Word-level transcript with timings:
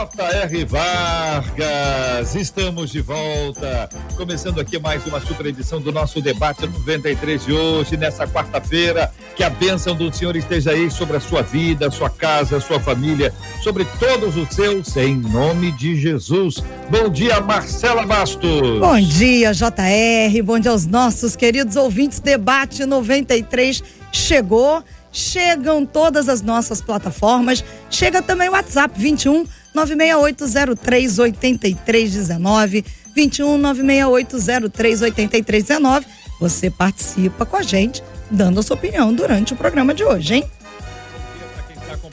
J.R. 0.00 0.64
Vargas. 0.64 2.34
Estamos 2.34 2.90
de 2.90 3.02
volta. 3.02 3.86
Começando 4.16 4.58
aqui 4.58 4.78
mais 4.78 5.06
uma 5.06 5.20
super 5.20 5.44
edição 5.44 5.78
do 5.78 5.92
nosso 5.92 6.22
debate 6.22 6.66
93 6.66 7.44
de 7.44 7.52
hoje, 7.52 7.98
nessa 7.98 8.26
quarta-feira. 8.26 9.12
Que 9.36 9.44
a 9.44 9.50
bênção 9.50 9.94
do 9.94 10.10
Senhor 10.10 10.34
esteja 10.36 10.70
aí 10.70 10.90
sobre 10.90 11.18
a 11.18 11.20
sua 11.20 11.42
vida, 11.42 11.90
sua 11.90 12.08
casa, 12.08 12.60
sua 12.60 12.80
família, 12.80 13.34
sobre 13.62 13.84
todos 13.98 14.38
os 14.38 14.48
seus, 14.48 14.96
em 14.96 15.16
nome 15.16 15.70
de 15.72 15.94
Jesus. 15.96 16.64
Bom 16.88 17.10
dia, 17.10 17.38
Marcela 17.42 18.06
Bastos. 18.06 18.80
Bom 18.80 18.98
dia, 19.00 19.52
JR. 19.52 20.42
Bom 20.42 20.58
dia 20.58 20.70
aos 20.70 20.86
nossos 20.86 21.36
queridos 21.36 21.76
ouvintes. 21.76 22.20
Debate 22.20 22.86
93 22.86 23.82
chegou. 24.10 24.82
Chegam 25.12 25.84
todas 25.84 26.28
as 26.28 26.40
nossas 26.40 26.80
plataformas. 26.80 27.62
Chega 27.90 28.22
também 28.22 28.48
o 28.48 28.52
WhatsApp 28.52 28.94
21 28.96 29.44
96803 29.74 31.18
8319. 31.18 32.84
21 33.14 33.58
96803 33.58 35.02
8319. 35.02 36.06
Você 36.40 36.70
participa 36.70 37.44
com 37.44 37.56
a 37.56 37.62
gente, 37.62 38.02
dando 38.30 38.60
a 38.60 38.62
sua 38.62 38.76
opinião 38.76 39.12
durante 39.12 39.52
o 39.52 39.56
programa 39.56 39.92
de 39.92 40.04
hoje, 40.04 40.36
hein? 40.36 40.44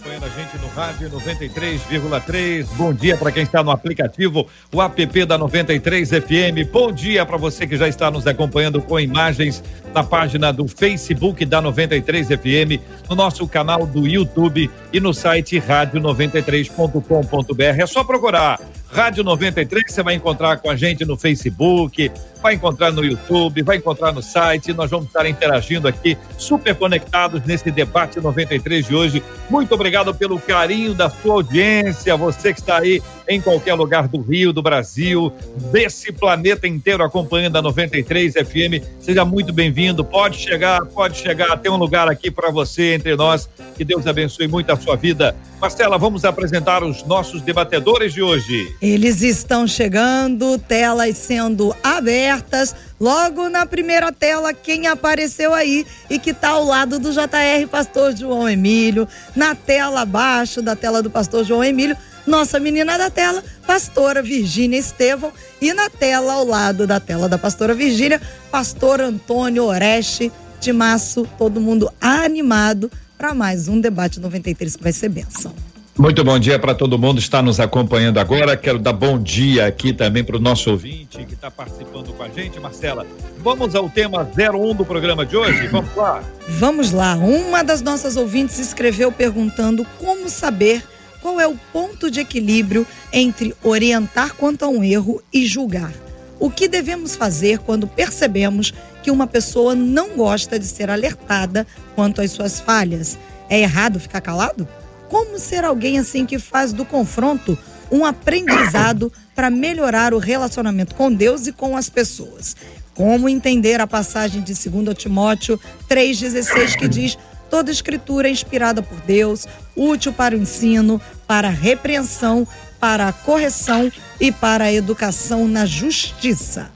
Acompanhando 0.07 0.25
a 0.25 0.29
gente 0.29 0.57
no 0.59 0.67
rádio 0.69 1.09
93,3. 1.09 2.65
Bom 2.75 2.93
dia 2.93 3.17
para 3.17 3.29
quem 3.31 3.43
está 3.43 3.61
no 3.61 3.71
aplicativo, 3.71 4.47
o 4.73 4.81
app 4.81 5.25
da 5.25 5.37
93 5.37 6.09
FM. 6.09 6.63
Bom 6.71 6.93
dia 6.93 7.25
para 7.25 7.35
você 7.35 7.67
que 7.67 7.75
já 7.75 7.89
está 7.89 8.09
nos 8.09 8.25
acompanhando 8.25 8.81
com 8.81 8.97
imagens 8.99 9.61
na 9.93 10.03
página 10.03 10.53
do 10.53 10.67
Facebook 10.67 11.45
da 11.45 11.61
93 11.61 12.27
FM, 12.27 12.81
no 13.09 13.15
nosso 13.15 13.47
canal 13.47 13.85
do 13.85 14.07
YouTube 14.07 14.71
e 14.93 14.99
no 14.99 15.13
site 15.13 15.59
rádio93.com.br. 15.59 17.81
É 17.81 17.85
só 17.85 18.03
procurar 18.03 18.59
Rádio 18.89 19.23
93, 19.23 19.83
você 19.87 20.01
vai 20.01 20.15
encontrar 20.15 20.57
com 20.57 20.69
a 20.69 20.75
gente 20.75 21.05
no 21.05 21.17
Facebook, 21.17 22.11
vai 22.41 22.55
encontrar 22.55 22.91
no 22.91 23.03
YouTube, 23.03 23.61
vai 23.61 23.77
encontrar 23.77 24.11
no 24.11 24.21
site. 24.21 24.73
Nós 24.73 24.89
vamos 24.89 25.07
estar 25.07 25.25
interagindo 25.27 25.87
aqui, 25.87 26.17
super 26.37 26.73
conectados 26.73 27.43
nesse 27.45 27.69
debate 27.69 28.19
93 28.19 28.85
de 28.85 28.95
hoje. 28.95 29.23
Muito 29.49 29.73
obrigado 29.73 30.13
pelo 30.15 30.39
carinho 30.39 30.93
da 30.93 31.09
sua 31.09 31.35
audiência, 31.35 32.15
você 32.15 32.53
que 32.53 32.59
está 32.59 32.79
aí 32.79 33.01
em 33.27 33.41
qualquer 33.41 33.73
lugar 33.73 34.07
do 34.07 34.21
Rio, 34.21 34.53
do 34.53 34.61
Brasil, 34.61 35.31
desse 35.71 36.11
planeta 36.11 36.67
inteiro 36.67 37.03
acompanhando 37.03 37.57
a 37.57 37.61
93 37.61 38.33
FM. 38.33 38.83
Seja 38.99 39.25
muito 39.25 39.51
bem-vindo. 39.51 40.03
Pode 40.03 40.37
chegar, 40.37 40.85
pode 40.85 41.17
chegar. 41.17 41.57
Tem 41.57 41.71
um 41.71 41.77
lugar 41.77 42.07
aqui 42.07 42.31
para 42.31 42.49
você 42.49 42.93
entre 42.93 43.15
nós. 43.15 43.49
Que 43.75 43.83
Deus 43.83 44.07
abençoe 44.07 44.47
muito 44.47 44.71
a 44.71 44.77
sua 44.77 44.95
vida. 44.95 45.35
Marcela, 45.59 45.97
vamos 45.97 46.23
apresentar 46.23 46.83
os 46.83 47.03
nossos 47.03 47.41
debatedores 47.41 48.13
de 48.13 48.21
hoje. 48.21 48.75
Eles 48.81 49.21
estão 49.21 49.67
chegando, 49.67 50.57
telas 50.59 51.17
sendo 51.17 51.75
abertas. 51.83 52.75
Logo 52.99 53.49
na 53.49 53.65
primeira 53.65 54.11
tela, 54.11 54.53
quem 54.53 54.87
apareceu 54.87 55.53
aí 55.53 55.85
e 56.09 56.17
que 56.17 56.31
está 56.31 56.49
ao 56.49 56.63
lado 56.63 56.99
do 56.99 57.11
JR 57.11 57.67
Pastor 57.69 58.15
João 58.15 58.47
Emílio. 58.47 59.07
Na 59.35 59.53
tela 59.53 60.01
abaixo 60.01 60.61
da 60.61 60.75
tela 60.75 61.01
do 61.01 61.09
Pastor 61.09 61.43
João 61.43 61.63
Emílio, 61.63 61.97
nossa 62.27 62.59
menina 62.59 62.97
da 62.97 63.09
tela, 63.09 63.43
pastora 63.65 64.21
Virgínia 64.21 64.77
Estevão. 64.77 65.31
E 65.61 65.73
na 65.73 65.89
tela, 65.89 66.33
ao 66.33 66.45
lado 66.45 66.85
da 66.85 66.99
tela 66.99 67.27
da 67.29 67.37
pastora 67.37 67.73
Virgínia, 67.73 68.21
pastor 68.51 69.01
Antônio 69.01 69.63
Oreste 69.63 70.31
de 70.59 70.73
Maço. 70.73 71.27
Todo 71.37 71.61
mundo 71.61 71.91
animado 71.99 72.91
para 73.17 73.33
mais 73.33 73.67
um 73.67 73.79
debate 73.79 74.19
93 74.19 74.75
que 74.75 74.83
vai 74.83 74.91
ser 74.91 75.09
benção. 75.09 75.53
Muito 75.97 76.23
bom 76.23 76.37
dia 76.37 76.59
para 76.59 76.75
todo 76.75 76.99
mundo 76.99 77.15
que 77.15 77.23
está 77.23 77.41
nos 77.41 77.59
acompanhando 77.59 78.19
agora. 78.19 78.55
Quero 78.55 78.77
dar 78.77 78.93
bom 78.93 79.17
dia 79.17 79.65
aqui 79.65 79.91
também 79.91 80.23
para 80.23 80.37
o 80.37 80.39
nosso 80.39 80.69
ouvinte 80.69 81.25
que 81.25 81.33
está 81.33 81.49
participando 81.49 82.13
com 82.13 82.21
a 82.21 82.29
gente, 82.29 82.59
Marcela. 82.59 83.03
Vamos 83.39 83.73
ao 83.73 83.89
tema 83.89 84.21
01 84.21 84.75
do 84.75 84.85
programa 84.85 85.25
de 85.25 85.35
hoje? 85.35 85.65
Vamos 85.67 85.95
lá. 85.95 86.23
Vamos 86.47 86.91
lá. 86.91 87.15
Uma 87.15 87.63
das 87.63 87.81
nossas 87.81 88.15
ouvintes 88.15 88.59
escreveu 88.59 89.11
perguntando 89.11 89.87
como 89.97 90.29
saber 90.29 90.83
qual 91.27 91.41
é 91.41 91.47
o 91.47 91.59
ponto 91.73 92.09
de 92.09 92.21
equilíbrio 92.21 92.87
entre 93.11 93.53
orientar 93.61 94.33
quanto 94.35 94.63
a 94.63 94.69
um 94.69 94.81
erro 94.81 95.21
e 95.33 95.45
julgar. 95.45 95.91
O 96.39 96.49
que 96.49 96.69
devemos 96.69 97.17
fazer 97.17 97.59
quando 97.59 97.85
percebemos 97.85 98.73
que 99.03 99.11
uma 99.11 99.27
pessoa 99.27 99.75
não 99.75 100.15
gosta 100.15 100.57
de 100.57 100.65
ser 100.65 100.89
alertada 100.89 101.67
quanto 101.95 102.21
às 102.21 102.31
suas 102.31 102.61
falhas? 102.61 103.17
É 103.49 103.59
errado 103.59 103.99
ficar 103.99 104.21
calado? 104.21 104.65
Como 105.09 105.37
ser 105.37 105.65
alguém 105.65 105.99
assim 105.99 106.25
que 106.25 106.39
faz 106.39 106.71
do 106.71 106.85
confronto 106.85 107.59
um 107.91 108.05
aprendizado 108.05 109.11
para 109.35 109.49
melhorar 109.49 110.13
o 110.13 110.19
relacionamento 110.19 110.95
com 110.95 111.11
Deus 111.11 111.45
e 111.45 111.51
com 111.51 111.75
as 111.75 111.89
pessoas? 111.89 112.55
Como 112.95 113.27
entender 113.27 113.81
a 113.81 113.85
passagem 113.85 114.41
de 114.41 114.53
2 114.53 114.97
Timóteo 114.97 115.59
3,16 115.89 116.77
que 116.77 116.87
diz: 116.87 117.17
toda 117.49 117.71
escritura 117.71 118.27
é 118.27 118.31
inspirada 118.31 118.81
por 118.81 118.99
Deus, 119.01 119.47
útil 119.75 120.13
para 120.13 120.35
o 120.35 120.37
ensino, 120.37 121.01
para 121.27 121.47
a 121.47 121.51
repreensão, 121.51 122.47
para 122.79 123.07
a 123.07 123.13
correção 123.13 123.91
e 124.19 124.31
para 124.31 124.65
a 124.65 124.73
educação 124.73 125.47
na 125.47 125.65
justiça. 125.65 126.71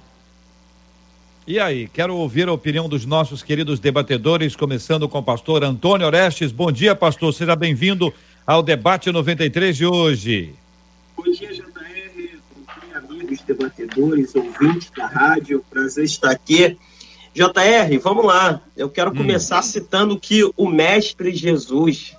E 1.45 1.59
aí, 1.59 1.87
quero 1.87 2.15
ouvir 2.15 2.47
a 2.47 2.53
opinião 2.53 2.87
dos 2.87 3.05
nossos 3.05 3.41
queridos 3.41 3.79
debatedores, 3.79 4.55
começando 4.55 5.09
com 5.09 5.17
o 5.17 5.23
pastor 5.23 5.63
Antônio 5.63 6.05
Orestes. 6.05 6.51
Bom 6.51 6.71
dia, 6.71 6.95
pastor. 6.95 7.33
Seja 7.33 7.55
bem-vindo 7.55 8.13
ao 8.45 8.61
debate 8.61 9.11
93 9.11 9.75
de 9.75 9.85
hoje. 9.85 10.53
Bom 11.17 11.23
dia, 11.23 11.51
JR. 11.51 11.63
Bom 11.65 12.63
dia, 12.87 12.97
amigos 12.97 13.41
debatedores, 13.41 14.35
ouvintes 14.35 14.91
da 14.95 15.07
rádio. 15.07 15.65
Prazer 15.69 16.05
estar 16.05 16.31
aqui. 16.31 16.77
JR, 17.33 17.97
vamos 18.01 18.25
lá. 18.25 18.61
Eu 18.75 18.89
quero 18.89 19.11
hum. 19.11 19.15
começar 19.15 19.61
citando 19.61 20.19
que 20.19 20.43
o 20.57 20.67
mestre 20.67 21.33
Jesus 21.33 22.13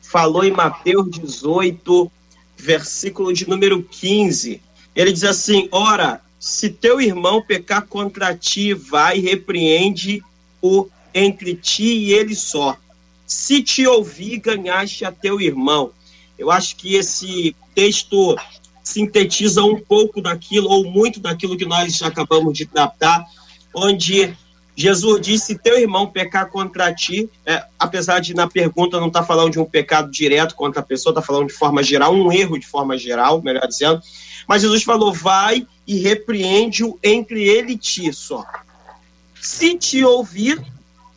falou 0.00 0.44
em 0.44 0.50
Mateus 0.50 1.10
18, 1.10 2.10
versículo 2.56 3.32
de 3.32 3.48
número 3.48 3.82
15. 3.82 4.60
Ele 4.96 5.12
diz 5.12 5.24
assim: 5.24 5.68
Ora, 5.70 6.20
se 6.40 6.70
teu 6.70 7.00
irmão 7.00 7.42
pecar 7.42 7.86
contra 7.86 8.34
ti, 8.34 8.74
vai 8.74 9.18
e 9.18 9.20
repreende-o 9.20 10.88
entre 11.14 11.54
ti 11.54 11.84
e 11.84 12.12
ele 12.12 12.34
só. 12.34 12.76
Se 13.26 13.62
te 13.62 13.86
ouvir, 13.86 14.38
ganhaste 14.38 15.04
a 15.04 15.12
teu 15.12 15.40
irmão. 15.40 15.92
Eu 16.38 16.50
acho 16.50 16.76
que 16.76 16.94
esse 16.94 17.54
texto 17.74 18.36
sintetiza 18.82 19.62
um 19.62 19.78
pouco 19.78 20.20
daquilo, 20.20 20.68
ou 20.68 20.84
muito 20.84 21.20
daquilo 21.20 21.56
que 21.56 21.66
nós 21.66 22.00
acabamos 22.02 22.56
de 22.56 22.64
tratar, 22.64 23.26
onde 23.74 24.34
Jesus 24.78 25.20
disse: 25.20 25.58
teu 25.58 25.76
irmão 25.76 26.06
pecar 26.06 26.48
contra 26.48 26.94
ti, 26.94 27.28
é, 27.44 27.64
apesar 27.76 28.20
de 28.20 28.32
na 28.32 28.46
pergunta 28.46 29.00
não 29.00 29.08
estar 29.08 29.22
tá 29.22 29.26
falando 29.26 29.50
de 29.50 29.58
um 29.58 29.64
pecado 29.64 30.08
direto 30.08 30.54
contra 30.54 30.80
a 30.80 30.84
pessoa, 30.84 31.10
está 31.10 31.20
falando 31.20 31.48
de 31.48 31.52
forma 31.52 31.82
geral, 31.82 32.14
um 32.14 32.32
erro 32.32 32.56
de 32.56 32.64
forma 32.64 32.96
geral, 32.96 33.42
melhor 33.42 33.66
dizendo. 33.66 34.00
Mas 34.46 34.62
Jesus 34.62 34.84
falou: 34.84 35.12
vai 35.12 35.66
e 35.84 35.98
repreende-o 35.98 36.96
entre 37.02 37.42
ele 37.42 37.72
e 37.72 37.76
ti 37.76 38.12
só. 38.12 38.44
Se 39.40 39.76
te 39.76 40.04
ouvir, 40.04 40.64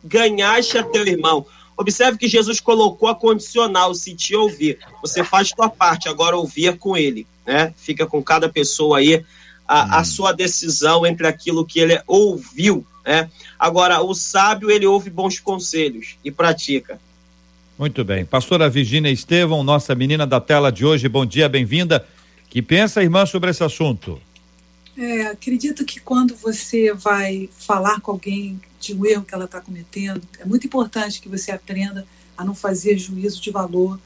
ganhaste 0.02 0.76
a 0.76 0.82
teu 0.82 1.06
irmão. 1.06 1.46
Observe 1.76 2.18
que 2.18 2.28
Jesus 2.28 2.58
colocou 2.58 3.08
a 3.08 3.14
condicional, 3.14 3.94
se 3.94 4.12
te 4.16 4.34
ouvir. 4.34 4.80
Você 5.00 5.22
faz 5.22 5.52
tua 5.52 5.70
parte, 5.70 6.08
agora 6.08 6.36
ouvir 6.36 6.76
com 6.78 6.96
ele. 6.96 7.28
Né? 7.46 7.72
Fica 7.76 8.08
com 8.08 8.20
cada 8.20 8.48
pessoa 8.48 8.98
aí 8.98 9.24
a, 9.68 9.98
a 9.98 10.00
hum. 10.00 10.04
sua 10.04 10.32
decisão 10.32 11.06
entre 11.06 11.28
aquilo 11.28 11.64
que 11.64 11.78
ele 11.78 12.02
ouviu 12.08 12.84
né? 13.04 13.30
Agora, 13.58 14.00
o 14.02 14.14
sábio, 14.14 14.70
ele 14.70 14.86
ouve 14.86 15.10
bons 15.10 15.38
conselhos 15.38 16.16
e 16.24 16.30
pratica. 16.30 17.00
Muito 17.78 18.04
bem. 18.04 18.24
Pastora 18.24 18.68
Virginia 18.68 19.10
Estevão, 19.10 19.64
nossa 19.64 19.94
menina 19.94 20.26
da 20.26 20.40
tela 20.40 20.70
de 20.70 20.84
hoje, 20.84 21.08
bom 21.08 21.26
dia, 21.26 21.48
bem-vinda. 21.48 22.06
Que 22.48 22.60
pensa, 22.60 23.02
irmã, 23.02 23.24
sobre 23.24 23.50
esse 23.50 23.64
assunto? 23.64 24.20
É, 24.96 25.22
acredito 25.28 25.84
que 25.84 25.98
quando 25.98 26.34
você 26.36 26.92
vai 26.92 27.48
falar 27.58 28.00
com 28.00 28.10
alguém 28.10 28.60
de 28.78 28.94
um 28.94 29.06
erro 29.06 29.24
que 29.24 29.34
ela 29.34 29.46
está 29.46 29.60
cometendo, 29.60 30.20
é 30.38 30.44
muito 30.44 30.66
importante 30.66 31.20
que 31.20 31.28
você 31.28 31.50
aprenda 31.50 32.06
a 32.36 32.44
não 32.44 32.54
fazer 32.54 32.98
juízo 32.98 33.40
de 33.40 33.50
valor, 33.50 33.98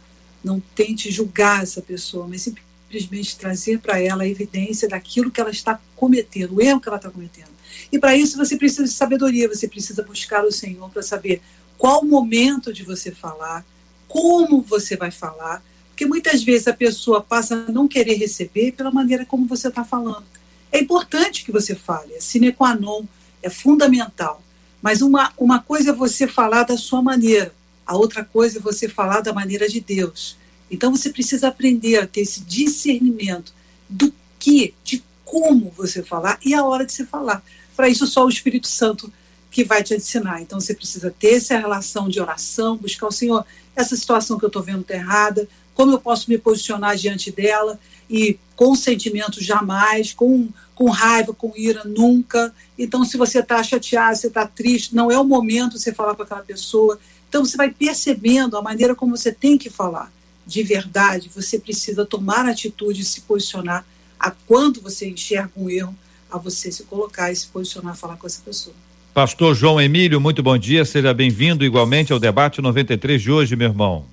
não 0.45 0.61
tente 0.75 1.11
julgar 1.11 1.63
essa 1.63 1.83
pessoa, 1.83 2.29
mas 2.29 2.43
simplesmente 2.43 3.37
trazer 3.37 3.81
para 3.81 4.01
ela 4.01 4.23
a 4.23 4.29
evidência 4.29 4.89
daquilo 4.89 5.31
que 5.31 5.41
ela 5.41 5.51
está 5.51 5.81
cometendo, 5.97 6.55
o 6.55 6.63
erro 6.63 6.81
que 6.81 6.89
ela 6.89 6.99
está 6.99 7.11
cometendo. 7.11 7.56
E 7.91 7.99
para 7.99 8.17
isso 8.17 8.37
você 8.37 8.57
precisa 8.57 8.85
de 8.85 8.91
sabedoria, 8.91 9.49
você 9.49 9.69
precisa 9.69 10.03
buscar 10.03 10.45
o 10.45 10.53
Senhor 10.53 10.91
para 10.91 11.03
saber 11.03 11.41
qual 11.79 12.01
o 12.01 12.07
momento 12.07 12.73
de 12.73 12.83
você 12.83 13.11
falar, 13.11 13.65
como 14.09 14.61
você 14.61 14.97
vai 14.97 15.11
falar, 15.11 15.63
porque 15.89 16.07
muitas 16.07 16.43
vezes 16.43 16.69
a 16.69 16.75
pessoa 16.75 17.23
passa 17.23 17.55
a 17.55 17.73
não 17.73 17.89
querer 17.89 18.15
receber 18.15 18.73
pela 18.73 18.91
maneira 18.91 19.25
como 19.25 19.47
você 19.47 19.69
está 19.69 19.85
falando. 19.85 20.25
É 20.71 20.81
importante 20.81 21.45
que 21.45 21.53
você 21.53 21.75
fale, 21.75 22.13
é 22.15 22.21
sine 22.21 22.53
qua 22.53 22.75
non, 22.75 23.05
é 23.43 23.49
fundamental. 23.49 24.43
Mas 24.83 25.01
uma, 25.01 25.33
uma 25.39 25.61
coisa 25.61 25.91
é 25.91 25.95
você 25.95 26.27
falar 26.27 26.65
da 26.65 26.77
sua 26.77 27.01
maneira, 27.01 27.55
a 27.87 27.97
outra 27.97 28.25
coisa 28.25 28.59
é 28.59 28.61
você 28.61 28.89
falar 28.89 29.21
da 29.21 29.33
maneira 29.33 29.69
de 29.69 29.81
Deus. 29.81 30.37
Então 30.71 30.95
você 30.95 31.11
precisa 31.11 31.49
aprender 31.49 31.99
a 31.99 32.07
ter 32.07 32.21
esse 32.21 32.41
discernimento 32.41 33.55
do 33.89 34.13
que, 34.39 34.75
de 34.85 35.03
como 35.25 35.71
você 35.71 36.03
falar 36.03 36.39
e 36.45 36.55
a 36.55 36.65
hora 36.65 36.85
de 36.85 36.93
se 36.93 37.07
falar. 37.07 37.43
Para 37.77 37.89
isso, 37.89 38.07
só 38.07 38.25
o 38.25 38.29
Espírito 38.29 38.67
Santo 38.67 39.13
que 39.51 39.65
vai 39.65 39.83
te 39.83 39.95
ensinar. 39.95 40.43
Então 40.43 40.61
você 40.61 40.75
precisa 40.75 41.15
ter 41.19 41.35
essa 41.35 41.57
relação 41.57 42.09
de 42.09 42.21
oração, 42.21 42.77
buscar 42.77 43.07
o 43.07 43.13
Senhor, 43.13 43.45
essa 43.75 43.97
situação 43.97 44.39
que 44.39 44.45
eu 44.45 44.49
estou 44.49 44.63
vendo 44.63 44.81
está 44.81 44.95
errada, 44.95 45.49
como 45.75 45.93
eu 45.93 46.01
posso 46.01 46.31
me 46.31 46.39
posicionar 46.39 46.97
diante 46.97 47.31
dela 47.31 47.79
e 48.09 48.39
com 48.55 48.75
sentimento 48.75 49.43
jamais, 49.43 50.13
com, 50.13 50.49
com 50.75 50.89
raiva, 50.89 51.35
com 51.35 51.53
ira 51.55 51.85
nunca. 51.85 52.53
Então, 52.79 53.05
se 53.05 53.19
você 53.19 53.41
está 53.41 53.63
chateado, 53.63 54.17
você 54.17 54.29
está 54.29 54.47
triste, 54.47 54.95
não 54.95 55.11
é 55.11 55.19
o 55.19 55.25
momento 55.25 55.73
de 55.73 55.81
você 55.81 55.93
falar 55.93 56.15
com 56.15 56.23
aquela 56.23 56.41
pessoa. 56.41 56.99
Então, 57.29 57.45
você 57.45 57.57
vai 57.57 57.71
percebendo 57.71 58.57
a 58.57 58.63
maneira 58.63 58.95
como 58.95 59.17
você 59.17 59.31
tem 59.31 59.59
que 59.59 59.69
falar. 59.69 60.11
De 60.47 60.63
verdade, 60.63 61.31
você 61.35 61.59
precisa 61.59 62.07
tomar 62.07 62.47
atitude 62.47 63.03
e 63.03 63.05
se 63.05 63.21
posicionar 63.23 63.85
a 64.19 64.31
quando 64.31 64.81
você 64.81 65.09
enxerga 65.09 65.53
um 65.57 65.69
erro, 65.69 65.95
a 66.31 66.39
você 66.39 66.71
se 66.71 66.85
colocar 66.85 67.31
e 67.31 67.37
se 67.37 67.47
posicionar, 67.47 67.97
falar 67.97 68.17
com 68.17 68.27
essa 68.27 68.43
pessoa. 68.45 68.75
Pastor 69.15 69.55
João 69.55 69.81
Emílio, 69.81 70.21
muito 70.21 70.43
bom 70.43 70.59
dia, 70.59 70.85
seja 70.85 71.15
bem-vindo 71.15 71.65
igualmente 71.65 72.13
ao 72.13 72.19
debate 72.19 72.61
93 72.61 73.23
de 73.23 73.33
hoje, 73.33 73.57
meu 73.57 73.69
irmão. 73.69 74.05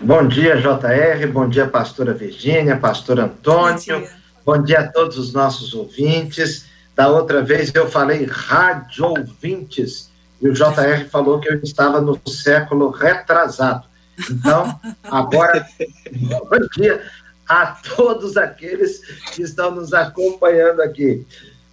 Bom 0.00 0.26
dia, 0.26 0.56
JR, 0.56 1.26
bom 1.32 1.48
dia, 1.48 1.66
pastora 1.66 2.14
Virgínia, 2.14 2.76
pastor 2.76 3.20
Antônio, 3.20 3.74
bom 3.74 4.00
dia. 4.00 4.10
bom 4.44 4.62
dia 4.62 4.80
a 4.80 4.88
todos 4.88 5.18
os 5.18 5.32
nossos 5.32 5.74
ouvintes. 5.74 6.66
Da 6.94 7.08
outra 7.08 7.42
vez 7.42 7.70
eu 7.74 7.88
falei 7.90 8.24
rádio 8.24 9.04
ouvintes 9.04 10.10
e 10.40 10.48
o 10.48 10.52
JR 10.52 11.08
falou 11.10 11.38
que 11.40 11.48
eu 11.48 11.60
estava 11.62 12.00
no 12.00 12.18
século 12.26 12.90
retrasado. 12.90 13.86
Então, 14.30 14.80
agora, 15.04 15.66
bom 16.10 16.68
dia 16.78 17.02
a 17.48 17.66
todos 17.96 18.36
aqueles 18.36 19.00
que 19.34 19.42
estão 19.42 19.74
nos 19.74 19.92
acompanhando 19.92 20.80
aqui. 20.80 21.26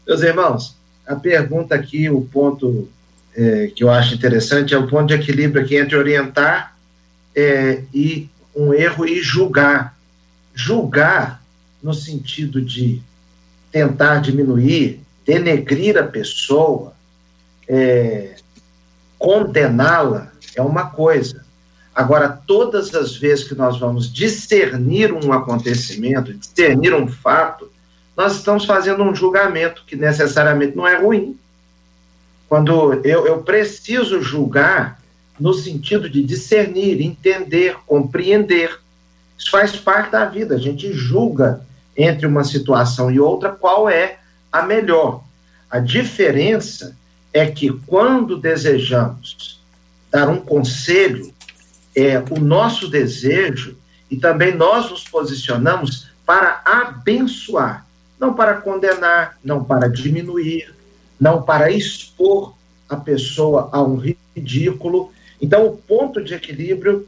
Meus 0.05 0.21
irmãos, 0.21 0.75
a 1.05 1.15
pergunta 1.15 1.75
aqui, 1.75 2.09
o 2.09 2.21
ponto 2.21 2.89
é, 3.35 3.67
que 3.67 3.83
eu 3.83 3.89
acho 3.89 4.13
interessante 4.13 4.73
é 4.73 4.77
o 4.77 4.87
ponto 4.87 5.07
de 5.07 5.15
equilíbrio 5.15 5.63
aqui 5.63 5.75
entre 5.75 5.97
orientar 5.97 6.77
é, 7.35 7.83
e 7.93 8.29
um 8.55 8.73
erro 8.73 9.05
e 9.05 9.21
julgar. 9.21 9.97
Julgar 10.53 11.43
no 11.81 11.93
sentido 11.93 12.61
de 12.61 13.01
tentar 13.71 14.19
diminuir, 14.19 15.01
denegrir 15.25 15.97
a 15.97 16.03
pessoa, 16.03 16.93
é, 17.67 18.35
condená-la 19.17 20.31
é 20.55 20.61
uma 20.61 20.89
coisa. 20.91 21.42
Agora, 21.95 22.29
todas 22.29 22.93
as 22.95 23.15
vezes 23.15 23.47
que 23.47 23.53
nós 23.53 23.79
vamos 23.79 24.11
discernir 24.11 25.13
um 25.13 25.31
acontecimento, 25.31 26.33
discernir 26.33 26.93
um 26.93 27.07
fato, 27.07 27.69
nós 28.17 28.35
estamos 28.35 28.65
fazendo 28.65 29.03
um 29.03 29.13
julgamento 29.13 29.83
que 29.85 29.95
necessariamente 29.95 30.75
não 30.75 30.87
é 30.87 30.95
ruim. 30.95 31.37
Quando 32.49 32.93
eu, 33.03 33.27
eu 33.27 33.43
preciso 33.43 34.21
julgar, 34.21 35.01
no 35.39 35.53
sentido 35.53 36.09
de 36.09 36.23
discernir, 36.23 37.01
entender, 37.01 37.77
compreender. 37.85 38.79
Isso 39.37 39.49
faz 39.49 39.75
parte 39.75 40.11
da 40.11 40.25
vida. 40.25 40.55
A 40.55 40.59
gente 40.59 40.93
julga 40.93 41.65
entre 41.97 42.25
uma 42.25 42.43
situação 42.43 43.11
e 43.11 43.19
outra 43.19 43.49
qual 43.49 43.89
é 43.89 44.19
a 44.51 44.61
melhor. 44.63 45.23
A 45.69 45.79
diferença 45.79 46.95
é 47.33 47.47
que 47.47 47.71
quando 47.87 48.37
desejamos 48.37 49.59
dar 50.11 50.29
um 50.29 50.39
conselho, 50.39 51.32
é 51.95 52.23
o 52.29 52.39
nosso 52.39 52.87
desejo 52.87 53.77
e 54.09 54.17
também 54.17 54.55
nós 54.55 54.89
nos 54.89 55.03
posicionamos 55.07 56.07
para 56.25 56.61
abençoar, 56.65 57.85
não 58.19 58.33
para 58.33 58.55
condenar, 58.55 59.37
não 59.43 59.63
para 59.63 59.87
diminuir, 59.87 60.73
não 61.19 61.41
para 61.41 61.71
expor 61.71 62.53
a 62.87 62.95
pessoa 62.95 63.69
a 63.71 63.81
um 63.81 63.97
ridículo, 64.35 65.11
então, 65.43 65.65
o 65.65 65.75
ponto 65.75 66.23
de 66.23 66.33
equilíbrio, 66.33 67.05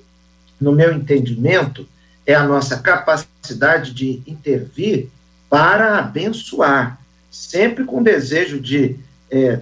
no 0.59 0.73
meu 0.73 0.91
entendimento, 0.91 1.87
é 2.25 2.35
a 2.35 2.43
nossa 2.43 2.77
capacidade 2.77 3.93
de 3.93 4.21
intervir 4.27 5.07
para 5.49 5.99
abençoar, 5.99 6.99
sempre 7.31 7.85
com 7.85 8.03
desejo 8.03 8.59
de 8.59 8.97
é, 9.31 9.61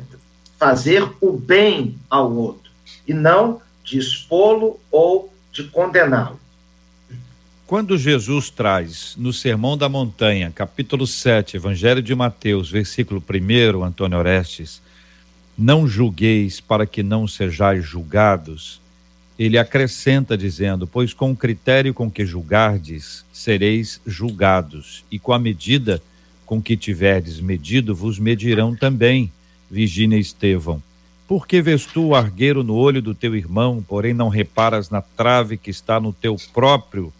fazer 0.57 1.07
o 1.21 1.33
bem 1.33 1.99
ao 2.09 2.33
outro, 2.33 2.71
e 3.07 3.13
não 3.13 3.61
de 3.83 3.97
expô-lo 3.97 4.79
ou 4.91 5.33
de 5.51 5.63
condená-lo. 5.65 6.39
Quando 7.65 7.97
Jesus 7.97 8.49
traz 8.49 9.15
no 9.17 9.33
Sermão 9.33 9.77
da 9.77 9.89
Montanha, 9.89 10.51
capítulo 10.53 11.07
7, 11.07 11.57
Evangelho 11.57 12.01
de 12.01 12.13
Mateus, 12.13 12.69
versículo 12.69 13.23
1, 13.27 13.83
Antônio 13.83 14.17
Orestes, 14.17 14.81
não 15.57 15.87
julgueis 15.87 16.59
para 16.59 16.85
que 16.85 17.01
não 17.01 17.27
sejais 17.27 17.85
julgados. 17.85 18.81
Ele 19.37 19.57
acrescenta 19.57 20.37
dizendo: 20.37 20.85
Pois 20.85 21.13
com 21.13 21.31
o 21.31 21.35
critério 21.35 21.93
com 21.93 22.11
que 22.11 22.25
julgardes, 22.25 23.25
sereis 23.31 23.99
julgados, 24.05 25.03
e 25.09 25.17
com 25.17 25.33
a 25.33 25.39
medida 25.39 26.01
com 26.45 26.61
que 26.61 26.75
tiverdes 26.75 27.39
medido, 27.39 27.95
vos 27.95 28.19
medirão 28.19 28.75
também. 28.75 29.31
Virgínia 29.71 30.19
Estevão. 30.19 30.83
Por 31.27 31.47
que 31.47 31.61
vês 31.61 31.85
tu 31.85 32.07
o 32.07 32.15
argueiro 32.15 32.63
no 32.63 32.75
olho 32.75 33.01
do 33.01 33.15
teu 33.15 33.35
irmão, 33.35 33.83
porém 33.87 34.13
não 34.13 34.29
reparas 34.29 34.89
na 34.89 35.01
trave 35.01 35.57
que 35.57 35.69
está 35.69 35.99
no 35.99 36.13
teu 36.13 36.35
próprio? 36.53 37.13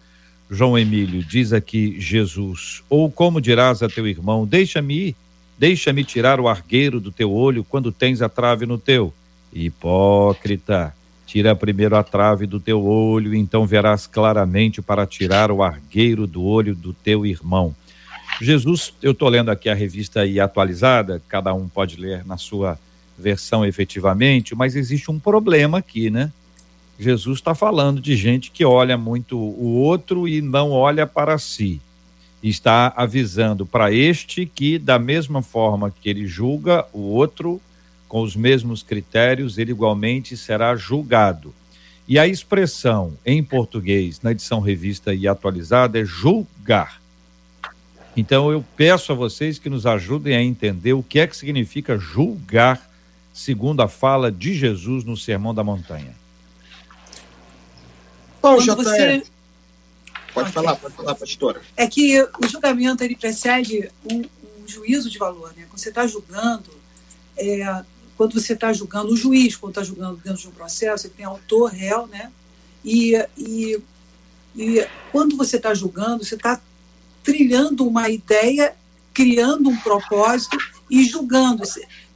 João 0.50 0.78
Emílio, 0.78 1.24
diz 1.24 1.52
aqui 1.52 1.98
Jesus. 1.98 2.82
Ou 2.88 3.10
como 3.10 3.40
dirás 3.40 3.82
a 3.82 3.88
teu 3.88 4.06
irmão: 4.06 4.46
Deixa-me 4.46 5.08
ir 5.08 5.16
Deixa-me 5.56 6.02
tirar 6.02 6.40
o 6.40 6.48
argueiro 6.48 6.98
do 7.00 7.12
teu 7.12 7.32
olho 7.32 7.62
quando 7.64 7.92
tens 7.92 8.20
a 8.20 8.28
trave 8.28 8.66
no 8.66 8.76
teu. 8.76 9.14
Hipócrita, 9.52 10.94
tira 11.24 11.54
primeiro 11.54 11.96
a 11.96 12.02
trave 12.02 12.44
do 12.44 12.58
teu 12.58 12.84
olho, 12.84 13.34
então 13.34 13.64
verás 13.64 14.06
claramente 14.06 14.82
para 14.82 15.06
tirar 15.06 15.52
o 15.52 15.62
argueiro 15.62 16.26
do 16.26 16.42
olho 16.42 16.74
do 16.74 16.92
teu 16.92 17.24
irmão. 17.24 17.74
Jesus, 18.40 18.92
eu 19.00 19.12
estou 19.12 19.28
lendo 19.28 19.48
aqui 19.48 19.68
a 19.68 19.74
revista 19.74 20.22
aí 20.22 20.40
atualizada, 20.40 21.22
cada 21.28 21.54
um 21.54 21.68
pode 21.68 21.96
ler 21.96 22.24
na 22.26 22.36
sua 22.36 22.76
versão 23.18 23.64
efetivamente, 23.64 24.54
mas 24.54 24.76
existe 24.76 25.10
um 25.10 25.18
problema 25.18 25.78
aqui, 25.78 26.10
né? 26.10 26.32
Jesus 26.98 27.38
está 27.38 27.54
falando 27.54 28.00
de 28.00 28.16
gente 28.16 28.50
que 28.50 28.64
olha 28.64 28.96
muito 28.96 29.36
o 29.36 29.74
outro 29.74 30.28
e 30.28 30.40
não 30.40 30.70
olha 30.70 31.06
para 31.06 31.38
si 31.38 31.80
está 32.48 32.92
avisando 32.94 33.64
para 33.64 33.92
este 33.92 34.44
que, 34.44 34.78
da 34.78 34.98
mesma 34.98 35.40
forma 35.40 35.90
que 35.90 36.08
ele 36.08 36.26
julga 36.26 36.86
o 36.92 37.00
outro, 37.00 37.60
com 38.06 38.20
os 38.20 38.36
mesmos 38.36 38.82
critérios, 38.82 39.56
ele 39.56 39.70
igualmente 39.70 40.36
será 40.36 40.76
julgado. 40.76 41.54
E 42.06 42.18
a 42.18 42.28
expressão 42.28 43.14
em 43.24 43.42
português, 43.42 44.20
na 44.22 44.32
edição 44.32 44.60
revista 44.60 45.14
e 45.14 45.26
atualizada, 45.26 45.98
é 45.98 46.04
julgar. 46.04 47.00
Então 48.14 48.52
eu 48.52 48.62
peço 48.76 49.10
a 49.10 49.14
vocês 49.14 49.58
que 49.58 49.70
nos 49.70 49.86
ajudem 49.86 50.36
a 50.36 50.42
entender 50.42 50.92
o 50.92 51.02
que 51.02 51.18
é 51.18 51.26
que 51.26 51.36
significa 51.36 51.98
julgar, 51.98 52.90
segundo 53.34 53.82
a 53.82 53.88
fala 53.88 54.32
de 54.32 54.54
Jesus 54.54 55.04
no 55.04 55.16
Sermão 55.16 55.52
da 55.52 55.64
Montanha. 55.64 56.14
Bom, 58.40 58.56
Quando 58.56 58.76
você 58.76 59.22
Pode 60.34 60.50
falar, 60.50 60.74
pode 60.74 60.94
falar, 60.94 61.14
pastora. 61.14 61.62
É 61.76 61.86
que 61.86 62.20
o 62.20 62.48
julgamento 62.48 63.04
ele 63.04 63.14
precede 63.14 63.88
um, 64.10 64.18
um 64.18 64.68
juízo 64.68 65.08
de 65.08 65.16
valor, 65.16 65.52
né? 65.56 65.64
Quando 65.70 65.78
você 65.78 65.90
está 65.90 66.04
julgando, 66.08 66.70
é, 67.36 67.84
quando 68.16 68.34
você 68.34 68.52
está 68.52 68.72
julgando, 68.72 69.12
o 69.12 69.16
juiz, 69.16 69.54
quando 69.54 69.70
está 69.70 69.84
julgando 69.84 70.16
dentro 70.16 70.42
de 70.42 70.48
um 70.48 70.50
processo, 70.50 71.06
ele 71.06 71.14
tem 71.16 71.24
autor, 71.24 71.70
réu, 71.70 72.08
né? 72.08 72.32
E, 72.84 73.14
e, 73.38 73.80
e 74.56 74.88
quando 75.12 75.36
você 75.36 75.56
está 75.56 75.72
julgando, 75.72 76.24
você 76.24 76.34
está 76.34 76.60
trilhando 77.22 77.86
uma 77.86 78.08
ideia, 78.10 78.74
criando 79.12 79.70
um 79.70 79.76
propósito 79.76 80.58
e 80.90 81.04
julgando. 81.04 81.62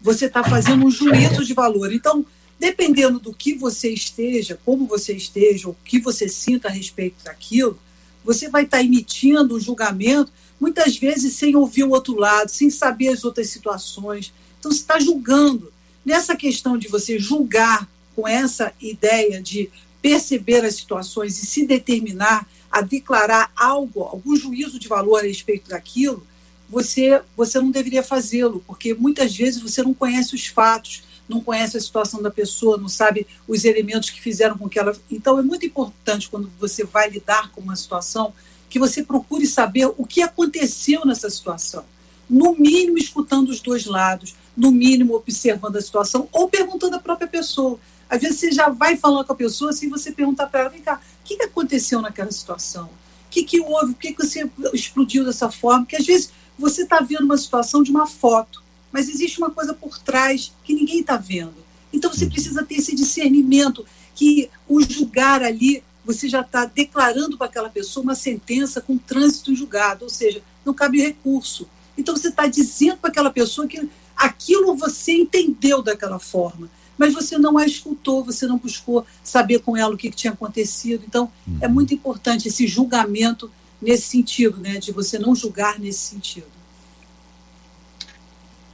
Você 0.01 0.27
está 0.27 0.45
fazendo 0.45 0.87
um 0.87 0.91
juízo 0.91 1.45
de 1.45 1.55
valor. 1.55 1.93
Então, 1.93 2.25
dependendo 2.59 3.19
do 3.19 3.33
que 3.33 3.55
você 3.55 3.91
esteja, 3.91 4.59
como 4.65 4.87
você 4.87 5.13
esteja, 5.13 5.69
o 5.69 5.77
que 5.85 6.01
você 6.01 6.29
sinta 6.29 6.69
a 6.69 6.71
respeito 6.71 7.25
daquilo, 7.25 7.79
você 8.25 8.49
vai 8.49 8.65
estar 8.65 8.79
tá 8.79 8.83
emitindo 8.83 9.57
um 9.57 9.61
julgamento, 9.61 10.33
muitas 10.61 10.97
vezes 10.97 11.35
sem 11.35 11.57
ouvir 11.57 11.85
o 11.85 11.91
outro 11.91 12.17
lado, 12.17 12.51
sem 12.51 12.69
saber 12.71 13.09
as 13.09 13.25
outras 13.25 13.49
situações. 13.49 14.33
Então, 14.59 14.71
você 14.71 14.79
está 14.79 14.99
julgando. 14.99 15.73
Nessa 16.05 16.37
questão 16.37 16.79
de 16.79 16.89
você 16.89 17.19
julgar 17.19 17.89
com 18.15 18.27
essa 18.27 18.73
ideia 18.81 19.41
de 19.41 19.71
perceber 20.01 20.65
as 20.65 20.75
situações 20.75 21.43
e 21.43 21.47
se 21.47 21.67
determinar 21.67 22.49
a 22.71 22.81
declarar 22.81 23.51
algo, 23.57 24.03
algum 24.03 24.37
juízo 24.37 24.79
de 24.79 24.89
valor 24.89 25.19
a 25.21 25.27
respeito 25.27 25.71
daquilo, 25.71 26.27
você, 26.69 27.23
você 27.37 27.59
não 27.59 27.71
deveria 27.71 28.03
fazê-lo, 28.03 28.63
porque 28.67 28.95
muitas 28.95 29.35
vezes 29.35 29.61
você 29.61 29.83
não 29.83 29.95
conhece 29.95 30.35
os 30.35 30.47
fatos, 30.47 31.03
não 31.29 31.41
conhece 31.41 31.77
a 31.77 31.81
situação 31.81 32.23
da 32.23 32.31
pessoa, 32.31 32.79
não 32.79 32.89
sabe 32.89 33.27
os 33.47 33.65
elementos 33.65 34.11
que 34.11 34.21
fizeram 34.21 34.57
com 34.57 34.69
que 34.69 34.79
ela. 34.79 34.97
Então, 35.11 35.39
é 35.39 35.43
muito 35.43 35.67
importante 35.67 36.29
quando 36.29 36.51
você 36.59 36.85
vai 36.85 37.11
lidar 37.11 37.51
com 37.51 37.61
uma 37.61 37.77
situação 37.77 38.33
que 38.69 38.79
você 38.79 39.03
procure 39.03 39.47
saber 39.47 39.87
o 39.97 40.07
que 40.07 40.23
aconteceu 40.23 41.05
nessa 41.05 41.29
situação. 41.31 41.85
No 42.29 42.55
mínimo, 42.55 42.99
escutando 42.99 43.49
os 43.49 43.61
dois 43.61 43.87
lados, 43.87 44.35
no 44.57 44.71
mínimo, 44.71 45.15
observando 45.15 45.77
a 45.77 45.81
situação 45.81 46.29
ou 46.33 46.49
perguntando 46.49 46.97
à 46.97 46.99
própria 46.99 47.29
pessoa. 47.29 47.79
Às 48.09 48.21
vezes 48.21 48.41
você 48.41 48.53
já 48.53 48.69
vai 48.69 48.97
falando 48.97 49.27
com 49.27 49.33
a 49.33 49.37
pessoa, 49.37 49.71
assim, 49.71 49.89
você 49.89 50.13
pergunta 50.13 50.47
para 50.47 50.61
ela, 50.61 50.69
vem 50.69 50.83
cá, 50.83 51.01
o 51.21 51.25
que 51.25 51.43
aconteceu 51.43 52.01
naquela 52.01 52.31
situação? 52.31 52.87
O 52.87 53.31
que, 53.31 53.45
que 53.45 53.61
houve? 53.61 53.93
Por 53.93 54.01
que, 54.01 54.13
que 54.13 54.27
você 54.27 54.51
explodiu 54.73 55.25
dessa 55.25 55.51
forma? 55.51 55.85
Porque 55.85 55.97
às 55.97 56.07
vezes 56.07 56.31
você 56.59 56.83
está 56.83 57.01
vendo 57.01 57.25
uma 57.25 57.39
situação 57.39 57.83
de 57.83 57.91
uma 57.91 58.07
foto, 58.07 58.63
mas 58.93 59.09
existe 59.09 59.39
uma 59.39 59.51
coisa 59.51 59.73
por 59.75 59.99
trás 59.99 60.53
que 60.65 60.75
ninguém 60.75 61.01
está 61.01 61.17
vendo. 61.17 61.55
Então 61.93 62.13
você 62.13 62.27
precisa 62.27 62.65
ter 62.65 62.77
esse 62.77 62.95
discernimento 62.95 63.87
que 64.15 64.51
o 64.67 64.81
julgar 64.83 65.43
ali, 65.43 65.83
você 66.05 66.29
já 66.29 66.41
está 66.41 66.65
declarando 66.65 67.37
para 67.39 67.47
aquela 67.47 67.69
pessoa 67.69 68.03
uma 68.03 68.15
sentença 68.15 68.81
com 68.81 68.99
trânsito 68.99 69.55
julgado, 69.55 70.05
ou 70.05 70.11
seja, 70.11 70.43
não 70.65 70.75
cabe 70.75 71.01
recurso. 71.01 71.69
Então 71.97 72.17
você 72.17 72.29
está 72.29 72.47
dizendo 72.47 72.99
para 72.99 73.11
aquela 73.11 73.31
pessoa 73.31 73.67
que 73.67 73.89
aquilo 74.17 74.75
você 74.75 75.13
entendeu 75.13 75.83
daquela 75.83 76.19
forma 76.19 76.69
mas 76.99 77.15
você 77.15 77.39
não 77.39 77.57
a 77.57 77.65
escutou, 77.65 78.25
você 78.25 78.47
não 78.47 78.59
buscou 78.59 79.07
saber 79.23 79.61
com 79.61 79.77
ela 79.77 79.95
o 79.95 79.97
que, 79.97 80.11
que 80.11 80.17
tinha 80.17 80.33
acontecido. 80.33 81.05
Então, 81.07 81.31
é 81.61 81.69
uhum. 81.69 81.75
muito 81.75 81.95
importante 81.95 82.49
esse 82.49 82.67
julgamento 82.67 83.49
nesse 83.81 84.09
sentido, 84.09 84.59
né, 84.59 84.79
de 84.79 84.93
você 84.93 85.19
não 85.19 85.35
julgar 85.35 85.79
nesse 85.79 86.01
sentido. 86.01 86.47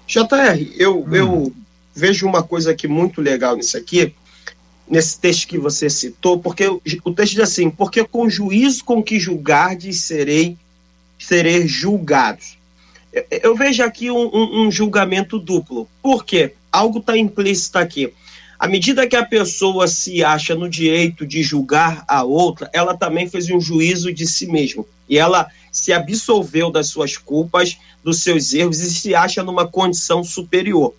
JR, 0.07 0.73
eu, 0.77 1.03
hum. 1.03 1.15
eu 1.15 1.53
vejo 1.95 2.27
uma 2.27 2.43
coisa 2.43 2.71
aqui 2.71 2.87
muito 2.87 3.21
legal 3.21 3.57
nisso 3.57 3.77
aqui, 3.77 4.15
nesse 4.89 5.19
texto 5.19 5.49
que 5.49 5.59
você 5.59 5.89
citou, 5.89 6.39
porque 6.39 6.67
o, 6.67 7.13
texto 7.13 7.33
diz 7.33 7.41
assim, 7.41 7.71
porque 7.71 8.05
com 8.05 8.29
juízo 8.29 8.85
com 8.85 9.03
que 9.03 9.19
julgardes 9.19 10.03
serei, 10.03 10.59
serei 11.19 11.67
julgados. 11.67 12.59
Eu, 13.13 13.25
eu 13.31 13.57
vejo 13.57 13.83
aqui 13.83 14.11
um, 14.11 14.27
um, 14.27 14.67
um 14.67 14.71
julgamento 14.71 15.39
duplo. 15.39 15.89
Por 16.03 16.25
quê? 16.25 16.55
algo 16.75 16.99
está 16.99 17.17
implícito 17.17 17.79
aqui. 17.79 18.13
À 18.59 18.67
medida 18.67 19.07
que 19.07 19.17
a 19.17 19.25
pessoa 19.25 19.87
se 19.87 20.25
acha 20.25 20.55
no 20.55 20.69
direito 20.69 21.27
de 21.27 21.43
julgar 21.43 22.05
a 22.09 22.25
outra, 22.25 22.69
ela 22.73 22.97
também 22.97 23.29
fez 23.29 23.49
um 23.51 23.61
juízo 23.61 24.13
de 24.13 24.27
si 24.27 24.47
mesma. 24.47 24.85
E 25.09 25.19
ela 25.19 25.49
se 25.71 25.93
absolveu 25.93 26.71
das 26.71 26.89
suas 26.89 27.17
culpas, 27.17 27.79
dos 28.03 28.21
seus 28.21 28.53
erros 28.53 28.81
e 28.81 28.91
se 28.91 29.15
acha 29.15 29.43
numa 29.43 29.67
condição 29.67 30.23
superior. 30.23 30.95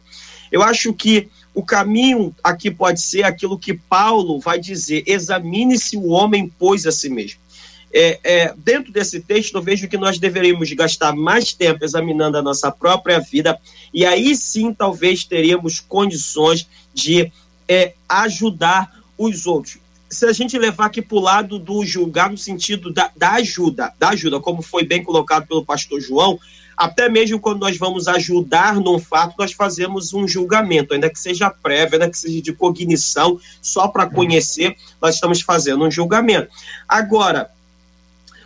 Eu 0.51 0.61
acho 0.61 0.93
que 0.93 1.29
o 1.53 1.63
caminho 1.63 2.35
aqui 2.43 2.69
pode 2.69 3.01
ser 3.01 3.23
aquilo 3.23 3.57
que 3.57 3.73
Paulo 3.73 4.39
vai 4.39 4.59
dizer: 4.59 5.03
examine-se 5.07 5.95
o 5.95 6.09
homem, 6.09 6.51
pois 6.59 6.85
a 6.85 6.91
si 6.91 7.09
mesmo. 7.09 7.39
É, 7.93 8.19
é, 8.25 8.53
dentro 8.57 8.91
desse 8.91 9.21
texto, 9.21 9.55
eu 9.55 9.61
vejo 9.61 9.87
que 9.87 9.97
nós 9.97 10.19
deveríamos 10.19 10.69
gastar 10.73 11.15
mais 11.15 11.53
tempo 11.53 11.85
examinando 11.85 12.37
a 12.37 12.41
nossa 12.41 12.69
própria 12.69 13.19
vida, 13.19 13.57
e 13.93 14.05
aí 14.05 14.35
sim 14.35 14.73
talvez 14.73 15.23
teríamos 15.23 15.79
condições 15.79 16.67
de 16.93 17.31
é, 17.69 17.93
ajudar 18.09 18.91
os 19.17 19.47
outros. 19.47 19.77
Se 20.15 20.25
a 20.25 20.31
gente 20.31 20.57
levar 20.57 20.85
aqui 20.85 21.01
para 21.01 21.17
o 21.17 21.19
lado 21.19 21.59
do 21.59 21.85
julgar 21.85 22.31
no 22.31 22.37
sentido 22.37 22.89
da, 22.89 23.11
da 23.17 23.31
ajuda, 23.33 23.91
da 23.99 24.09
ajuda, 24.09 24.39
como 24.39 24.61
foi 24.61 24.85
bem 24.85 25.03
colocado 25.03 25.45
pelo 25.45 25.65
pastor 25.65 25.99
João, 25.99 26.39
até 26.77 27.09
mesmo 27.09 27.37
quando 27.37 27.59
nós 27.59 27.77
vamos 27.77 28.07
ajudar 28.07 28.75
num 28.75 28.97
fato, 28.97 29.35
nós 29.37 29.51
fazemos 29.51 30.13
um 30.13 30.25
julgamento, 30.25 30.93
ainda 30.93 31.09
que 31.09 31.19
seja 31.19 31.49
prévio, 31.49 31.95
ainda 31.95 32.09
que 32.09 32.17
seja 32.17 32.41
de 32.41 32.53
cognição, 32.53 33.37
só 33.61 33.89
para 33.89 34.05
conhecer, 34.09 34.77
nós 35.01 35.15
estamos 35.15 35.41
fazendo 35.41 35.83
um 35.83 35.91
julgamento. 35.91 36.47
Agora, 36.87 37.51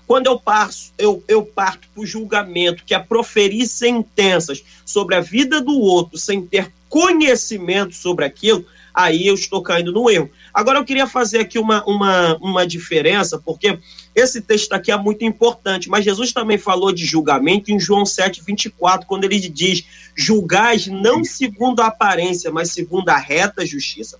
quando 0.07 0.25
eu, 0.25 0.39
passo, 0.39 0.91
eu, 0.97 1.23
eu 1.27 1.45
parto 1.45 1.87
para 1.93 2.01
o 2.01 2.05
julgamento, 2.05 2.83
que 2.83 2.95
é 2.95 2.99
proferir 2.99 3.67
sentenças 3.67 4.63
sobre 4.83 5.13
a 5.13 5.21
vida 5.21 5.61
do 5.61 5.79
outro 5.79 6.17
sem 6.17 6.43
ter 6.43 6.73
conhecimento 6.89 7.93
sobre 7.93 8.25
aquilo, 8.25 8.65
aí 8.93 9.27
eu 9.27 9.33
estou 9.33 9.61
caindo 9.61 9.91
no 9.91 10.09
erro. 10.09 10.29
Agora 10.53 10.79
eu 10.79 10.85
queria 10.85 11.07
fazer 11.07 11.39
aqui 11.39 11.59
uma, 11.59 11.83
uma, 11.85 12.35
uma 12.37 12.67
diferença, 12.67 13.37
porque 13.37 13.79
esse 14.13 14.41
texto 14.41 14.73
aqui 14.73 14.91
é 14.91 14.97
muito 14.97 15.23
importante, 15.23 15.89
mas 15.89 16.03
Jesus 16.03 16.33
também 16.33 16.57
falou 16.57 16.91
de 16.91 17.05
julgamento 17.05 17.71
em 17.71 17.79
João 17.79 18.05
7, 18.05 18.43
24, 18.45 19.07
quando 19.07 19.23
ele 19.23 19.39
diz: 19.39 19.85
julgais 20.15 20.87
não 20.87 21.23
segundo 21.23 21.81
a 21.81 21.87
aparência, 21.87 22.51
mas 22.51 22.71
segundo 22.71 23.09
a 23.09 23.17
reta 23.17 23.65
justiça. 23.65 24.19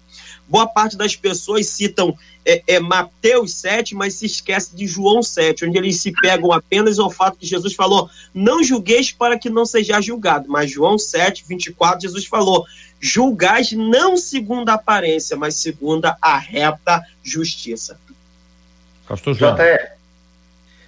Boa 0.50 0.68
parte 0.68 0.98
das 0.98 1.16
pessoas 1.16 1.68
citam 1.68 2.18
é, 2.44 2.64
é, 2.68 2.80
Mateus 2.80 3.54
7, 3.54 3.94
mas 3.94 4.16
se 4.16 4.26
esquece 4.26 4.76
de 4.76 4.88
João 4.88 5.22
7, 5.22 5.66
onde 5.66 5.78
eles 5.78 6.02
se 6.02 6.12
pegam 6.12 6.52
apenas 6.52 6.98
ao 6.98 7.12
fato 7.12 7.38
que 7.38 7.46
Jesus 7.46 7.76
falou: 7.76 8.10
não 8.34 8.64
julgueis 8.64 9.12
para 9.12 9.38
que 9.38 9.50
não 9.50 9.64
seja 9.64 10.02
julgado. 10.02 10.50
Mas 10.50 10.72
João 10.72 10.98
7, 10.98 11.46
24, 11.48 12.02
Jesus 12.02 12.26
falou: 12.26 12.66
julgais 13.00 13.72
não 13.72 14.18
segundo 14.18 14.70
a 14.70 14.74
aparência, 14.74 15.38
mas 15.38 15.56
segundo 15.56 16.06
a 16.20 16.38
reta 16.40 17.04
justiça. 17.24 18.00
Pastor 19.08 19.36
João. 19.36 19.58
É, 19.60 19.94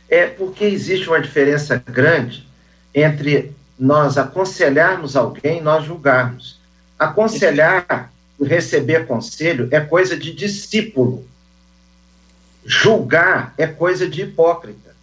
é 0.10 0.26
porque 0.26 0.66
existe 0.66 1.08
uma 1.08 1.22
diferença 1.22 1.78
grande 1.78 2.48
entre 2.94 3.54
nós 3.80 4.18
aconselharmos 4.18 5.16
alguém 5.16 5.60
e 5.60 5.62
nós 5.62 5.86
julgarmos. 5.86 6.60
Aconselhar, 7.00 8.12
receber 8.44 9.08
conselho 9.08 9.68
é 9.72 9.80
coisa 9.80 10.18
de 10.18 10.34
discípulo. 10.34 11.26
Julgar 12.66 13.54
é 13.58 13.68
coisa 13.68 14.08
de 14.08 14.22
hipócrita. 14.22 14.96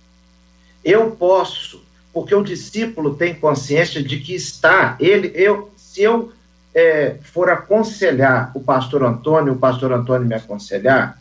Eu 0.84 1.10
posso, 1.10 1.82
porque 2.12 2.34
o 2.34 2.42
discípulo 2.42 3.14
tem 3.14 3.34
consciência 3.34 4.02
de 4.02 4.18
que 4.20 4.34
está, 4.34 4.96
ele, 5.00 5.32
eu, 5.34 5.70
se 5.76 6.02
eu 6.02 6.32
é, 6.74 7.16
for 7.22 7.50
aconselhar 7.50 8.52
o 8.54 8.60
pastor 8.60 9.02
Antônio, 9.02 9.54
o 9.54 9.58
pastor 9.58 9.92
Antônio 9.92 10.26
me 10.26 10.34
aconselhar, 10.34 11.20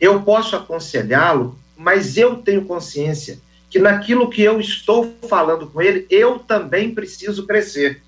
eu 0.00 0.22
posso 0.22 0.56
aconselhá-lo, 0.56 1.58
mas 1.76 2.16
eu 2.16 2.36
tenho 2.36 2.64
consciência 2.64 3.38
que 3.70 3.78
naquilo 3.78 4.30
que 4.30 4.42
eu 4.42 4.60
estou 4.60 5.14
falando 5.28 5.66
com 5.66 5.80
ele, 5.80 6.06
eu 6.10 6.38
também 6.38 6.94
preciso 6.94 7.46
crescer. 7.46 8.02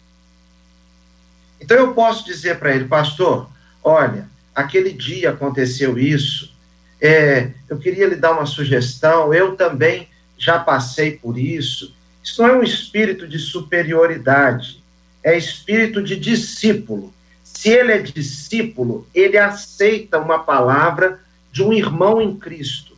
Então 1.70 1.86
eu 1.86 1.94
posso 1.94 2.24
dizer 2.24 2.58
para 2.58 2.74
ele, 2.74 2.86
pastor, 2.86 3.48
olha, 3.80 4.26
aquele 4.52 4.92
dia 4.92 5.30
aconteceu 5.30 5.96
isso, 5.96 6.52
é, 7.00 7.52
eu 7.68 7.78
queria 7.78 8.08
lhe 8.08 8.16
dar 8.16 8.32
uma 8.32 8.44
sugestão, 8.44 9.32
eu 9.32 9.54
também 9.54 10.08
já 10.36 10.58
passei 10.58 11.12
por 11.12 11.38
isso. 11.38 11.94
Isso 12.24 12.42
não 12.42 12.48
é 12.48 12.56
um 12.56 12.64
espírito 12.64 13.28
de 13.28 13.38
superioridade, 13.38 14.82
é 15.22 15.38
espírito 15.38 16.02
de 16.02 16.16
discípulo. 16.16 17.14
Se 17.44 17.68
ele 17.68 17.92
é 17.92 17.98
discípulo, 17.98 19.06
ele 19.14 19.38
aceita 19.38 20.18
uma 20.18 20.40
palavra 20.40 21.20
de 21.52 21.62
um 21.62 21.72
irmão 21.72 22.20
em 22.20 22.36
Cristo. 22.36 22.96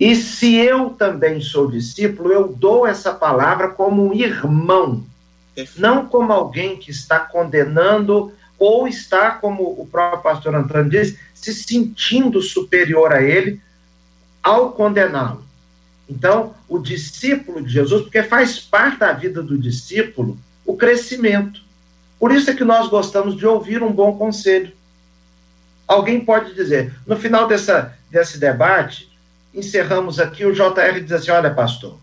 E 0.00 0.16
se 0.16 0.56
eu 0.56 0.90
também 0.90 1.40
sou 1.40 1.70
discípulo, 1.70 2.32
eu 2.32 2.48
dou 2.48 2.84
essa 2.84 3.12
palavra 3.12 3.68
como 3.68 4.04
um 4.04 4.12
irmão, 4.12 5.06
não 5.76 6.06
como 6.06 6.32
alguém 6.32 6.76
que 6.76 6.90
está 6.90 7.18
condenando 7.18 8.32
ou 8.58 8.88
está, 8.88 9.30
como 9.32 9.62
o 9.62 9.86
próprio 9.86 10.22
pastor 10.22 10.54
Antônio 10.54 10.90
diz, 10.90 11.16
se 11.34 11.54
sentindo 11.54 12.42
superior 12.42 13.12
a 13.12 13.22
ele 13.22 13.60
ao 14.42 14.72
condená-lo. 14.72 15.44
Então, 16.08 16.54
o 16.68 16.78
discípulo 16.78 17.62
de 17.62 17.70
Jesus, 17.72 18.02
porque 18.02 18.22
faz 18.22 18.58
parte 18.58 18.98
da 18.98 19.12
vida 19.12 19.42
do 19.42 19.58
discípulo 19.58 20.38
o 20.64 20.76
crescimento. 20.76 21.60
Por 22.18 22.32
isso 22.32 22.50
é 22.50 22.54
que 22.54 22.64
nós 22.64 22.88
gostamos 22.88 23.36
de 23.36 23.46
ouvir 23.46 23.82
um 23.82 23.92
bom 23.92 24.16
conselho. 24.18 24.72
Alguém 25.86 26.24
pode 26.24 26.54
dizer, 26.54 26.94
no 27.06 27.16
final 27.16 27.46
dessa, 27.46 27.96
desse 28.10 28.38
debate, 28.38 29.10
encerramos 29.54 30.18
aqui, 30.18 30.44
o 30.44 30.52
JR 30.52 31.00
diz 31.02 31.12
assim: 31.12 31.30
olha, 31.30 31.50
pastor, 31.50 31.98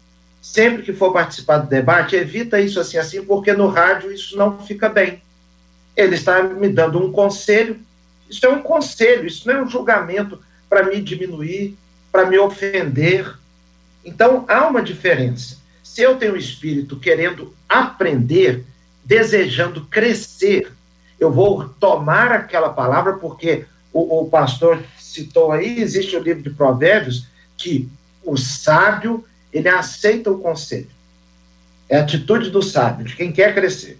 sempre 0.54 0.84
que 0.84 0.94
for 0.94 1.12
participar 1.12 1.60
do 1.60 1.70
debate, 1.70 2.16
evita 2.16 2.60
isso 2.60 2.80
assim, 2.80 2.98
assim, 2.98 3.24
porque 3.24 3.54
no 3.54 3.68
rádio 3.68 4.12
isso 4.12 4.38
não 4.38 4.60
fica 4.60 4.88
bem. 4.88 5.22
Ele 5.96 6.16
está 6.16 6.44
me 6.44 6.70
dando 6.70 7.04
um 7.04 7.12
conselho 7.12 7.80
isso 8.30 8.46
é 8.46 8.50
um 8.50 8.62
conselho, 8.62 9.28
isso 9.28 9.48
não 9.48 9.56
é 9.56 9.64
um 9.64 9.70
julgamento 9.70 10.40
para 10.70 10.84
me 10.84 11.02
diminuir, 11.02 11.78
para 12.12 12.26
me 12.26 12.38
ofender. 12.38 13.34
Então, 14.04 14.46
há 14.48 14.68
uma 14.68 14.82
diferença. 14.82 15.58
Se 15.84 16.02
eu 16.02 16.18
tenho 16.18 16.34
o 16.34 16.38
espírito 16.38 17.00
querendo 17.00 17.54
aprender, 17.70 18.66
desejando 19.04 19.86
crescer, 19.86 20.72
eu 21.20 21.32
vou 21.32 21.70
tomar 21.70 22.32
aquela 22.32 22.70
palavra, 22.70 23.14
porque 23.14 23.66
o, 23.94 24.22
o 24.22 24.30
pastor 24.30 24.84
citou 25.00 25.52
aí, 25.52 25.80
existe 25.80 26.16
o 26.16 26.22
livro 26.22 26.44
de 26.44 26.50
Provérbios, 26.50 27.28
que 27.56 27.88
o 28.24 28.36
sábio, 28.36 29.24
ele 29.56 29.70
aceita 29.70 30.30
o 30.30 30.38
conselho. 30.38 30.90
É 31.88 31.98
a 31.98 32.02
atitude 32.02 32.50
do 32.50 32.62
sábio, 32.62 33.06
de 33.06 33.16
quem 33.16 33.32
quer 33.32 33.56
crescer. 33.56 33.98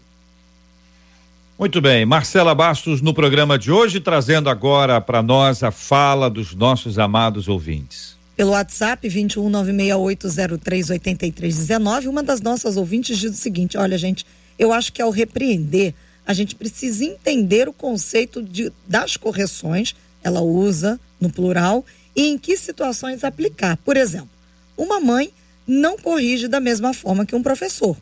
Muito 1.58 1.80
bem, 1.80 2.06
Marcela 2.06 2.54
Bastos 2.54 3.02
no 3.02 3.14
programa 3.14 3.58
de 3.58 3.72
hoje, 3.72 4.02
trazendo 4.02 4.50
agora 4.50 5.00
para 5.00 5.24
nós 5.24 5.64
a 5.64 5.72
fala 5.72 6.30
dos 6.30 6.54
nossos 6.54 7.00
amados 7.00 7.48
ouvintes. 7.48 8.18
Pelo 8.36 8.52
WhatsApp 8.52 9.08
21968038319, 9.08 12.08
uma 12.08 12.22
das 12.22 12.42
nossas 12.42 12.76
ouvintes 12.76 13.18
diz 13.18 13.32
o 13.32 13.38
seguinte: 13.38 13.78
olha, 13.78 13.98
gente, 13.98 14.26
eu 14.60 14.74
acho 14.74 14.92
que 14.92 15.02
ao 15.02 15.10
repreender, 15.10 15.94
a 16.28 16.34
gente 16.34 16.54
precisa 16.54 17.06
entender 17.06 17.70
o 17.70 17.74
conceito 17.74 18.44
de, 18.44 18.74
das 18.86 19.16
correções, 19.16 19.96
ela 20.22 20.42
usa 20.42 21.00
no 21.22 21.30
plural, 21.30 21.86
e 22.14 22.28
em 22.28 22.38
que 22.38 22.58
situações 22.58 23.24
aplicar. 23.24 23.78
Por 23.78 23.96
exemplo, 23.96 24.36
uma 24.78 25.00
mãe 25.00 25.32
não 25.68 25.98
corrige 25.98 26.48
da 26.48 26.60
mesma 26.60 26.94
forma 26.94 27.26
que 27.26 27.36
um 27.36 27.42
professor. 27.44 27.98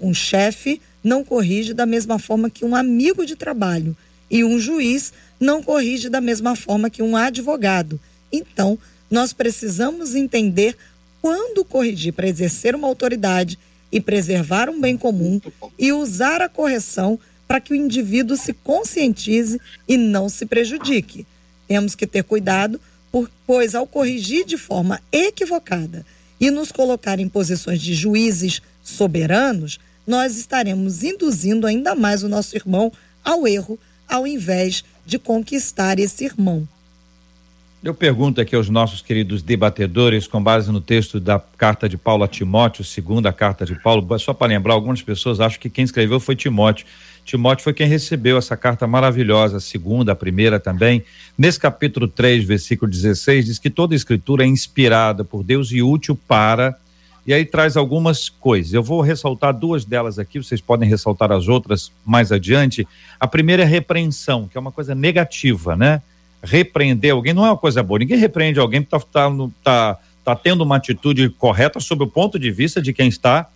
Um 0.00 0.12
chefe 0.12 0.80
não 1.02 1.24
corrige 1.24 1.72
da 1.72 1.86
mesma 1.86 2.18
forma 2.18 2.50
que 2.50 2.64
um 2.64 2.74
amigo 2.74 3.24
de 3.24 3.36
trabalho. 3.36 3.96
E 4.30 4.44
um 4.44 4.58
juiz 4.58 5.12
não 5.38 5.62
corrige 5.62 6.08
da 6.08 6.20
mesma 6.20 6.54
forma 6.54 6.90
que 6.90 7.02
um 7.02 7.16
advogado. 7.16 7.98
Então, 8.30 8.78
nós 9.10 9.32
precisamos 9.32 10.14
entender 10.14 10.76
quando 11.20 11.64
corrigir 11.64 12.12
para 12.12 12.28
exercer 12.28 12.74
uma 12.74 12.86
autoridade 12.86 13.58
e 13.90 14.00
preservar 14.00 14.68
um 14.68 14.80
bem 14.80 14.96
comum 14.96 15.40
e 15.78 15.92
usar 15.92 16.40
a 16.40 16.48
correção 16.48 17.18
para 17.48 17.60
que 17.60 17.72
o 17.72 17.76
indivíduo 17.76 18.36
se 18.36 18.52
conscientize 18.52 19.60
e 19.88 19.96
não 19.96 20.28
se 20.28 20.46
prejudique. 20.46 21.26
Temos 21.66 21.96
que 21.96 22.06
ter 22.06 22.22
cuidado, 22.22 22.80
pois 23.44 23.74
ao 23.74 23.86
corrigir 23.86 24.46
de 24.46 24.56
forma 24.56 25.02
equivocada 25.10 26.06
e 26.40 26.50
nos 26.50 26.72
colocar 26.72 27.20
em 27.20 27.28
posições 27.28 27.80
de 27.82 27.94
juízes 27.94 28.62
soberanos, 28.82 29.78
nós 30.06 30.36
estaremos 30.36 31.04
induzindo 31.04 31.66
ainda 31.66 31.94
mais 31.94 32.22
o 32.22 32.28
nosso 32.28 32.56
irmão 32.56 32.90
ao 33.22 33.46
erro, 33.46 33.78
ao 34.08 34.26
invés 34.26 34.82
de 35.04 35.18
conquistar 35.18 35.98
esse 35.98 36.24
irmão. 36.24 36.66
Eu 37.82 37.94
pergunto 37.94 38.40
aqui 38.40 38.54
aos 38.54 38.68
nossos 38.68 39.00
queridos 39.00 39.42
debatedores, 39.42 40.26
com 40.26 40.42
base 40.42 40.70
no 40.70 40.82
texto 40.82 41.18
da 41.18 41.38
carta 41.38 41.88
de 41.88 41.96
Paulo 41.96 42.24
a 42.24 42.28
Timóteo, 42.28 42.84
segunda 42.84 43.32
carta 43.32 43.64
de 43.64 43.74
Paulo, 43.74 44.18
só 44.18 44.34
para 44.34 44.48
lembrar, 44.48 44.74
algumas 44.74 45.00
pessoas 45.00 45.40
acham 45.40 45.58
que 45.58 45.70
quem 45.70 45.84
escreveu 45.84 46.20
foi 46.20 46.36
Timóteo. 46.36 46.86
Timóteo 47.24 47.64
foi 47.64 47.72
quem 47.72 47.86
recebeu 47.86 48.36
essa 48.36 48.56
carta 48.56 48.86
maravilhosa, 48.86 49.58
a 49.58 49.60
segunda, 49.60 50.12
a 50.12 50.16
primeira 50.16 50.58
também. 50.58 51.02
Nesse 51.36 51.58
capítulo 51.58 52.08
3, 52.08 52.44
versículo 52.44 52.90
16, 52.90 53.44
diz 53.46 53.58
que 53.58 53.70
toda 53.70 53.94
escritura 53.94 54.44
é 54.44 54.46
inspirada 54.46 55.24
por 55.24 55.42
Deus 55.42 55.70
e 55.72 55.82
útil 55.82 56.18
para. 56.28 56.76
E 57.26 57.34
aí 57.34 57.44
traz 57.44 57.76
algumas 57.76 58.28
coisas. 58.28 58.72
Eu 58.72 58.82
vou 58.82 59.00
ressaltar 59.00 59.52
duas 59.52 59.84
delas 59.84 60.18
aqui, 60.18 60.42
vocês 60.42 60.60
podem 60.60 60.88
ressaltar 60.88 61.30
as 61.30 61.48
outras 61.48 61.92
mais 62.04 62.32
adiante. 62.32 62.86
A 63.18 63.26
primeira 63.26 63.62
é 63.62 63.66
repreensão, 63.66 64.48
que 64.48 64.56
é 64.56 64.60
uma 64.60 64.72
coisa 64.72 64.94
negativa, 64.94 65.76
né? 65.76 66.02
repreender 66.42 67.12
alguém 67.12 67.32
não 67.32 67.44
é 67.44 67.50
uma 67.50 67.56
coisa 67.56 67.82
boa. 67.82 67.98
Ninguém 67.98 68.18
repreende 68.18 68.58
alguém 68.58 68.82
que 68.82 68.94
está 68.94 68.98
tá, 69.00 69.30
tá, 69.62 69.98
tá 70.24 70.36
tendo 70.36 70.62
uma 70.62 70.76
atitude 70.76 71.28
correta 71.30 71.80
sob 71.80 72.04
o 72.04 72.06
ponto 72.06 72.38
de 72.38 72.50
vista 72.50 72.80
de 72.80 72.92
quem 72.92 73.08
está 73.08 73.48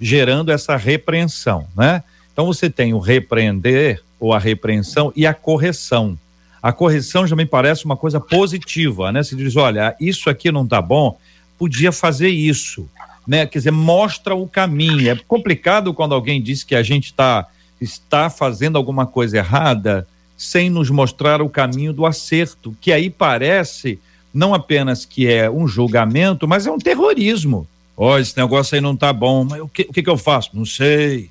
gerando 0.00 0.50
essa 0.50 0.76
repreensão, 0.76 1.66
né? 1.76 2.02
Então 2.34 2.46
você 2.46 2.68
tem 2.68 2.92
o 2.92 2.98
repreender 2.98 4.02
ou 4.18 4.34
a 4.34 4.38
repreensão 4.40 5.12
e 5.14 5.24
a 5.24 5.32
correção. 5.32 6.18
A 6.60 6.72
correção 6.72 7.26
já 7.26 7.36
me 7.36 7.46
parece 7.46 7.84
uma 7.84 7.96
coisa 7.96 8.18
positiva, 8.18 9.12
né? 9.12 9.22
Se 9.22 9.36
diz, 9.36 9.54
olha, 9.54 9.94
isso 10.00 10.28
aqui 10.28 10.50
não 10.50 10.64
está 10.64 10.82
bom, 10.82 11.16
podia 11.56 11.92
fazer 11.92 12.28
isso, 12.28 12.88
né? 13.24 13.46
Quer 13.46 13.58
dizer, 13.58 13.70
mostra 13.70 14.34
o 14.34 14.48
caminho. 14.48 15.08
É 15.08 15.14
complicado 15.14 15.94
quando 15.94 16.12
alguém 16.12 16.42
diz 16.42 16.64
que 16.64 16.74
a 16.74 16.82
gente 16.82 17.14
tá, 17.14 17.46
está 17.80 18.28
fazendo 18.28 18.76
alguma 18.76 19.06
coisa 19.06 19.36
errada, 19.36 20.08
sem 20.36 20.68
nos 20.68 20.90
mostrar 20.90 21.40
o 21.40 21.48
caminho 21.48 21.92
do 21.92 22.04
acerto, 22.04 22.76
que 22.80 22.92
aí 22.92 23.08
parece 23.08 24.00
não 24.32 24.52
apenas 24.52 25.04
que 25.04 25.28
é 25.28 25.48
um 25.48 25.68
julgamento, 25.68 26.48
mas 26.48 26.66
é 26.66 26.70
um 26.72 26.78
terrorismo. 26.78 27.68
Ó, 27.96 28.14
oh, 28.14 28.18
esse 28.18 28.36
negócio 28.36 28.74
aí 28.74 28.80
não 28.80 28.96
tá 28.96 29.12
bom, 29.12 29.44
mas 29.44 29.60
o 29.60 29.68
que, 29.68 29.82
o 29.82 29.92
que, 29.92 30.02
que 30.02 30.10
eu 30.10 30.18
faço? 30.18 30.50
Não 30.52 30.64
sei, 30.64 31.30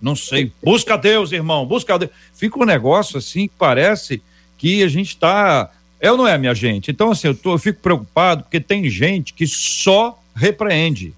não 0.00 0.16
sei. 0.16 0.52
Busca 0.62 0.96
Deus, 0.96 1.32
irmão, 1.32 1.66
busca 1.66 1.98
Deus. 1.98 2.10
Fica 2.32 2.58
um 2.58 2.64
negócio 2.64 3.18
assim 3.18 3.46
que 3.46 3.54
parece 3.58 4.22
que 4.56 4.82
a 4.82 4.88
gente 4.88 5.08
está. 5.08 5.70
É 6.00 6.10
ou 6.10 6.16
não 6.16 6.26
é, 6.26 6.38
minha 6.38 6.54
gente? 6.54 6.90
Então, 6.90 7.10
assim, 7.10 7.28
eu, 7.28 7.34
tô, 7.34 7.52
eu 7.52 7.58
fico 7.58 7.80
preocupado 7.80 8.44
porque 8.44 8.58
tem 8.58 8.88
gente 8.88 9.34
que 9.34 9.46
só 9.46 10.18
repreende. 10.34 11.12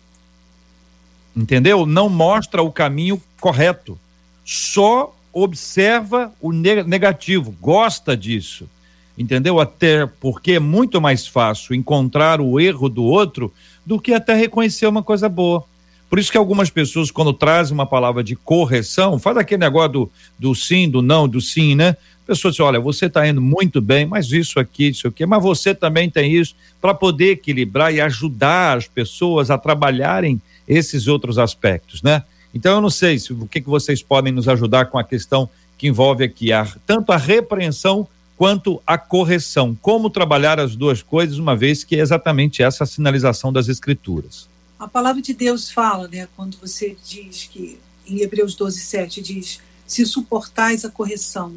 Entendeu? 1.37 1.87
Não 1.87 2.09
mostra 2.09 2.63
o 2.63 2.73
caminho 2.73 3.23
correto. 3.41 3.99
Só 4.45 5.15
observa 5.33 6.33
o 6.41 6.53
negativo, 6.53 7.57
gosta 7.59 8.15
disso, 8.15 8.69
entendeu? 9.17 9.59
Até 9.59 10.07
porque 10.07 10.53
é 10.53 10.61
muito 10.61 11.01
mais 11.01 11.27
fácil 11.27 11.75
encontrar 11.75 12.41
o 12.41 12.61
erro 12.61 12.89
do 12.89 13.03
outro 13.03 13.53
do 13.85 13.99
que 13.99 14.13
até 14.13 14.35
reconhecer 14.35 14.87
uma 14.87 15.03
coisa 15.03 15.29
boa. 15.29 15.65
Por 16.13 16.19
isso 16.19 16.31
que 16.31 16.37
algumas 16.37 16.69
pessoas, 16.69 17.11
quando 17.11 17.33
trazem 17.33 17.73
uma 17.73 17.87
palavra 17.87 18.23
de 18.23 18.37
correção, 18.37 19.19
faz 19.19 19.35
aquele 19.39 19.61
negócio 19.61 19.93
do, 19.93 20.11
do 20.39 20.55
sim, 20.55 20.87
do 20.87 21.01
não, 21.01 21.27
do 21.27 21.41
sim, 21.41 21.75
né? 21.75 21.97
A 22.23 22.27
pessoa 22.27 22.51
diz, 22.51 22.61
olha, 22.61 22.79
você 22.79 23.07
está 23.07 23.27
indo 23.27 23.41
muito 23.41 23.81
bem, 23.81 24.05
mas 24.05 24.31
isso 24.31 24.61
aqui, 24.61 24.89
isso 24.89 25.09
aqui, 25.09 25.25
mas 25.25 25.43
você 25.43 25.75
também 25.75 26.11
tem 26.11 26.31
isso, 26.35 26.55
para 26.83 26.93
poder 26.93 27.31
equilibrar 27.31 27.95
e 27.95 27.99
ajudar 28.03 28.77
as 28.77 28.87
pessoas 28.87 29.51
a 29.51 29.57
trabalharem 29.57 30.39
esses 30.69 31.09
outros 31.09 31.39
aspectos, 31.39 32.03
né? 32.03 32.23
Então, 32.55 32.75
eu 32.75 32.83
não 32.83 32.91
sei 32.91 33.19
se, 33.19 33.33
o 33.33 33.47
que, 33.47 33.63
que 33.63 33.71
vocês 33.71 34.03
podem 34.03 34.35
nos 34.35 34.49
ajudar 34.49 34.91
com 34.91 34.99
a 34.99 35.05
questão 35.05 35.49
que 35.79 35.89
envolve 35.89 36.23
aqui 36.23 36.53
a, 36.53 36.69
tanto 36.87 37.11
a 37.11 37.17
repreensão 37.17 38.07
quanto 38.37 38.83
a 38.87 38.99
correção. 38.99 39.75
Como 39.81 40.11
trabalhar 40.11 40.61
as 40.61 40.77
duas 40.77 41.01
coisas, 41.01 41.39
uma 41.39 41.57
vez 41.57 41.83
que 41.85 41.97
é 41.97 42.01
exatamente 42.01 42.63
essa 42.63 42.85
a 42.85 42.87
sinalização 42.87 43.51
das 43.51 43.71
Escrituras. 43.71 44.52
A 44.83 44.89
palavra 44.89 45.23
de 45.23 45.33
Deus 45.33 45.71
fala, 45.71 46.09
né, 46.09 46.27
quando 46.35 46.59
você 46.59 46.97
diz 47.07 47.45
que, 47.45 47.79
em 48.05 48.21
Hebreus 48.21 48.57
12, 48.57 48.81
7, 48.81 49.23
diz: 49.23 49.61
se 49.87 50.05
suportais 50.05 50.85
a 50.85 50.91
correção. 50.91 51.55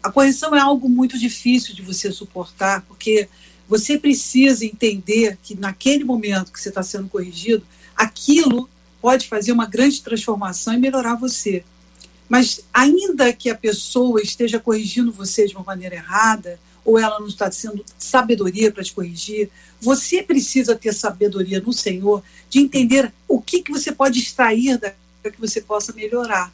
A 0.00 0.12
correção 0.12 0.54
é 0.54 0.60
algo 0.60 0.88
muito 0.88 1.18
difícil 1.18 1.74
de 1.74 1.82
você 1.82 2.12
suportar, 2.12 2.82
porque 2.82 3.28
você 3.68 3.98
precisa 3.98 4.64
entender 4.64 5.36
que 5.42 5.56
naquele 5.56 6.04
momento 6.04 6.52
que 6.52 6.60
você 6.60 6.68
está 6.68 6.84
sendo 6.84 7.08
corrigido, 7.08 7.66
aquilo 7.96 8.70
pode 9.00 9.26
fazer 9.26 9.50
uma 9.50 9.66
grande 9.66 10.00
transformação 10.00 10.72
e 10.72 10.78
melhorar 10.78 11.16
você. 11.16 11.64
Mas 12.28 12.60
ainda 12.72 13.32
que 13.32 13.50
a 13.50 13.56
pessoa 13.56 14.22
esteja 14.22 14.60
corrigindo 14.60 15.10
você 15.10 15.48
de 15.48 15.56
uma 15.56 15.64
maneira 15.64 15.96
errada, 15.96 16.60
ou 16.88 16.98
ela 16.98 17.20
não 17.20 17.26
está 17.26 17.50
sendo 17.52 17.84
sabedoria 17.98 18.72
para 18.72 18.82
te 18.82 18.94
corrigir, 18.94 19.50
você 19.78 20.22
precisa 20.22 20.74
ter 20.74 20.94
sabedoria 20.94 21.60
no 21.60 21.70
Senhor 21.70 22.22
de 22.48 22.60
entender 22.60 23.12
o 23.28 23.42
que, 23.42 23.60
que 23.60 23.70
você 23.70 23.92
pode 23.92 24.18
extrair 24.18 24.80
para 25.22 25.30
que 25.30 25.38
você 25.38 25.60
possa 25.60 25.92
melhorar. 25.92 26.50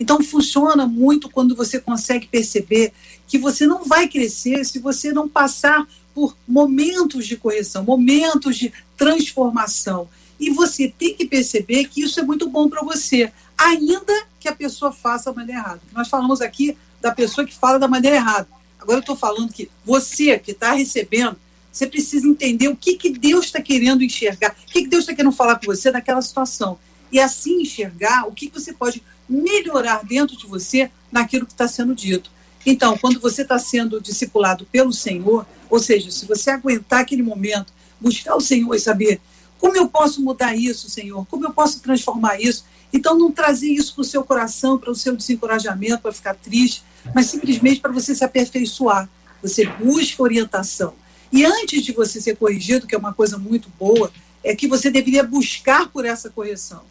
Então 0.00 0.22
funciona 0.22 0.86
muito 0.86 1.28
quando 1.28 1.54
você 1.54 1.78
consegue 1.78 2.26
perceber 2.26 2.94
que 3.28 3.36
você 3.36 3.66
não 3.66 3.84
vai 3.84 4.08
crescer 4.08 4.64
se 4.64 4.78
você 4.78 5.12
não 5.12 5.28
passar 5.28 5.86
por 6.14 6.34
momentos 6.48 7.26
de 7.26 7.36
correção, 7.36 7.84
momentos 7.84 8.56
de 8.56 8.72
transformação. 8.96 10.08
E 10.40 10.48
você 10.48 10.88
tem 10.88 11.14
que 11.14 11.26
perceber 11.26 11.88
que 11.88 12.00
isso 12.00 12.18
é 12.18 12.22
muito 12.22 12.48
bom 12.48 12.70
para 12.70 12.82
você, 12.82 13.30
ainda 13.58 14.26
que 14.40 14.48
a 14.48 14.54
pessoa 14.54 14.90
faça 14.90 15.30
da 15.30 15.36
maneira 15.36 15.60
errada. 15.60 15.80
Nós 15.92 16.08
falamos 16.08 16.40
aqui 16.40 16.74
da 17.02 17.14
pessoa 17.14 17.46
que 17.46 17.54
fala 17.54 17.78
da 17.78 17.86
maneira 17.86 18.16
errada. 18.16 18.48
Agora 18.84 18.98
eu 18.98 19.00
estou 19.00 19.16
falando 19.16 19.50
que 19.50 19.70
você 19.82 20.38
que 20.38 20.50
está 20.50 20.74
recebendo, 20.74 21.38
você 21.72 21.86
precisa 21.86 22.28
entender 22.28 22.68
o 22.68 22.76
que, 22.76 22.96
que 22.96 23.08
Deus 23.08 23.46
está 23.46 23.62
querendo 23.62 24.04
enxergar, 24.04 24.54
o 24.68 24.70
que, 24.70 24.82
que 24.82 24.88
Deus 24.88 25.04
está 25.04 25.14
querendo 25.14 25.32
falar 25.32 25.58
com 25.58 25.64
você 25.64 25.90
naquela 25.90 26.20
situação. 26.20 26.78
E 27.10 27.18
assim 27.18 27.62
enxergar 27.62 28.28
o 28.28 28.32
que, 28.32 28.50
que 28.50 28.60
você 28.60 28.74
pode 28.74 29.02
melhorar 29.26 30.04
dentro 30.04 30.36
de 30.36 30.46
você 30.46 30.90
naquilo 31.10 31.46
que 31.46 31.52
está 31.52 31.66
sendo 31.66 31.94
dito. 31.94 32.30
Então, 32.66 32.98
quando 32.98 33.18
você 33.18 33.40
está 33.40 33.58
sendo 33.58 34.02
discipulado 34.02 34.66
pelo 34.66 34.92
Senhor, 34.92 35.46
ou 35.70 35.78
seja, 35.78 36.10
se 36.10 36.26
você 36.26 36.50
aguentar 36.50 37.00
aquele 37.00 37.22
momento, 37.22 37.72
buscar 37.98 38.36
o 38.36 38.40
Senhor 38.40 38.74
e 38.74 38.78
saber 38.78 39.18
como 39.58 39.78
eu 39.78 39.88
posso 39.88 40.20
mudar 40.20 40.54
isso, 40.54 40.90
Senhor? 40.90 41.24
Como 41.26 41.46
eu 41.46 41.50
posso 41.50 41.80
transformar 41.80 42.38
isso? 42.38 42.66
Então, 42.92 43.18
não 43.18 43.32
trazer 43.32 43.68
isso 43.70 43.94
para 43.94 44.02
o 44.02 44.04
seu 44.04 44.22
coração, 44.22 44.76
para 44.76 44.90
o 44.90 44.94
seu 44.94 45.16
desencorajamento, 45.16 46.02
para 46.02 46.12
ficar 46.12 46.34
triste, 46.34 46.84
mas 47.12 47.26
simplesmente 47.26 47.80
para 47.80 47.92
você 47.92 48.14
se 48.14 48.24
aperfeiçoar. 48.24 49.08
Você 49.42 49.66
busca 49.66 50.22
orientação. 50.22 50.94
E 51.32 51.44
antes 51.44 51.82
de 51.82 51.92
você 51.92 52.20
ser 52.20 52.36
corrigido, 52.36 52.86
que 52.86 52.94
é 52.94 52.98
uma 52.98 53.12
coisa 53.12 53.36
muito 53.36 53.68
boa, 53.78 54.10
é 54.42 54.54
que 54.54 54.68
você 54.68 54.90
deveria 54.90 55.24
buscar 55.24 55.88
por 55.88 56.04
essa 56.04 56.30
correção. 56.30 56.82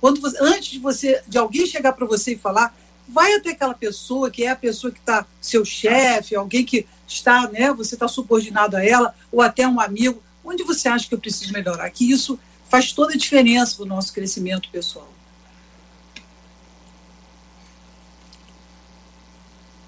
Quando 0.00 0.20
você, 0.20 0.36
antes 0.40 0.70
de 0.70 0.78
você, 0.78 1.22
de 1.26 1.36
alguém 1.36 1.66
chegar 1.66 1.92
para 1.92 2.06
você 2.06 2.34
e 2.34 2.38
falar, 2.38 2.76
vai 3.08 3.34
até 3.34 3.50
aquela 3.50 3.74
pessoa 3.74 4.30
que 4.30 4.44
é 4.44 4.50
a 4.50 4.56
pessoa 4.56 4.92
que 4.92 5.00
está 5.00 5.26
seu 5.40 5.64
chefe, 5.64 6.36
alguém 6.36 6.64
que 6.64 6.86
está, 7.06 7.48
né? 7.48 7.72
Você 7.72 7.94
está 7.94 8.06
subordinado 8.06 8.76
a 8.76 8.84
ela 8.84 9.14
ou 9.32 9.42
até 9.42 9.66
um 9.66 9.80
amigo. 9.80 10.22
Onde 10.44 10.62
você 10.62 10.88
acha 10.88 11.08
que 11.08 11.14
eu 11.14 11.18
preciso 11.18 11.52
melhorar? 11.52 11.90
Que 11.90 12.08
isso 12.10 12.38
faz 12.68 12.92
toda 12.92 13.14
a 13.14 13.16
diferença 13.16 13.74
para 13.76 13.84
o 13.84 13.88
nosso 13.88 14.12
crescimento 14.12 14.68
pessoal. 14.70 15.12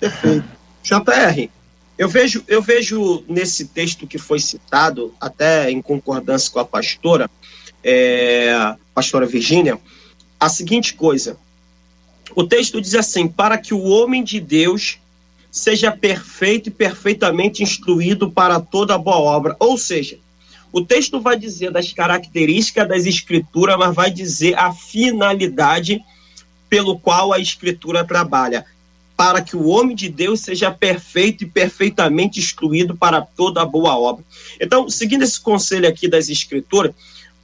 Perfeito. 0.01 0.49
JR, 0.83 1.49
eu 1.99 2.09
vejo, 2.09 2.43
eu 2.49 2.63
vejo 2.63 3.23
nesse 3.29 3.67
texto 3.67 4.07
que 4.07 4.17
foi 4.17 4.41
citado, 4.41 5.15
até 5.21 5.71
em 5.71 5.83
concordância 5.83 6.51
com 6.51 6.59
a 6.59 6.65
pastora, 6.65 7.31
é, 7.85 8.75
pastora 8.95 9.27
Virgínia, 9.27 9.79
a 10.39 10.49
seguinte 10.49 10.95
coisa. 10.95 11.37
O 12.35 12.45
texto 12.45 12.81
diz 12.81 12.95
assim: 12.95 13.29
para 13.29 13.59
que 13.59 13.75
o 13.75 13.83
homem 13.83 14.25
de 14.25 14.41
Deus 14.41 14.99
seja 15.51 15.93
perfeito 15.93 16.69
e 16.69 16.73
perfeitamente 16.73 17.63
instruído 17.63 18.31
para 18.31 18.61
toda 18.61 18.97
boa 18.97 19.19
obra. 19.19 19.55
Ou 19.59 19.77
seja, 19.77 20.19
o 20.73 20.81
texto 20.81 21.21
vai 21.21 21.37
dizer 21.37 21.71
das 21.71 21.93
características 21.93 22.89
das 22.89 23.05
escrituras, 23.05 23.77
mas 23.77 23.95
vai 23.95 24.11
dizer 24.11 24.57
a 24.59 24.73
finalidade 24.73 26.01
pelo 26.69 26.99
qual 26.99 27.33
a 27.33 27.39
escritura 27.39 28.05
trabalha 28.05 28.65
para 29.21 29.43
que 29.43 29.55
o 29.55 29.67
homem 29.67 29.95
de 29.95 30.09
Deus 30.09 30.41
seja 30.41 30.71
perfeito 30.71 31.45
e 31.45 31.47
perfeitamente 31.47 32.41
instruído 32.41 32.97
para 32.97 33.21
toda 33.21 33.67
boa 33.67 33.95
obra. 33.95 34.25
Então, 34.59 34.89
seguindo 34.89 35.21
esse 35.21 35.39
conselho 35.39 35.87
aqui 35.87 36.09
das 36.09 36.31
Escrituras, 36.31 36.95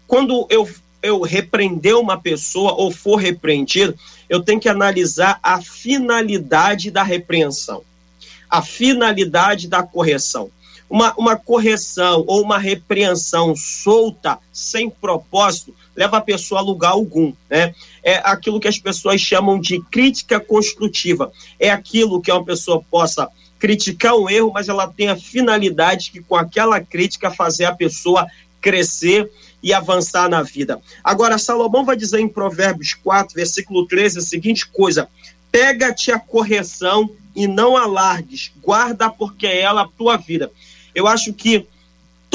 quando 0.07 0.47
eu, 0.49 0.67
eu 1.03 1.21
repreender 1.21 1.95
uma 1.95 2.19
pessoa 2.19 2.73
ou 2.73 2.91
for 2.91 3.17
repreendido, 3.17 3.95
eu 4.27 4.43
tenho 4.43 4.59
que 4.59 4.71
analisar 4.71 5.39
a 5.43 5.61
finalidade 5.61 6.91
da 6.91 7.03
repreensão, 7.03 7.83
a 8.49 8.63
finalidade 8.63 9.69
da 9.69 9.83
correção 9.83 10.51
uma, 10.89 11.13
uma 11.19 11.37
correção 11.37 12.25
ou 12.27 12.43
uma 12.43 12.59
repreensão 12.59 13.55
solta, 13.57 14.39
sem 14.53 14.89
propósito, 14.89 15.75
leva 15.97 16.19
a 16.19 16.21
pessoa 16.21 16.61
a 16.61 16.65
lugar 16.65 16.91
algum. 16.91 17.33
Né? 17.49 17.75
É 18.03 18.21
aquilo 18.25 18.61
que 18.61 18.69
as 18.69 18.79
pessoas 18.79 19.21
chamam 19.21 19.59
de 19.59 19.81
crítica 19.91 20.39
construtiva. 20.39 21.33
É 21.59 21.71
aquilo 21.71 22.21
que 22.21 22.31
uma 22.31 22.45
pessoa 22.45 22.83
possa 22.91 23.29
criticar 23.59 24.15
um 24.15 24.29
erro, 24.29 24.53
mas 24.53 24.69
ela 24.69 24.87
tem 24.87 25.09
a 25.09 25.17
finalidade 25.17 26.11
que 26.11 26.21
com 26.21 26.37
aquela 26.37 26.81
crítica 26.81 27.31
fazer 27.31 27.65
a 27.65 27.75
pessoa 27.75 28.27
crescer 28.61 29.31
e 29.63 29.73
avançar 29.73 30.29
na 30.29 30.43
vida. 30.43 30.81
Agora, 31.03 31.39
Salomão 31.39 31.85
vai 31.85 31.97
dizer 31.97 32.21
em 32.21 32.29
Provérbios 32.29 32.95
4, 32.95 33.35
versículo 33.35 33.87
13, 33.87 34.19
a 34.19 34.23
seguinte 34.23 34.67
coisa: 34.69 35.09
pega-te 35.51 36.13
a 36.13 36.19
correção 36.19 37.11
e 37.35 37.47
não 37.47 37.77
alargues, 37.77 38.53
guarda 38.63 39.11
porque 39.11 39.47
é 39.47 39.61
ela 39.61 39.83
a 39.83 39.89
tua 39.89 40.17
vida. 40.17 40.51
Eu 40.95 41.07
acho 41.07 41.33
que 41.33 41.67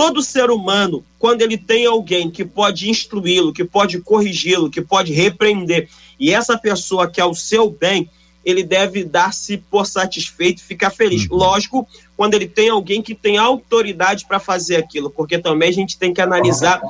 todo 0.01 0.23
ser 0.23 0.49
humano, 0.49 1.05
quando 1.19 1.43
ele 1.43 1.55
tem 1.55 1.85
alguém 1.85 2.31
que 2.31 2.43
pode 2.43 2.89
instruí-lo, 2.89 3.53
que 3.53 3.63
pode 3.63 3.99
corrigi-lo, 3.99 4.67
que 4.67 4.81
pode 4.81 5.13
repreender, 5.13 5.87
e 6.19 6.33
essa 6.33 6.57
pessoa 6.57 7.07
que 7.07 7.21
é 7.21 7.25
o 7.25 7.35
seu 7.35 7.69
bem, 7.69 8.09
ele 8.43 8.63
deve 8.63 9.03
dar-se 9.03 9.57
por 9.57 9.85
satisfeito 9.85 10.57
e 10.57 10.63
ficar 10.63 10.89
feliz. 10.89 11.29
Uhum. 11.29 11.37
Lógico, 11.37 11.87
quando 12.17 12.33
ele 12.33 12.47
tem 12.47 12.69
alguém 12.69 12.99
que 12.99 13.13
tem 13.13 13.37
autoridade 13.37 14.25
para 14.27 14.39
fazer 14.39 14.77
aquilo, 14.77 15.11
porque 15.11 15.37
também 15.37 15.69
a 15.69 15.73
gente 15.73 15.99
tem 15.99 16.11
que 16.11 16.19
analisar 16.19 16.81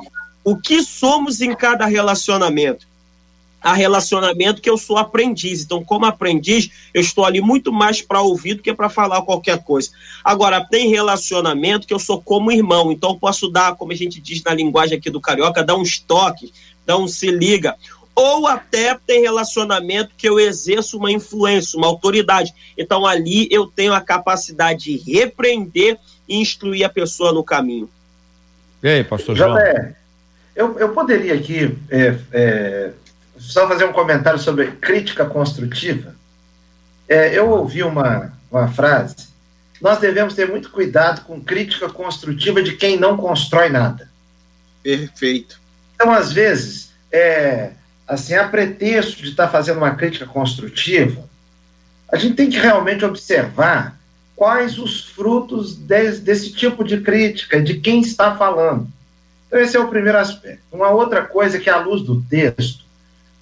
o 0.42 0.56
que 0.56 0.82
somos 0.82 1.42
em 1.42 1.54
cada 1.54 1.84
relacionamento 1.84 2.86
a 3.62 3.74
relacionamento 3.74 4.60
que 4.60 4.68
eu 4.68 4.76
sou 4.76 4.98
aprendiz. 4.98 5.62
Então, 5.62 5.84
como 5.84 6.04
aprendiz, 6.04 6.70
eu 6.92 7.00
estou 7.00 7.24
ali 7.24 7.40
muito 7.40 7.72
mais 7.72 8.02
para 8.02 8.20
ouvir 8.20 8.54
do 8.54 8.62
que 8.62 8.74
para 8.74 8.88
falar 8.88 9.22
qualquer 9.22 9.62
coisa. 9.62 9.90
Agora, 10.24 10.64
tem 10.64 10.88
relacionamento 10.88 11.86
que 11.86 11.94
eu 11.94 11.98
sou 11.98 12.20
como 12.20 12.50
irmão. 12.50 12.90
Então, 12.90 13.18
posso 13.18 13.48
dar, 13.48 13.76
como 13.76 13.92
a 13.92 13.94
gente 13.94 14.20
diz 14.20 14.42
na 14.42 14.52
linguagem 14.52 14.98
aqui 14.98 15.10
do 15.10 15.20
carioca, 15.20 15.62
dar 15.62 15.76
uns 15.76 15.98
toques, 15.98 16.52
dar 16.84 16.98
um 16.98 17.06
se 17.06 17.30
liga. 17.30 17.76
Ou 18.14 18.46
até 18.46 18.98
tem 19.06 19.22
relacionamento 19.22 20.10
que 20.18 20.28
eu 20.28 20.38
exerço 20.38 20.98
uma 20.98 21.10
influência, 21.10 21.78
uma 21.78 21.86
autoridade. 21.86 22.52
Então, 22.76 23.06
ali 23.06 23.48
eu 23.50 23.66
tenho 23.66 23.94
a 23.94 24.00
capacidade 24.00 24.84
de 24.84 25.12
repreender 25.12 25.98
e 26.28 26.36
instruir 26.36 26.84
a 26.84 26.88
pessoa 26.88 27.32
no 27.32 27.44
caminho. 27.44 27.88
E 28.82 28.88
aí, 28.88 29.04
pastor 29.04 29.36
João? 29.36 29.56
Eu, 30.54 30.78
eu 30.78 30.90
poderia 30.90 31.34
aqui 31.34 31.78
é, 31.88 32.18
é 32.30 32.92
só 33.42 33.68
fazer 33.68 33.84
um 33.84 33.92
comentário 33.92 34.38
sobre 34.38 34.72
crítica 34.72 35.26
construtiva. 35.26 36.14
É, 37.08 37.36
eu 37.36 37.50
ouvi 37.50 37.82
uma, 37.82 38.32
uma 38.50 38.68
frase: 38.68 39.28
nós 39.80 39.98
devemos 39.98 40.34
ter 40.34 40.48
muito 40.48 40.70
cuidado 40.70 41.24
com 41.24 41.40
crítica 41.40 41.88
construtiva 41.88 42.62
de 42.62 42.76
quem 42.76 42.98
não 42.98 43.16
constrói 43.16 43.68
nada. 43.68 44.08
Perfeito. 44.82 45.60
Então, 45.94 46.12
às 46.12 46.32
vezes, 46.32 46.92
é, 47.10 47.72
assim, 48.06 48.34
a 48.34 48.48
pretexto 48.48 49.22
de 49.22 49.30
estar 49.30 49.48
fazendo 49.48 49.78
uma 49.78 49.94
crítica 49.94 50.26
construtiva, 50.26 51.28
a 52.10 52.16
gente 52.16 52.34
tem 52.34 52.48
que 52.48 52.58
realmente 52.58 53.04
observar 53.04 53.98
quais 54.36 54.78
os 54.78 55.04
frutos 55.04 55.76
de, 55.76 56.12
desse 56.18 56.52
tipo 56.52 56.84
de 56.84 57.00
crítica, 57.00 57.60
de 57.60 57.80
quem 57.80 58.00
está 58.00 58.36
falando. 58.36 58.88
Então, 59.46 59.60
esse 59.60 59.76
é 59.76 59.80
o 59.80 59.88
primeiro 59.88 60.18
aspecto. 60.18 60.62
Uma 60.70 60.90
outra 60.90 61.22
coisa 61.22 61.58
que, 61.58 61.68
à 61.68 61.78
luz 61.78 62.02
do 62.02 62.22
texto, 62.22 62.84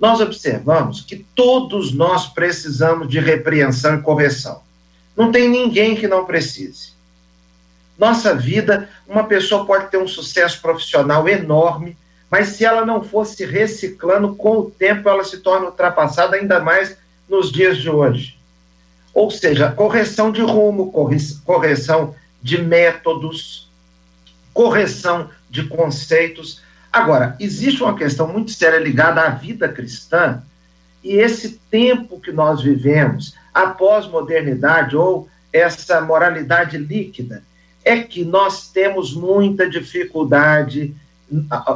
nós 0.01 0.21
observamos 0.21 1.03
que 1.03 1.27
todos 1.35 1.93
nós 1.93 2.27
precisamos 2.27 3.07
de 3.07 3.21
repreensão 3.21 3.97
e 3.97 4.03
correção. 4.03 4.63
Não 5.15 5.31
tem 5.31 5.49
ninguém 5.49 5.95
que 5.95 6.09
não 6.09 6.25
precise. 6.25 6.93
Nossa 7.99 8.35
vida, 8.35 8.89
uma 9.07 9.25
pessoa 9.25 9.67
pode 9.67 9.91
ter 9.91 9.99
um 9.99 10.09
sucesso 10.09 10.63
profissional 10.63 11.29
enorme, 11.29 11.99
mas 12.31 12.49
se 12.49 12.65
ela 12.65 12.87
não 12.87 13.03
fosse 13.03 13.45
reciclando, 13.45 14.35
com 14.37 14.61
o 14.61 14.71
tempo 14.71 15.07
ela 15.07 15.23
se 15.23 15.39
torna 15.41 15.67
ultrapassada, 15.67 16.37
ainda 16.37 16.61
mais 16.61 16.97
nos 17.29 17.53
dias 17.53 17.77
de 17.77 17.91
hoje. 17.91 18.39
Ou 19.13 19.31
seja, 19.31 19.71
correção 19.71 20.33
de 20.33 20.41
rumo, 20.41 20.91
correção 21.45 22.15
de 22.43 22.63
métodos, 22.63 23.69
correção 24.55 25.29
de 25.51 25.65
conceitos. 25.65 26.63
Agora, 26.93 27.37
existe 27.39 27.83
uma 27.83 27.97
questão 27.97 28.27
muito 28.27 28.51
séria 28.51 28.79
ligada 28.79 29.23
à 29.23 29.31
vida 29.31 29.69
cristã, 29.69 30.43
e 31.03 31.15
esse 31.15 31.61
tempo 31.71 32.21
que 32.21 32.33
nós 32.33 32.63
vivemos, 32.63 33.35
a 33.55 33.69
pós-modernidade 33.69 34.97
ou 34.97 35.29
essa 35.53 36.01
moralidade 36.01 36.77
líquida, 36.77 37.43
é 37.85 38.01
que 38.01 38.25
nós 38.25 38.71
temos 38.71 39.15
muita 39.15 39.69
dificuldade, 39.69 40.95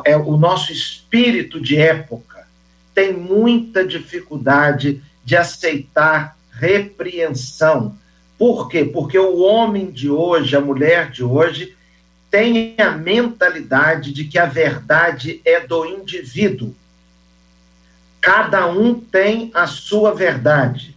é, 0.05 0.17
o 0.17 0.37
nosso 0.37 0.73
espírito 0.73 1.61
de 1.61 1.77
época 1.77 2.47
tem 2.95 3.13
muita 3.13 3.85
dificuldade 3.85 5.03
de 5.25 5.37
aceitar 5.37 6.37
repreensão. 6.53 7.97
Por 8.39 8.69
quê? 8.69 8.85
Porque 8.85 9.19
o 9.19 9.39
homem 9.39 9.91
de 9.91 10.11
hoje, 10.11 10.55
a 10.55 10.61
mulher 10.61 11.11
de 11.11 11.25
hoje, 11.25 11.77
tem 12.35 12.75
a 12.81 12.91
mentalidade 12.91 14.13
de 14.13 14.25
que 14.25 14.41
a 14.41 14.47
verdade 14.47 15.41
é 15.45 15.61
do 15.61 15.87
indivíduo. 15.87 16.75
Cada 18.21 18.67
um 18.67 18.99
tem 18.99 19.53
a 19.55 19.69
sua 19.69 20.13
verdade. 20.13 20.97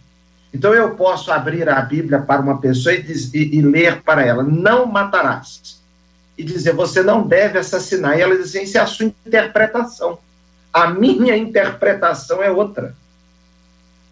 Então 0.52 0.74
eu 0.74 0.96
posso 0.96 1.30
abrir 1.30 1.68
a 1.68 1.80
Bíblia 1.80 2.18
para 2.18 2.42
uma 2.42 2.60
pessoa 2.60 2.92
e, 2.92 3.00
diz, 3.00 3.32
e, 3.32 3.56
e 3.56 3.62
ler 3.62 4.02
para 4.02 4.26
ela: 4.26 4.42
não 4.42 4.84
matarás. 4.84 5.80
E 6.36 6.42
dizer, 6.42 6.72
você 6.72 7.04
não 7.04 7.24
deve 7.24 7.56
assassinar. 7.56 8.18
E 8.18 8.22
ela 8.22 8.36
diz 8.36 8.46
assim: 8.46 8.64
isso 8.64 8.76
é 8.76 8.80
a 8.80 8.86
sua 8.86 9.06
interpretação. 9.06 10.18
A 10.72 10.88
minha 10.88 11.36
interpretação 11.36 12.42
é 12.42 12.50
outra. 12.50 12.96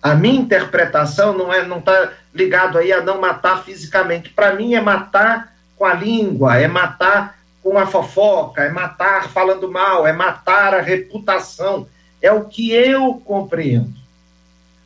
A 0.01 0.15
minha 0.15 0.41
interpretação 0.41 1.37
não 1.37 1.53
é 1.53 1.67
não 1.67 1.81
está 1.81 2.13
ligado 2.33 2.79
aí 2.79 2.93
a 2.93 3.03
não 3.03 3.21
matar 3.21 3.65
fisicamente. 3.65 4.29
Para 4.29 4.55
mim 4.55 4.75
é 4.75 4.81
matar 4.81 5.56
com 5.77 5.85
a 5.85 5.95
língua, 5.95 6.57
é 6.57 6.67
matar 6.67 7.37
com 7.63 7.79
a 7.79 7.87
fofoca, 7.87 8.63
é 8.63 8.71
matar 8.71 9.29
falando 9.29 9.71
mal, 9.71 10.07
é 10.07 10.13
matar 10.13 10.75
a 10.75 10.81
reputação. 10.81 11.87
É 12.23 12.33
o 12.33 12.45
que 12.45 12.73
eu 12.73 13.15
compreendo. 13.25 13.95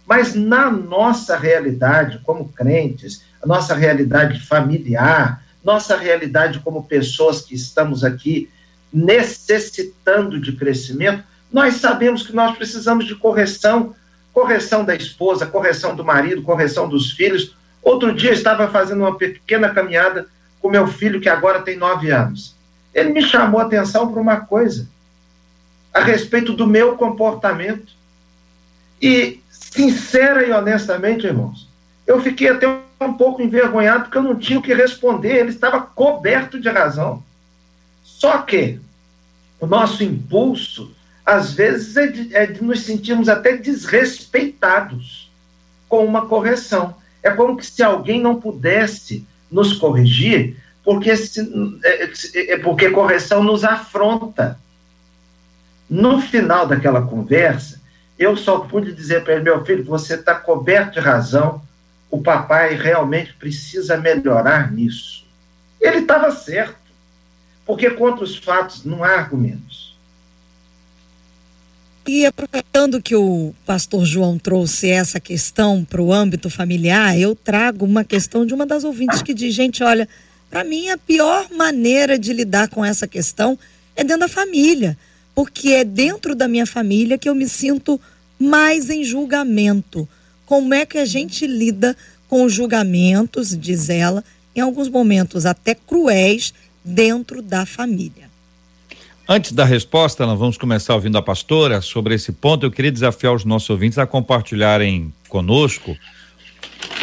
Mas 0.07 0.35
na 0.35 0.71
nossa 0.71 1.37
realidade 1.37 2.21
como 2.25 2.49
crentes, 2.49 3.23
a 3.43 3.47
nossa 3.47 3.75
realidade 3.75 4.41
familiar, 4.41 5.43
nossa 5.63 5.97
realidade 5.97 6.59
como 6.61 6.85
pessoas 6.85 7.43
que 7.43 7.55
estamos 7.55 8.03
aqui 8.03 8.51
necessitando 8.93 10.41
de 10.41 10.53
crescimento, 10.53 11.23
nós 11.53 11.75
sabemos 11.75 12.23
que 12.23 12.35
nós 12.35 12.57
precisamos 12.57 13.07
de 13.07 13.15
correção, 13.15 13.95
correção 14.33 14.85
da 14.85 14.95
esposa, 14.95 15.47
correção 15.47 15.95
do 15.95 16.05
marido, 16.05 16.43
correção 16.43 16.89
dos 16.89 17.13
filhos. 17.13 17.55
Outro 17.83 18.13
dia 18.15 18.33
estava 18.33 18.69
fazendo 18.69 19.01
uma 19.01 19.17
pequena 19.17 19.69
caminhada 19.69 20.27
com 20.61 20.71
meu 20.71 20.87
filho, 20.87 21.21
que 21.21 21.29
agora 21.29 21.63
tem 21.63 21.77
nove 21.77 22.11
anos. 22.11 22.55
Ele 22.95 23.11
me 23.11 23.23
chamou 23.23 23.61
a 23.61 23.65
atenção 23.65 24.11
para 24.11 24.21
uma 24.21 24.41
coisa. 24.41 24.89
a 25.93 26.01
respeito 26.01 26.53
do 26.53 26.67
meu 26.67 26.97
comportamento. 26.97 27.93
E, 29.03 29.41
sincera 29.51 30.47
e 30.47 30.53
honestamente, 30.53 31.27
irmãos, 31.27 31.69
eu 32.07 32.21
fiquei 32.21 32.49
até 32.49 32.67
um 33.01 33.13
pouco 33.15 33.43
envergonhado 33.43 34.05
porque 34.05 34.19
eu 34.19 34.23
não 34.23 34.37
tinha 34.37 34.59
o 34.59 34.63
que 34.63 34.75
responder, 34.75 35.37
ele 35.37 35.51
estava 35.51 35.81
coberto 35.81 36.61
de 36.61 36.69
razão. 36.69 37.23
Só 38.03 38.39
que 38.39 38.79
o 39.59 39.67
nosso 39.67 40.05
impulso, 40.05 40.95
às 41.25 41.53
vezes, 41.53 41.97
é 41.97 42.07
de, 42.07 42.37
é 42.37 42.47
de 42.47 42.63
nos 42.63 42.83
sentirmos 42.83 43.29
até 43.29 43.57
desrespeitados 43.57 45.31
com 45.89 46.05
uma 46.05 46.27
correção. 46.27 46.95
É 47.23 47.31
como 47.31 47.61
se 47.63 47.83
alguém 47.83 48.21
não 48.21 48.41
pudesse 48.41 49.27
nos 49.51 49.73
corrigir, 49.73 50.57
porque, 50.83 51.17
se, 51.17 51.41
é, 51.85 52.55
é 52.55 52.59
porque 52.59 52.91
correção 52.91 53.43
nos 53.43 53.65
afronta. 53.65 54.59
No 55.89 56.21
final 56.21 56.67
daquela 56.67 57.03
conversa, 57.03 57.81
eu 58.19 58.37
só 58.37 58.61
pude 58.61 58.93
dizer 58.93 59.25
para 59.25 59.35
ele: 59.35 59.45
meu 59.45 59.65
filho, 59.65 59.85
você 59.85 60.15
está 60.15 60.35
coberto 60.35 60.95
de 60.95 61.01
razão, 61.01 61.63
o 62.11 62.21
papai 62.23 62.75
realmente 62.75 63.33
precisa 63.35 63.97
melhorar 63.97 64.71
nisso. 64.71 65.27
Ele 65.81 65.99
estava 65.99 66.31
certo, 66.31 66.77
porque 67.65 67.91
contra 67.91 68.25
os 68.25 68.37
fatos 68.37 68.85
não 68.85 69.03
há 69.03 69.11
argumentos. 69.11 69.90
E 72.13 72.27
aproveitando 72.27 73.01
que 73.01 73.15
o 73.15 73.55
pastor 73.65 74.05
João 74.05 74.37
trouxe 74.37 74.91
essa 74.91 75.21
questão 75.21 75.85
para 75.85 76.03
o 76.03 76.13
âmbito 76.13 76.51
familiar, 76.51 77.17
eu 77.17 77.37
trago 77.37 77.85
uma 77.85 78.03
questão 78.03 78.45
de 78.45 78.53
uma 78.53 78.67
das 78.67 78.83
ouvintes 78.83 79.23
que 79.23 79.33
diz: 79.33 79.55
gente, 79.55 79.85
olha, 79.85 80.09
para 80.51 80.65
mim 80.65 80.89
a 80.89 80.99
pior 80.99 81.49
maneira 81.53 82.19
de 82.19 82.33
lidar 82.33 82.67
com 82.67 82.85
essa 82.85 83.07
questão 83.07 83.57
é 83.95 84.03
dentro 84.03 84.23
da 84.23 84.29
família, 84.29 84.99
porque 85.37 85.69
é 85.69 85.85
dentro 85.85 86.35
da 86.35 86.49
minha 86.49 86.67
família 86.67 87.17
que 87.17 87.29
eu 87.29 87.35
me 87.35 87.49
sinto 87.49 88.01
mais 88.37 88.91
em 88.91 89.05
julgamento. 89.05 90.09
Como 90.45 90.75
é 90.75 90.85
que 90.85 90.99
a 90.99 91.05
gente 91.05 91.47
lida 91.47 91.97
com 92.29 92.49
julgamentos, 92.49 93.57
diz 93.57 93.89
ela, 93.89 94.25
em 94.57 94.59
alguns 94.59 94.89
momentos 94.89 95.47
até 95.47 95.77
cruéis, 95.77 96.53
dentro 96.85 97.41
da 97.41 97.65
família? 97.65 98.30
Antes 99.33 99.53
da 99.53 99.65
resposta, 99.65 100.27
nós 100.27 100.37
vamos 100.37 100.59
começar 100.59 100.93
ouvindo 100.93 101.17
a 101.17 101.23
pastora 101.23 101.81
sobre 101.81 102.17
esse 102.17 102.33
ponto. 102.33 102.67
Eu 102.67 102.71
queria 102.73 102.91
desafiar 102.91 103.33
os 103.33 103.45
nossos 103.45 103.71
ouvintes 103.71 103.97
a 103.97 104.05
compartilharem 104.05 105.15
conosco 105.29 105.97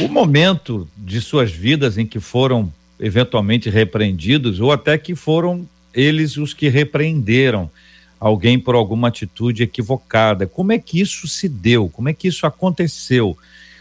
o 0.02 0.10
momento 0.10 0.86
de 0.98 1.22
suas 1.22 1.54
vidas 1.54 1.98
em 1.98 2.06
que 2.06 2.20
foram 2.20 2.70
eventualmente 3.00 3.70
repreendidos 3.70 4.60
ou 4.60 4.74
até 4.74 4.98
que 4.98 5.16
foram 5.16 5.66
eles 5.94 6.36
os 6.36 6.54
que 6.54 6.68
repreenderam 6.68 7.72
alguém 8.20 8.60
por 8.60 8.76
alguma 8.76 9.08
atitude 9.08 9.64
equivocada. 9.64 10.46
Como 10.46 10.74
é 10.74 10.78
que 10.78 11.00
isso 11.00 11.30
se 11.30 11.48
deu? 11.48 11.88
Como 11.88 12.10
é 12.10 12.14
que 12.14 12.28
isso 12.28 12.46
aconteceu? 12.46 13.38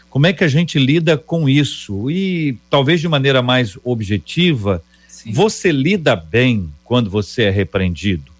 Como 0.09 0.25
é 0.25 0.31
que 0.31 0.45
a 0.45 0.47
gente 0.47 0.79
lida 0.79 1.17
com 1.17 1.49
isso? 1.49 2.09
E 2.09 2.57
talvez 2.69 3.01
de 3.01 3.09
maneira 3.09 3.41
mais 3.41 3.77
objetiva, 3.83 4.81
Sim. 5.05 5.33
você 5.33 5.69
lida 5.69 6.15
bem 6.15 6.71
quando 6.85 7.09
você 7.09 7.43
é 7.43 7.49
repreendido? 7.49 8.36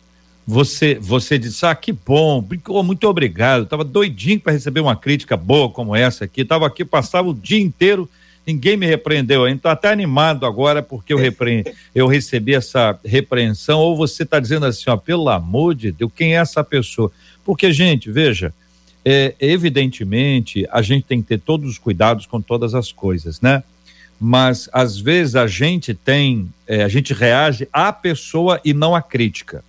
Você 0.47 0.95
você 0.95 1.37
disse, 1.37 1.65
ah, 1.65 1.75
que 1.75 1.91
bom, 1.91 2.41
muito 2.81 3.05
obrigado, 3.05 3.63
estava 3.63 3.83
doidinho 3.83 4.39
para 4.39 4.53
receber 4.53 4.79
uma 4.79 4.95
crítica 4.95 5.35
boa 5.35 5.69
como 5.69 5.93
essa 5.93 6.23
aqui, 6.23 6.41
estava 6.41 6.65
aqui, 6.65 6.85
passava 6.85 7.27
o 7.27 7.33
dia 7.33 7.59
inteiro, 7.59 8.09
ninguém 8.45 8.77
me 8.77 8.85
repreendeu 8.85 9.43
ainda, 9.43 9.57
estou 9.57 9.71
até 9.71 9.91
animado 9.91 10.45
agora 10.45 10.81
porque 10.81 11.11
eu, 11.11 11.17
repre... 11.17 11.65
eu 11.93 12.07
recebi 12.07 12.55
essa 12.55 12.97
repreensão, 13.03 13.79
ou 13.79 13.97
você 13.97 14.23
está 14.23 14.39
dizendo 14.39 14.65
assim, 14.65 14.89
ó, 14.89 14.95
pelo 14.95 15.27
amor 15.27 15.75
de 15.75 15.91
Deus, 15.91 16.09
quem 16.15 16.37
é 16.37 16.39
essa 16.39 16.63
pessoa? 16.63 17.11
Porque, 17.43 17.73
gente, 17.73 18.09
veja, 18.09 18.53
é, 19.03 19.35
evidentemente, 19.41 20.65
a 20.71 20.81
gente 20.81 21.03
tem 21.03 21.21
que 21.21 21.27
ter 21.27 21.39
todos 21.39 21.69
os 21.69 21.77
cuidados 21.77 22.25
com 22.25 22.41
todas 22.41 22.73
as 22.73 22.91
coisas, 22.91 23.41
né? 23.41 23.63
Mas, 24.19 24.69
às 24.73 24.97
vezes, 24.97 25.35
a 25.35 25.45
gente 25.45 25.93
tem, 25.93 26.49
é, 26.65 26.83
a 26.83 26.87
gente 26.87 27.13
reage 27.13 27.67
à 27.71 27.91
pessoa 27.93 28.59
e 28.65 28.73
não 28.73 28.95
à 28.95 29.01
crítica. 29.01 29.63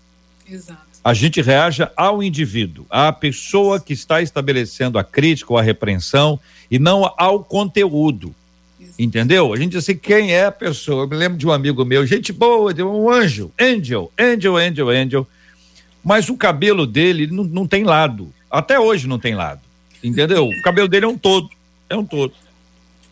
Exato. 0.51 0.89
A 1.05 1.15
gente 1.15 1.41
reage 1.41 1.87
ao 1.97 2.23
indivíduo, 2.23 2.87
à 2.91 3.13
pessoa 3.13 3.79
que 3.81 3.93
está 3.93 4.21
estabelecendo 4.21 4.99
a 4.99 5.05
crítica 5.05 5.53
ou 5.53 5.59
a 5.59 5.63
repreensão 5.63 6.39
e 6.71 6.79
não 6.79 7.13
ao 7.17 7.45
conteúdo. 7.45 8.35
Exato. 8.81 8.95
Entendeu? 8.99 9.53
A 9.53 9.57
gente 9.57 9.73
diz 9.73 9.85
assim, 9.85 9.97
quem 9.97 10.33
é 10.33 10.47
a 10.47 10.53
pessoa? 10.53 11.05
Eu 11.05 11.09
me 11.09 11.17
lembro 11.17 11.39
de 11.39 11.47
um 11.47 11.53
amigo 11.53 11.85
meu, 11.85 12.07
gente 12.07 12.33
boa, 12.33 12.75
de 12.75 12.83
um 12.83 13.11
anjo, 13.11 13.53
angel, 13.59 14.11
angel, 14.19 14.57
angel, 14.57 14.89
angel. 14.89 15.27
Mas 16.05 16.29
o 16.29 16.37
cabelo 16.37 16.87
dele 16.87 17.27
não, 17.27 17.45
não 17.45 17.67
tem 17.67 17.85
lado. 17.85 18.33
Até 18.51 18.79
hoje 18.79 19.07
não 19.07 19.19
tem 19.19 19.35
lado. 19.35 19.61
Entendeu? 20.03 20.49
O 20.49 20.63
cabelo 20.63 20.89
dele 20.89 21.05
é 21.05 21.09
um 21.09 21.19
todo. 21.19 21.49
É 21.89 21.97
um 21.97 22.05
todo. 22.05 22.33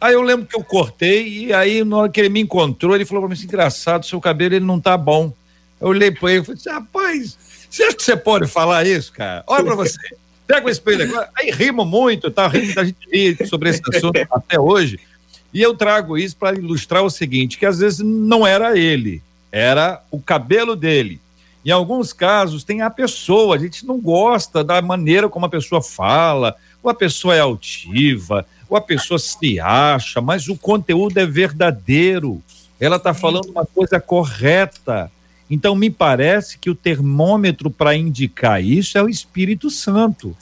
Aí 0.00 0.12
eu 0.14 0.22
lembro 0.22 0.46
que 0.46 0.56
eu 0.56 0.62
cortei 0.62 1.46
e 1.46 1.52
aí 1.52 1.82
na 1.82 1.96
hora 1.96 2.08
que 2.10 2.20
ele 2.20 2.28
me 2.28 2.40
encontrou, 2.40 2.94
ele 2.94 3.04
falou 3.04 3.22
para 3.22 3.28
mim 3.28 3.34
assim, 3.34 3.46
engraçado, 3.46 4.04
seu 4.04 4.20
cabelo 4.20 4.54
ele 4.54 4.64
não 4.64 4.78
tá 4.78 4.96
bom. 4.96 5.32
Eu 5.80 5.88
olhei 5.88 6.10
para 6.10 6.30
ele 6.32 6.40
e 6.40 6.44
falei 6.44 6.60
assim, 6.60 6.70
rapaz, 6.70 7.38
você 7.68 7.82
acha 7.84 7.96
que 7.96 8.02
você 8.02 8.16
pode 8.16 8.46
falar 8.46 8.86
isso, 8.86 9.12
cara? 9.12 9.44
Olha 9.46 9.64
para 9.64 9.74
você. 9.74 9.98
Pega 10.46 10.66
o 10.66 10.70
espelho 10.70 11.04
agora. 11.04 11.28
Aí 11.36 11.50
rimo 11.50 11.84
muito, 11.84 12.30
tá? 12.30 12.46
Rimo, 12.46 12.72
a 12.78 12.84
gente 12.84 12.98
ri 13.12 13.46
sobre 13.46 13.70
esse 13.70 13.82
assunto 13.92 14.18
até 14.30 14.58
hoje. 14.58 14.98
E 15.52 15.60
eu 15.60 15.74
trago 15.74 16.16
isso 16.16 16.36
para 16.36 16.56
ilustrar 16.56 17.02
o 17.02 17.10
seguinte: 17.10 17.58
que 17.58 17.66
às 17.66 17.78
vezes 17.78 18.00
não 18.00 18.46
era 18.46 18.78
ele, 18.78 19.22
era 19.50 20.02
o 20.10 20.20
cabelo 20.20 20.76
dele. 20.76 21.20
Em 21.64 21.70
alguns 21.70 22.12
casos, 22.12 22.62
tem 22.62 22.80
a 22.80 22.90
pessoa, 22.90 23.56
a 23.56 23.58
gente 23.58 23.84
não 23.84 23.98
gosta 23.98 24.62
da 24.62 24.80
maneira 24.80 25.28
como 25.28 25.46
a 25.46 25.48
pessoa 25.48 25.82
fala, 25.82 26.54
ou 26.80 26.88
a 26.88 26.94
pessoa 26.94 27.34
é 27.34 27.40
altiva, 27.40 28.46
ou 28.68 28.76
a 28.76 28.80
pessoa 28.80 29.18
se 29.18 29.58
acha, 29.58 30.20
mas 30.20 30.46
o 30.46 30.56
conteúdo 30.56 31.18
é 31.18 31.26
verdadeiro. 31.26 32.40
Ela 32.78 32.96
está 32.96 33.12
falando 33.12 33.50
uma 33.50 33.66
coisa 33.66 33.98
correta. 33.98 35.10
Então, 35.48 35.76
me 35.76 35.90
parece 35.90 36.58
que 36.58 36.68
o 36.68 36.74
termômetro 36.74 37.70
para 37.70 37.94
indicar 37.94 38.62
isso 38.62 38.98
é 38.98 39.02
o 39.02 39.08
Espírito 39.08 39.70
Santo. 39.70 40.36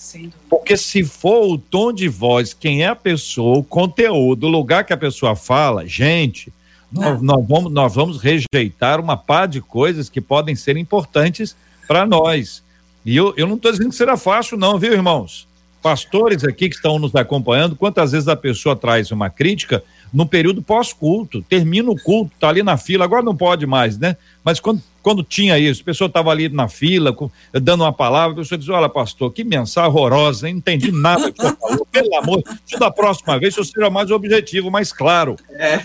Porque 0.48 0.76
se 0.76 1.04
for 1.04 1.46
o 1.46 1.58
tom 1.58 1.92
de 1.92 2.08
voz, 2.08 2.54
quem 2.54 2.82
é 2.82 2.88
a 2.88 2.96
pessoa, 2.96 3.58
o 3.58 3.64
conteúdo, 3.64 4.46
o 4.46 4.50
lugar 4.50 4.84
que 4.84 4.94
a 4.94 4.96
pessoa 4.96 5.36
fala, 5.36 5.86
gente, 5.86 6.50
nós, 6.90 7.20
nós, 7.20 7.46
vamos, 7.46 7.72
nós 7.72 7.94
vamos 7.94 8.18
rejeitar 8.18 9.00
uma 9.00 9.16
pá 9.16 9.46
de 9.46 9.60
coisas 9.60 10.08
que 10.08 10.20
podem 10.20 10.54
ser 10.54 10.76
importantes 10.76 11.54
para 11.86 12.06
nós. 12.06 12.62
E 13.04 13.14
eu, 13.14 13.34
eu 13.36 13.46
não 13.46 13.56
estou 13.56 13.72
dizendo 13.72 13.90
que 13.90 13.96
será 13.96 14.16
fácil, 14.16 14.56
não, 14.56 14.78
viu, 14.78 14.92
irmãos? 14.92 15.46
Pastores 15.82 16.44
aqui 16.44 16.70
que 16.70 16.76
estão 16.76 16.98
nos 16.98 17.14
acompanhando, 17.14 17.76
quantas 17.76 18.12
vezes 18.12 18.28
a 18.28 18.36
pessoa 18.36 18.74
traz 18.74 19.10
uma 19.10 19.28
crítica 19.28 19.84
no 20.14 20.24
período 20.24 20.62
pós-culto, 20.62 21.42
termina 21.42 21.90
o 21.90 22.00
culto, 22.00 22.30
tá 22.38 22.48
ali 22.48 22.62
na 22.62 22.76
fila, 22.76 23.04
agora 23.04 23.20
não 23.20 23.34
pode 23.34 23.66
mais, 23.66 23.98
né? 23.98 24.16
Mas 24.44 24.60
quando, 24.60 24.80
quando 25.02 25.24
tinha 25.24 25.58
isso, 25.58 25.82
a 25.82 25.84
pessoa 25.84 26.06
estava 26.06 26.30
ali 26.30 26.48
na 26.48 26.68
fila, 26.68 27.14
dando 27.52 27.82
uma 27.82 27.92
palavra, 27.92 28.32
a 28.32 28.36
pessoa 28.36 28.56
diz: 28.56 28.68
Olha, 28.68 28.88
pastor, 28.88 29.32
que 29.32 29.42
mensagem 29.42 29.90
horrorosa, 29.90 30.46
não 30.46 30.56
entendi 30.56 30.92
nada 30.92 31.32
que 31.32 31.42
você 31.42 31.56
falou, 31.56 31.84
pelo 31.90 32.16
amor, 32.16 32.42
da 32.78 32.90
próxima 32.92 33.38
vez 33.40 33.56
eu 33.56 33.64
seja 33.64 33.90
mais 33.90 34.12
objetivo, 34.12 34.70
mais 34.70 34.92
claro. 34.92 35.34
É. 35.50 35.80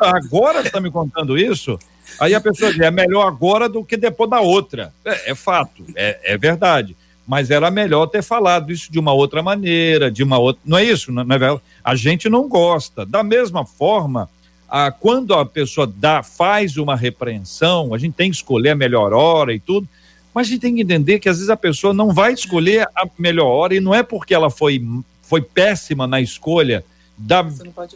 Agora 0.00 0.60
você 0.60 0.66
está 0.66 0.80
me 0.80 0.90
contando 0.90 1.38
isso? 1.38 1.78
Aí 2.18 2.34
a 2.34 2.40
pessoa 2.40 2.72
diz: 2.72 2.80
É 2.80 2.90
melhor 2.90 3.28
agora 3.28 3.68
do 3.68 3.84
que 3.84 3.96
depois 3.96 4.28
da 4.28 4.40
outra. 4.40 4.92
É, 5.04 5.30
é 5.30 5.34
fato, 5.36 5.84
é, 5.94 6.34
é 6.34 6.36
verdade 6.36 6.96
mas 7.26 7.50
era 7.50 7.70
melhor 7.70 8.06
ter 8.06 8.22
falado 8.22 8.72
isso 8.72 8.90
de 8.90 8.98
uma 8.98 9.12
outra 9.12 9.42
maneira, 9.42 10.10
de 10.10 10.22
uma 10.22 10.38
outra. 10.38 10.60
Não 10.64 10.78
é 10.78 10.84
isso? 10.84 11.12
Não 11.12 11.22
é 11.22 11.60
a 11.84 11.94
gente 11.94 12.28
não 12.28 12.48
gosta. 12.48 13.06
Da 13.06 13.22
mesma 13.22 13.64
forma, 13.64 14.28
a, 14.68 14.90
quando 14.90 15.34
a 15.34 15.46
pessoa 15.46 15.86
dá, 15.86 16.22
faz 16.22 16.76
uma 16.76 16.96
repreensão, 16.96 17.94
a 17.94 17.98
gente 17.98 18.14
tem 18.14 18.30
que 18.30 18.36
escolher 18.36 18.70
a 18.70 18.74
melhor 18.74 19.12
hora 19.12 19.54
e 19.54 19.60
tudo, 19.60 19.88
mas 20.34 20.46
a 20.46 20.50
gente 20.50 20.60
tem 20.60 20.74
que 20.74 20.82
entender 20.82 21.20
que 21.20 21.28
às 21.28 21.36
vezes 21.36 21.50
a 21.50 21.56
pessoa 21.56 21.92
não 21.92 22.12
vai 22.12 22.32
escolher 22.32 22.88
a 22.96 23.06
melhor 23.18 23.46
hora 23.46 23.74
e 23.74 23.80
não 23.80 23.94
é 23.94 24.02
porque 24.02 24.34
ela 24.34 24.50
foi, 24.50 24.82
foi 25.22 25.42
péssima 25.42 26.06
na 26.06 26.20
escolha 26.20 26.84
da 27.16 27.46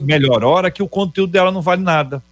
melhor 0.00 0.44
hora 0.44 0.70
que 0.70 0.82
o 0.82 0.88
conteúdo 0.88 1.32
dela 1.32 1.50
não 1.50 1.62
vale 1.62 1.82
nada. 1.82 2.22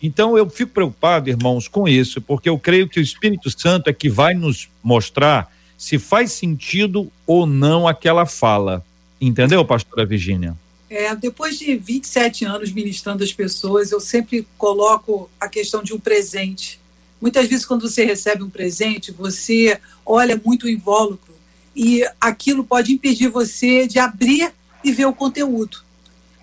Então 0.00 0.38
eu 0.38 0.48
fico 0.48 0.72
preocupado, 0.72 1.28
irmãos, 1.28 1.66
com 1.66 1.88
isso, 1.88 2.20
porque 2.20 2.48
eu 2.48 2.58
creio 2.58 2.88
que 2.88 3.00
o 3.00 3.02
Espírito 3.02 3.50
Santo 3.50 3.90
é 3.90 3.92
que 3.92 4.08
vai 4.08 4.32
nos 4.32 4.68
mostrar 4.82 5.52
se 5.78 5.98
faz 5.98 6.32
sentido 6.32 7.10
ou 7.24 7.46
não 7.46 7.86
aquela 7.86 8.26
fala. 8.26 8.84
Entendeu, 9.20 9.64
pastora 9.64 10.04
Virgínia? 10.04 10.56
É, 10.90 11.14
depois 11.14 11.58
de 11.58 11.76
27 11.76 12.44
anos 12.44 12.72
ministrando 12.72 13.22
as 13.22 13.32
pessoas, 13.32 13.92
eu 13.92 14.00
sempre 14.00 14.46
coloco 14.58 15.30
a 15.40 15.48
questão 15.48 15.82
de 15.82 15.94
um 15.94 16.00
presente. 16.00 16.80
Muitas 17.20 17.46
vezes, 17.46 17.64
quando 17.64 17.88
você 17.88 18.04
recebe 18.04 18.42
um 18.42 18.50
presente, 18.50 19.12
você 19.12 19.78
olha 20.04 20.40
muito 20.42 20.64
o 20.64 20.68
invólucro 20.68 21.34
e 21.76 22.04
aquilo 22.20 22.64
pode 22.64 22.92
impedir 22.92 23.28
você 23.28 23.86
de 23.86 23.98
abrir 23.98 24.52
e 24.82 24.90
ver 24.90 25.06
o 25.06 25.12
conteúdo. 25.12 25.78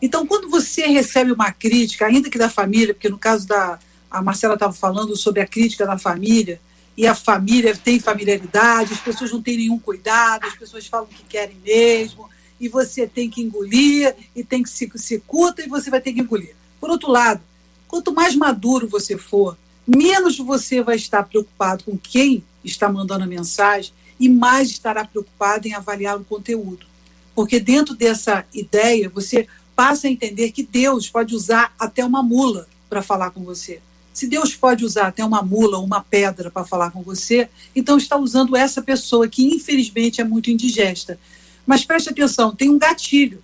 Então, 0.02 0.26
quando 0.26 0.50
você 0.50 0.86
recebe 0.86 1.32
uma 1.32 1.52
crítica, 1.52 2.06
ainda 2.06 2.30
que 2.30 2.38
da 2.38 2.50
família, 2.50 2.94
porque 2.94 3.10
no 3.10 3.18
caso 3.18 3.48
da 3.48 3.80
a 4.10 4.22
Marcela 4.22 4.54
estava 4.54 4.72
falando 4.72 5.14
sobre 5.18 5.42
a 5.42 5.48
crítica 5.48 5.86
da 5.86 5.98
família, 5.98 6.62
e 6.98 7.06
a 7.06 7.14
família 7.14 7.76
tem 7.76 8.00
familiaridade, 8.00 8.94
as 8.94 9.00
pessoas 9.00 9.32
não 9.32 9.42
têm 9.42 9.58
nenhum 9.58 9.78
cuidado, 9.78 10.46
as 10.46 10.56
pessoas 10.56 10.88
falam 10.88 11.08
o 11.08 11.14
que 11.14 11.24
querem 11.24 11.58
mesmo, 11.64 12.30
e 12.60 12.70
você 12.70 13.06
tem 13.06 13.30
que 13.30 13.42
engolir, 13.42 14.16
e 14.36 14.44
tem 14.44 14.64
que 14.64 14.70
se, 14.70 14.90
se 14.96 15.20
curta, 15.20 15.62
e 15.62 15.68
você 15.68 15.90
vai 15.90 16.00
ter 16.00 16.14
que 16.14 16.22
engolir. 16.22 16.56
Por 16.80 16.90
outro 16.90 17.12
lado, 17.12 17.42
quanto 17.88 18.14
mais 18.14 18.36
maduro 18.36 18.88
você 18.88 19.18
for, 19.18 19.58
menos 19.86 20.38
você 20.38 20.82
vai 20.82 20.96
estar 20.96 21.24
preocupado 21.24 21.84
com 21.84 21.98
quem 21.98 22.44
está 22.64 22.90
mandando 22.90 23.24
a 23.24 23.28
mensagem 23.28 23.94
e 24.20 24.30
mais 24.30 24.70
estará 24.70 25.06
preocupado 25.06 25.68
em 25.68 25.74
avaliar 25.74 26.18
o 26.18 26.24
conteúdo. 26.24 26.86
Porque 27.34 27.60
dentro 27.60 27.94
dessa 27.94 28.46
ideia, 28.54 29.10
você 29.10 29.48
passa 29.76 30.08
a 30.08 30.10
entender 30.10 30.52
que 30.52 30.64
Deus 30.64 31.10
pode 31.10 31.36
usar 31.36 31.76
até 31.78 32.04
uma 32.04 32.24
mula 32.24 32.68
para 32.90 33.02
falar 33.02 33.32
com 33.32 33.44
você. 33.44 33.82
Se 34.16 34.28
Deus 34.28 34.56
pode 34.56 34.86
usar 34.86 35.08
até 35.08 35.26
uma 35.26 35.42
mula 35.42 35.78
ou 35.78 35.84
uma 35.84 36.02
pedra 36.02 36.50
para 36.50 36.64
falar 36.64 36.90
com 36.90 37.04
você, 37.04 37.50
então 37.76 37.98
está 37.98 38.16
usando 38.16 38.56
essa 38.56 38.82
pessoa 38.82 39.28
que 39.28 39.44
infelizmente 39.44 40.22
é 40.22 40.24
muito 40.24 40.50
indigesta. 40.50 41.20
Mas 41.68 41.84
preste 41.84 42.12
atenção, 42.12 42.56
tem 42.56 42.70
um 42.70 42.80
gatilho. 42.80 43.44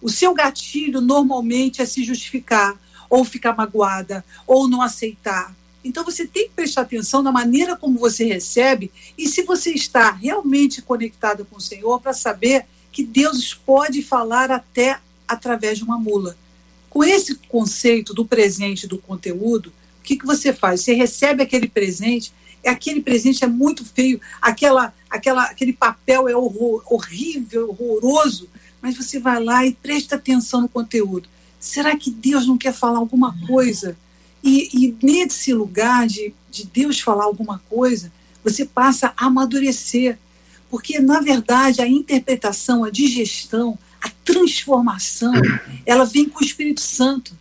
O 0.00 0.08
seu 0.08 0.32
gatilho 0.32 1.00
normalmente 1.00 1.82
é 1.82 1.84
se 1.84 2.04
justificar, 2.04 2.80
ou 3.10 3.24
ficar 3.24 3.56
magoada, 3.56 4.24
ou 4.46 4.68
não 4.68 4.82
aceitar. 4.82 5.52
Então 5.82 6.04
você 6.04 6.24
tem 6.24 6.46
que 6.46 6.54
prestar 6.54 6.82
atenção 6.82 7.20
na 7.20 7.32
maneira 7.32 7.76
como 7.76 7.98
você 7.98 8.24
recebe 8.24 8.92
e 9.18 9.26
se 9.26 9.42
você 9.42 9.72
está 9.72 10.12
realmente 10.12 10.80
conectada 10.80 11.44
com 11.44 11.56
o 11.56 11.60
Senhor 11.60 12.00
para 12.00 12.12
saber 12.12 12.66
que 12.92 13.02
Deus 13.02 13.52
pode 13.52 14.00
falar 14.00 14.52
até 14.52 15.00
através 15.26 15.78
de 15.78 15.82
uma 15.82 15.98
mula. 15.98 16.38
Com 16.88 17.02
esse 17.02 17.34
conceito 17.48 18.14
do 18.14 18.24
presente 18.24 18.86
do 18.86 18.96
conteúdo, 18.96 19.72
que, 20.08 20.16
que 20.16 20.26
você 20.26 20.54
faz? 20.54 20.80
Você 20.80 20.94
recebe 20.94 21.42
aquele 21.42 21.68
presente, 21.68 22.32
é 22.64 22.70
aquele 22.70 23.02
presente 23.02 23.44
é 23.44 23.46
muito 23.46 23.84
feio, 23.84 24.18
aquela, 24.40 24.94
aquela, 25.10 25.44
aquele 25.44 25.74
papel 25.74 26.26
é 26.26 26.34
horror, 26.34 26.82
horrível, 26.86 27.76
horroroso, 27.78 28.48
mas 28.80 28.96
você 28.96 29.18
vai 29.20 29.42
lá 29.42 29.66
e 29.66 29.74
presta 29.74 30.16
atenção 30.16 30.62
no 30.62 30.68
conteúdo. 30.68 31.28
Será 31.60 31.94
que 31.94 32.10
Deus 32.10 32.46
não 32.46 32.56
quer 32.56 32.72
falar 32.72 32.98
alguma 32.98 33.36
coisa? 33.46 33.98
E, 34.42 34.70
e 34.72 34.96
nesse 35.02 35.52
lugar 35.52 36.06
de, 36.06 36.32
de 36.50 36.64
Deus 36.64 36.98
falar 37.00 37.24
alguma 37.24 37.58
coisa, 37.68 38.10
você 38.42 38.64
passa 38.64 39.12
a 39.14 39.26
amadurecer. 39.26 40.18
Porque, 40.70 41.00
na 41.00 41.20
verdade, 41.20 41.82
a 41.82 41.88
interpretação, 41.88 42.84
a 42.84 42.90
digestão, 42.90 43.78
a 44.00 44.08
transformação, 44.24 45.32
ela 45.84 46.04
vem 46.04 46.28
com 46.28 46.40
o 46.40 46.46
Espírito 46.46 46.80
Santo. 46.80 47.36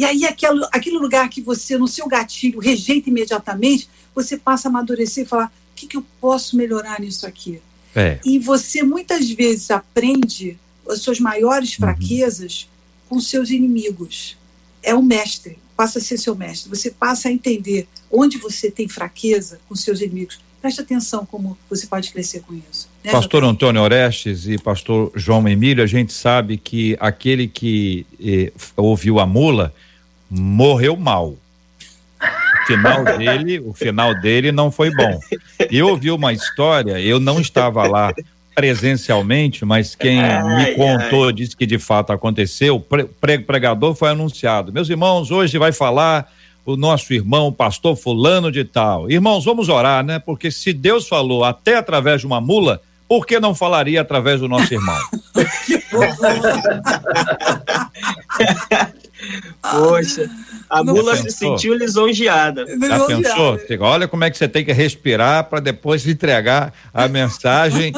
E 0.00 0.04
aí, 0.06 0.24
aquele, 0.24 0.66
aquele 0.72 0.96
lugar 0.96 1.28
que 1.28 1.42
você, 1.42 1.76
no 1.76 1.86
seu 1.86 2.08
gatilho, 2.08 2.58
rejeita 2.58 3.10
imediatamente, 3.10 3.86
você 4.14 4.38
passa 4.38 4.66
a 4.66 4.70
amadurecer 4.70 5.24
e 5.24 5.28
falar: 5.28 5.48
o 5.48 5.74
que, 5.76 5.86
que 5.86 5.94
eu 5.94 6.02
posso 6.18 6.56
melhorar 6.56 6.98
nisso 6.98 7.26
aqui? 7.26 7.60
É. 7.94 8.18
E 8.24 8.38
você 8.38 8.82
muitas 8.82 9.28
vezes 9.28 9.70
aprende 9.70 10.56
as 10.88 11.02
suas 11.02 11.20
maiores 11.20 11.72
uhum. 11.72 11.80
fraquezas 11.80 12.62
uhum. 12.62 12.68
com 13.10 13.20
seus 13.20 13.50
inimigos. 13.50 14.38
É 14.82 14.94
o 14.94 15.02
mestre, 15.02 15.58
passa 15.76 15.98
a 15.98 16.02
ser 16.02 16.16
seu 16.16 16.34
mestre. 16.34 16.70
Você 16.70 16.90
passa 16.90 17.28
a 17.28 17.30
entender 17.32 17.86
onde 18.10 18.38
você 18.38 18.70
tem 18.70 18.88
fraqueza 18.88 19.60
com 19.68 19.76
seus 19.76 20.00
inimigos. 20.00 20.40
Preste 20.62 20.80
atenção 20.80 21.26
como 21.26 21.58
você 21.68 21.86
pode 21.86 22.10
crescer 22.10 22.40
com 22.40 22.54
isso. 22.54 22.88
Né, 23.04 23.12
pastor 23.12 23.44
Antônio 23.44 23.82
Orestes 23.82 24.46
e 24.46 24.56
pastor 24.56 25.12
João 25.14 25.46
Emílio, 25.46 25.84
a 25.84 25.86
gente 25.86 26.14
sabe 26.14 26.56
que 26.56 26.96
aquele 26.98 27.46
que 27.46 28.06
eh, 28.18 28.50
ouviu 28.78 29.20
a 29.20 29.26
mula 29.26 29.74
morreu 30.30 30.96
mal. 30.96 31.30
O 31.30 32.66
final 32.66 33.04
dele, 33.18 33.60
o 33.60 33.72
final 33.72 34.14
dele 34.14 34.52
não 34.52 34.70
foi 34.70 34.94
bom. 34.94 35.18
Eu 35.70 35.88
ouvi 35.88 36.10
uma 36.10 36.32
história, 36.32 37.00
eu 37.00 37.18
não 37.18 37.40
estava 37.40 37.86
lá 37.86 38.14
presencialmente, 38.54 39.64
mas 39.64 39.94
quem 39.94 40.20
ai, 40.20 40.56
me 40.56 40.74
contou 40.74 41.26
ai. 41.26 41.32
disse 41.32 41.56
que 41.56 41.66
de 41.66 41.78
fato 41.78 42.12
aconteceu. 42.12 42.76
O 42.76 42.86
pregador 43.46 43.94
foi 43.94 44.10
anunciado. 44.10 44.72
Meus 44.72 44.88
irmãos, 44.88 45.30
hoje 45.30 45.58
vai 45.58 45.72
falar 45.72 46.30
o 46.64 46.76
nosso 46.76 47.12
irmão, 47.12 47.48
o 47.48 47.52
pastor 47.52 47.96
fulano 47.96 48.52
de 48.52 48.64
tal. 48.64 49.10
Irmãos, 49.10 49.44
vamos 49.44 49.68
orar, 49.68 50.04
né? 50.04 50.18
Porque 50.18 50.50
se 50.50 50.72
Deus 50.72 51.08
falou 51.08 51.42
até 51.42 51.76
através 51.76 52.20
de 52.20 52.26
uma 52.26 52.40
mula, 52.40 52.80
por 53.08 53.26
que 53.26 53.40
não 53.40 53.54
falaria 53.54 54.00
através 54.00 54.40
do 54.40 54.48
nosso 54.48 54.72
irmão? 54.72 54.98
Poxa, 59.62 60.30
a 60.68 60.82
não 60.82 60.94
mula 60.94 61.16
se 61.16 61.30
sentiu 61.30 61.74
lisonjeada. 61.74 62.64
Já 62.66 63.04
pensou? 63.06 63.58
Olha 63.80 64.08
como 64.08 64.24
é 64.24 64.30
que 64.30 64.38
você 64.38 64.48
tem 64.48 64.64
que 64.64 64.72
respirar 64.72 65.44
para 65.44 65.60
depois 65.60 66.06
entregar 66.06 66.72
a 66.92 67.08
mensagem 67.08 67.92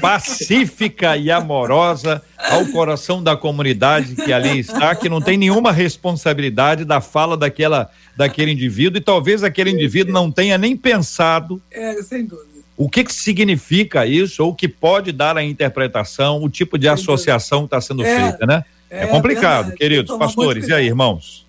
pacífica 0.00 1.16
e 1.16 1.30
amorosa 1.30 2.22
ao 2.38 2.66
coração 2.66 3.22
da 3.22 3.36
comunidade 3.36 4.16
que 4.16 4.32
ali 4.32 4.58
está, 4.58 4.94
que 4.94 5.08
não 5.08 5.20
tem 5.20 5.36
nenhuma 5.36 5.72
responsabilidade 5.72 6.84
da 6.84 7.00
fala 7.00 7.36
daquela, 7.36 7.90
daquele 8.16 8.52
indivíduo 8.52 8.98
e 8.98 9.00
talvez 9.00 9.42
aquele 9.42 9.70
indivíduo 9.70 10.12
não 10.12 10.30
tenha 10.30 10.58
nem 10.58 10.76
pensado. 10.76 11.62
É, 11.70 11.94
sem 12.02 12.26
dúvida. 12.26 12.56
O 12.76 12.90
que, 12.90 13.04
que 13.04 13.12
significa 13.12 14.04
isso, 14.04 14.44
ou 14.44 14.50
o 14.50 14.54
que 14.54 14.68
pode 14.68 15.10
dar 15.10 15.36
a 15.38 15.42
interpretação, 15.42 16.42
o 16.42 16.50
tipo 16.50 16.76
de 16.76 16.86
associação 16.86 17.60
que 17.60 17.66
está 17.68 17.80
sendo 17.80 18.04
é, 18.04 18.20
feita, 18.20 18.44
né? 18.44 18.64
É, 18.90 19.04
é 19.04 19.06
complicado, 19.06 19.66
verdade, 19.66 19.78
queridos 19.78 20.16
pastores. 20.16 20.68
E 20.68 20.74
aí, 20.74 20.86
irmãos? 20.86 21.46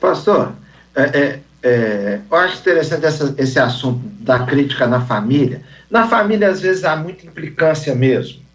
Pastor, 0.00 0.52
é, 0.94 1.02
é, 1.02 1.40
é, 1.62 2.20
eu 2.30 2.36
acho 2.36 2.58
interessante 2.58 3.04
essa, 3.04 3.34
esse 3.38 3.58
assunto 3.58 4.00
da 4.20 4.40
crítica 4.40 4.86
na 4.86 5.00
família. 5.00 5.62
Na 5.90 6.08
família, 6.08 6.48
às 6.48 6.60
vezes, 6.60 6.84
há 6.84 6.96
muita 6.96 7.26
implicância 7.26 7.94
mesmo 7.94 8.48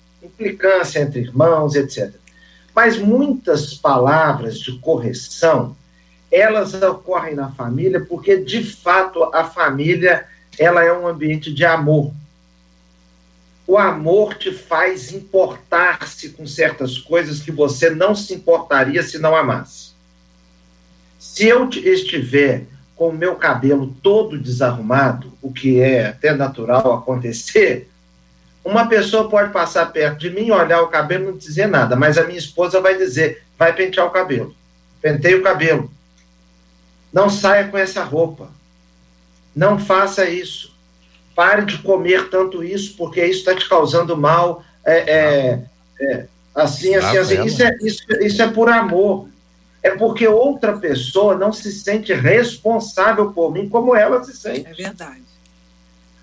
implicância 0.43 0.99
entre 0.99 1.21
irmãos, 1.21 1.75
etc. 1.75 2.13
Mas 2.75 2.97
muitas 2.97 3.73
palavras 3.73 4.59
de 4.59 4.77
correção, 4.79 5.75
elas 6.31 6.73
ocorrem 6.73 7.35
na 7.35 7.51
família 7.51 8.03
porque, 8.03 8.37
de 8.37 8.63
fato, 8.63 9.23
a 9.33 9.43
família 9.43 10.25
ela 10.57 10.83
é 10.83 10.91
um 10.91 11.07
ambiente 11.07 11.53
de 11.53 11.65
amor. 11.65 12.11
O 13.73 13.77
amor 13.79 14.35
te 14.35 14.51
faz 14.51 15.11
importar-se 15.11 16.29
com 16.29 16.45
certas 16.45 16.99
coisas 16.99 17.39
que 17.39 17.51
você 17.51 17.89
não 17.89 18.13
se 18.13 18.31
importaria 18.35 19.01
se 19.01 19.17
não 19.17 19.35
amasse. 19.35 19.93
Se 21.17 21.47
eu 21.47 21.67
estiver 21.67 22.65
com 22.95 23.09
o 23.09 23.17
meu 23.17 23.35
cabelo 23.35 23.91
todo 24.03 24.37
desarrumado, 24.37 25.33
o 25.41 25.51
que 25.51 25.79
é 25.79 26.09
até 26.09 26.35
natural 26.35 26.93
acontecer, 26.93 27.89
uma 28.63 28.87
pessoa 28.87 29.27
pode 29.27 29.51
passar 29.51 29.87
perto 29.87 30.19
de 30.19 30.29
mim, 30.29 30.51
olhar 30.51 30.83
o 30.83 30.89
cabelo 30.89 31.23
e 31.23 31.27
não 31.31 31.37
dizer 31.39 31.65
nada, 31.65 31.95
mas 31.95 32.15
a 32.19 32.25
minha 32.25 32.37
esposa 32.37 32.79
vai 32.79 32.95
dizer: 32.95 33.43
vai 33.57 33.73
pentear 33.73 34.05
o 34.05 34.11
cabelo. 34.11 34.55
Penteie 35.01 35.33
o 35.33 35.41
cabelo. 35.41 35.91
Não 37.11 37.27
saia 37.27 37.67
com 37.69 37.77
essa 37.79 38.03
roupa. 38.03 38.51
Não 39.55 39.79
faça 39.79 40.29
isso. 40.29 40.72
Pare 41.35 41.65
de 41.65 41.79
comer 41.79 42.29
tanto 42.29 42.63
isso, 42.63 42.95
porque 42.95 43.25
isso 43.25 43.39
está 43.39 43.55
te 43.55 43.67
causando 43.67 44.15
mal. 44.15 44.63
É, 44.85 44.97
é, 44.97 45.59
é, 45.99 46.25
assim, 46.53 46.95
assim, 46.95 47.17
assim. 47.17 47.45
Isso 47.45 47.63
é, 47.63 47.77
isso, 47.81 48.03
isso 48.21 48.41
é 48.41 48.47
por 48.47 48.69
amor. 48.69 49.27
É 49.81 49.91
porque 49.91 50.27
outra 50.27 50.77
pessoa 50.77 51.35
não 51.35 51.51
se 51.51 51.71
sente 51.71 52.13
responsável 52.13 53.31
por 53.31 53.51
mim 53.51 53.67
como 53.67 53.95
ela 53.95 54.23
se 54.23 54.35
sente. 54.35 54.67
É 54.67 54.73
verdade. 54.73 55.23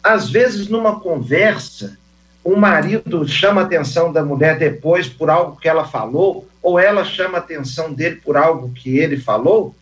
Às 0.03 0.31
vezes, 0.31 0.69
numa 0.69 0.99
conversa, 0.99 1.99
o 2.43 2.57
marido 2.57 3.29
chama 3.29 3.61
a 3.61 3.65
atenção 3.65 4.11
da 4.13 4.25
mulher 4.25 4.59
depois 4.59 5.07
por 5.07 5.29
algo 5.29 5.61
que 5.61 5.69
ela 5.69 5.87
falou, 5.87 6.49
ou 6.63 6.79
ela 6.79 7.05
chama 7.05 7.37
a 7.37 7.41
atenção 7.41 7.93
dele 7.93 8.17
por 8.17 8.37
algo 8.37 8.73
que 8.73 8.99
ele 8.99 9.19
falou, 9.19 9.75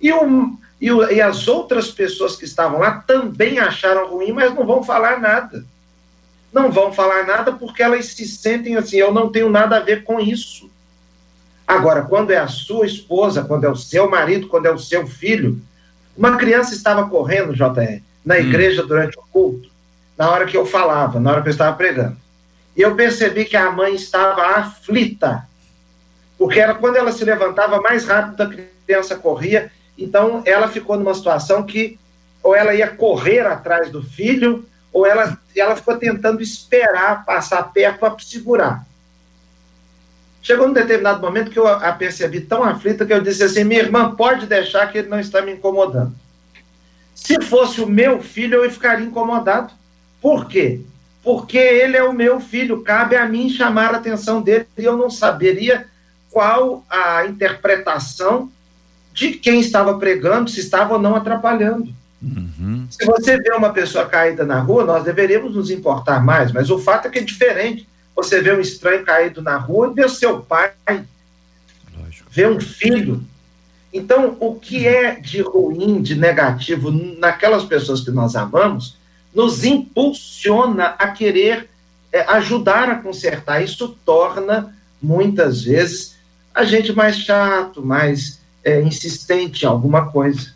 e, 0.00 0.12
o, 0.12 0.56
e, 0.84 0.92
o, 0.92 1.02
e 1.10 1.18
as 1.18 1.48
outras 1.48 1.90
pessoas 1.90 2.36
que 2.36 2.44
estavam 2.44 2.78
lá 2.78 3.02
também 3.06 3.58
acharam 3.58 4.06
ruim, 4.06 4.32
mas 4.32 4.54
não 4.54 4.66
vão 4.66 4.84
falar 4.84 5.18
nada. 5.18 5.64
Não 6.52 6.70
vão 6.70 6.92
falar 6.92 7.26
nada 7.26 7.52
porque 7.52 7.82
elas 7.82 8.08
se 8.08 8.28
sentem 8.28 8.76
assim, 8.76 8.98
eu 8.98 9.10
não 9.10 9.32
tenho 9.32 9.48
nada 9.48 9.78
a 9.78 9.80
ver 9.80 10.04
com 10.04 10.20
isso. 10.20 10.70
Agora, 11.66 12.02
quando 12.02 12.32
é 12.32 12.36
a 12.36 12.48
sua 12.48 12.84
esposa, 12.84 13.42
quando 13.42 13.64
é 13.64 13.70
o 13.70 13.74
seu 13.74 14.10
marido, 14.10 14.46
quando 14.46 14.66
é 14.66 14.70
o 14.70 14.78
seu 14.78 15.06
filho, 15.06 15.58
uma 16.14 16.36
criança 16.36 16.74
estava 16.74 17.08
correndo, 17.08 17.54
JR, 17.54 18.02
na 18.22 18.34
hum. 18.34 18.40
igreja 18.40 18.82
hum. 18.82 18.86
durante 18.86 19.18
o 19.18 19.22
culto, 19.32 19.70
na 20.18 20.30
hora 20.30 20.44
que 20.44 20.54
eu 20.54 20.66
falava, 20.66 21.18
na 21.18 21.30
hora 21.30 21.40
que 21.40 21.48
eu 21.48 21.52
estava 21.52 21.74
pregando. 21.74 22.18
E 22.76 22.82
eu 22.82 22.94
percebi 22.94 23.46
que 23.46 23.56
a 23.56 23.70
mãe 23.70 23.94
estava 23.94 24.58
aflita, 24.58 25.48
porque 26.36 26.60
era 26.60 26.74
quando 26.74 26.96
ela 26.96 27.10
se 27.10 27.24
levantava 27.24 27.80
mais 27.80 28.04
rápido 28.04 28.42
a 28.42 28.50
criança 28.84 29.16
corria, 29.16 29.72
então 29.96 30.42
ela 30.44 30.68
ficou 30.68 30.96
numa 30.96 31.14
situação 31.14 31.62
que 31.62 31.98
ou 32.42 32.54
ela 32.54 32.74
ia 32.74 32.88
correr 32.88 33.40
atrás 33.40 33.90
do 33.90 34.02
filho, 34.02 34.66
ou 34.92 35.06
ela, 35.06 35.38
ela 35.56 35.74
ficou 35.74 35.96
tentando 35.96 36.42
esperar 36.42 37.24
passar 37.24 37.62
perto 37.72 37.98
para 37.98 38.18
segurar. 38.18 38.86
Chegou 40.42 40.68
um 40.68 40.72
determinado 40.74 41.22
momento 41.22 41.50
que 41.50 41.58
eu 41.58 41.66
a 41.66 41.90
percebi 41.92 42.42
tão 42.42 42.62
aflita 42.62 43.06
que 43.06 43.12
eu 43.14 43.22
disse 43.22 43.42
assim: 43.42 43.64
minha 43.64 43.80
irmã, 43.80 44.14
pode 44.14 44.46
deixar 44.46 44.86
que 44.92 44.98
ele 44.98 45.08
não 45.08 45.18
está 45.18 45.40
me 45.40 45.52
incomodando. 45.52 46.14
Se 47.14 47.40
fosse 47.40 47.80
o 47.80 47.86
meu 47.86 48.20
filho, 48.22 48.62
eu 48.62 48.70
ficaria 48.70 49.06
incomodado. 49.06 49.72
Por 50.20 50.46
quê? 50.46 50.82
Porque 51.22 51.56
ele 51.56 51.96
é 51.96 52.04
o 52.04 52.12
meu 52.12 52.38
filho, 52.38 52.82
cabe 52.82 53.16
a 53.16 53.26
mim 53.26 53.48
chamar 53.48 53.94
a 53.94 53.96
atenção 53.96 54.42
dele 54.42 54.66
e 54.76 54.84
eu 54.84 54.96
não 54.98 55.08
saberia 55.08 55.86
qual 56.30 56.84
a 56.90 57.24
interpretação 57.24 58.50
de 59.14 59.30
quem 59.30 59.60
estava 59.60 59.96
pregando, 59.96 60.50
se 60.50 60.58
estava 60.58 60.94
ou 60.94 61.00
não 61.00 61.14
atrapalhando. 61.14 61.88
Uhum. 62.20 62.84
Se 62.90 63.06
você 63.06 63.38
vê 63.38 63.52
uma 63.52 63.72
pessoa 63.72 64.06
caída 64.06 64.44
na 64.44 64.58
rua, 64.58 64.84
nós 64.84 65.04
deveríamos 65.04 65.54
nos 65.54 65.70
importar 65.70 66.22
mais, 66.22 66.50
mas 66.50 66.68
o 66.68 66.80
fato 66.80 67.06
é 67.06 67.10
que 67.10 67.20
é 67.20 67.22
diferente. 67.22 67.88
Você 68.16 68.40
vê 68.40 68.52
um 68.52 68.60
estranho 68.60 69.04
caído 69.04 69.40
na 69.40 69.56
rua 69.56 69.88
e 69.88 69.94
vê 69.94 70.04
o 70.04 70.08
seu 70.08 70.40
pai, 70.40 70.72
Lógico. 71.96 72.28
vê 72.28 72.46
um 72.48 72.60
filho. 72.60 73.22
Então, 73.92 74.36
o 74.40 74.56
que 74.56 74.84
é 74.84 75.20
de 75.20 75.40
ruim, 75.42 76.02
de 76.02 76.16
negativo 76.16 76.90
naquelas 76.90 77.64
pessoas 77.64 78.00
que 78.00 78.10
nós 78.10 78.34
amamos, 78.34 78.96
nos 79.32 79.64
impulsiona 79.64 80.96
a 80.98 81.08
querer 81.08 81.68
é, 82.12 82.22
ajudar 82.32 82.90
a 82.90 82.96
consertar. 82.96 83.62
Isso 83.62 83.96
torna, 84.04 84.74
muitas 85.00 85.62
vezes, 85.62 86.16
a 86.52 86.64
gente 86.64 86.92
mais 86.92 87.16
chato, 87.16 87.80
mais 87.80 88.42
é, 88.64 88.80
insistente 88.80 89.64
em 89.64 89.68
alguma 89.68 90.06
coisa. 90.06 90.54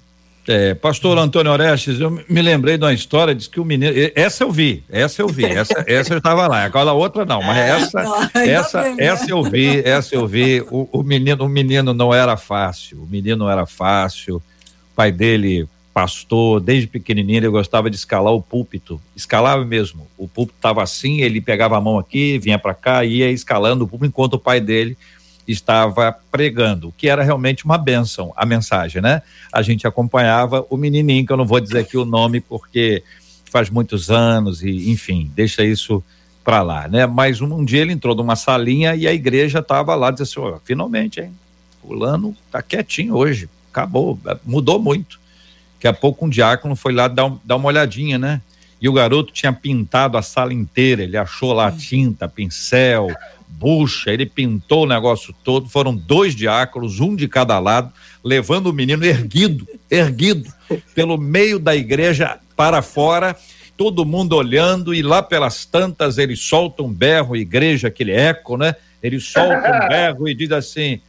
É, 0.48 0.72
pastor 0.72 1.18
Antônio 1.18 1.52
Orestes, 1.52 2.00
eu 2.00 2.10
me 2.26 2.40
lembrei 2.40 2.78
de 2.78 2.84
uma 2.84 2.94
história, 2.94 3.34
diz 3.34 3.46
que 3.46 3.60
o 3.60 3.64
menino, 3.66 3.92
essa 4.14 4.44
eu 4.44 4.50
vi, 4.50 4.82
essa 4.88 5.20
eu 5.20 5.28
vi, 5.28 5.44
essa, 5.44 5.74
essa 5.86 6.14
eu 6.14 6.18
estava 6.18 6.46
lá, 6.46 6.64
aquela 6.64 6.94
outra 6.94 7.26
não, 7.26 7.42
mas 7.42 7.58
essa, 7.58 8.30
essa, 8.34 8.94
essa 8.96 9.30
eu 9.30 9.42
vi, 9.42 9.80
essa 9.80 10.14
eu 10.14 10.26
vi, 10.26 10.62
o, 10.70 10.88
o 10.90 11.02
menino, 11.02 11.44
o 11.44 11.48
menino 11.50 11.92
não 11.92 12.14
era 12.14 12.34
fácil, 12.38 13.02
o 13.02 13.06
menino 13.06 13.36
não 13.36 13.50
era 13.50 13.66
fácil, 13.66 14.36
o 14.36 14.42
pai 14.96 15.12
dele, 15.12 15.68
pastor, 15.92 16.60
desde 16.60 16.86
pequenininho 16.86 17.40
ele 17.40 17.48
gostava 17.50 17.90
de 17.90 17.96
escalar 17.96 18.32
o 18.32 18.40
púlpito, 18.40 18.98
escalava 19.14 19.66
mesmo, 19.66 20.06
o 20.16 20.26
púlpito 20.26 20.56
estava 20.56 20.82
assim, 20.82 21.20
ele 21.20 21.42
pegava 21.42 21.76
a 21.76 21.80
mão 21.80 21.98
aqui, 21.98 22.38
vinha 22.38 22.58
para 22.58 22.72
cá, 22.72 23.04
ia 23.04 23.30
escalando 23.30 23.84
o 23.84 23.86
púlpito, 23.86 24.08
enquanto 24.08 24.34
o 24.34 24.38
pai 24.38 24.62
dele 24.62 24.96
estava 25.48 26.14
pregando, 26.30 26.92
que 26.96 27.08
era 27.08 27.22
realmente 27.22 27.64
uma 27.64 27.78
benção, 27.78 28.32
a 28.36 28.44
mensagem, 28.44 29.00
né? 29.00 29.22
A 29.52 29.62
gente 29.62 29.86
acompanhava 29.86 30.66
o 30.68 30.76
menininho, 30.76 31.26
que 31.26 31.32
eu 31.32 31.36
não 31.36 31.46
vou 31.46 31.60
dizer 31.60 31.78
aqui 31.78 31.96
o 31.96 32.04
nome 32.04 32.40
porque 32.40 33.02
faz 33.44 33.70
muitos 33.70 34.10
anos 34.10 34.62
e, 34.62 34.90
enfim, 34.90 35.30
deixa 35.34 35.64
isso 35.64 36.04
para 36.44 36.62
lá, 36.62 36.88
né? 36.88 37.06
Mas 37.06 37.40
um, 37.40 37.52
um, 37.54 37.64
dia 37.64 37.80
ele 37.80 37.92
entrou 37.92 38.14
numa 38.14 38.36
salinha 38.36 38.94
e 38.94 39.06
a 39.06 39.12
igreja 39.12 39.58
estava 39.58 39.94
lá, 39.94 40.10
disse 40.10 40.22
assim, 40.22 40.40
oh, 40.40 40.58
finalmente, 40.64 41.20
hein? 41.20 41.32
Fulano 41.80 42.36
tá 42.50 42.62
quietinho 42.62 43.14
hoje, 43.14 43.48
acabou, 43.70 44.18
mudou 44.44 44.78
muito. 44.78 45.18
Daqui 45.74 45.88
a 45.88 45.92
pouco 45.92 46.26
um 46.26 46.28
diácono 46.28 46.74
foi 46.74 46.92
lá 46.92 47.06
dar, 47.06 47.32
dar 47.44 47.56
uma 47.56 47.68
olhadinha, 47.68 48.18
né? 48.18 48.40
E 48.80 48.88
o 48.88 48.92
garoto 48.92 49.32
tinha 49.32 49.52
pintado 49.52 50.16
a 50.16 50.22
sala 50.22 50.52
inteira, 50.54 51.02
ele 51.02 51.16
achou 51.16 51.52
lá 51.52 51.70
tinta, 51.70 52.28
pincel, 52.28 53.08
bucha, 53.58 54.12
ele 54.12 54.24
pintou 54.24 54.84
o 54.84 54.88
negócio 54.88 55.34
todo, 55.42 55.68
foram 55.68 55.94
dois 55.94 56.34
diáconos, 56.34 57.00
um 57.00 57.16
de 57.16 57.26
cada 57.26 57.58
lado, 57.58 57.92
levando 58.22 58.68
o 58.68 58.72
menino 58.72 59.04
erguido, 59.04 59.66
erguido, 59.90 60.52
pelo 60.94 61.18
meio 61.18 61.58
da 61.58 61.74
igreja 61.74 62.38
para 62.56 62.80
fora, 62.82 63.36
todo 63.76 64.04
mundo 64.04 64.36
olhando, 64.36 64.94
e 64.94 65.02
lá 65.02 65.22
pelas 65.22 65.64
tantas 65.64 66.18
ele 66.18 66.36
solta 66.36 66.82
um 66.82 66.92
berro, 66.92 67.36
igreja, 67.36 67.88
aquele 67.88 68.12
eco, 68.12 68.56
né? 68.56 68.74
Ele 69.02 69.20
solta 69.20 69.84
um 69.84 69.88
berro 69.88 70.28
e 70.28 70.34
diz 70.34 70.50
assim: 70.52 71.00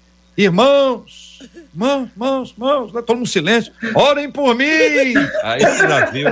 irmãos, 0.43 1.39
mãos, 1.73 2.09
mãos, 2.15 2.53
mãos, 2.57 2.91
todo 2.93 3.15
mundo 3.15 3.27
silêncio, 3.27 3.73
orem 3.93 4.31
por 4.31 4.55
mim. 4.55 4.65
Aí 5.43 5.59
você 5.59 5.87
já 5.87 6.05
viu. 6.05 6.29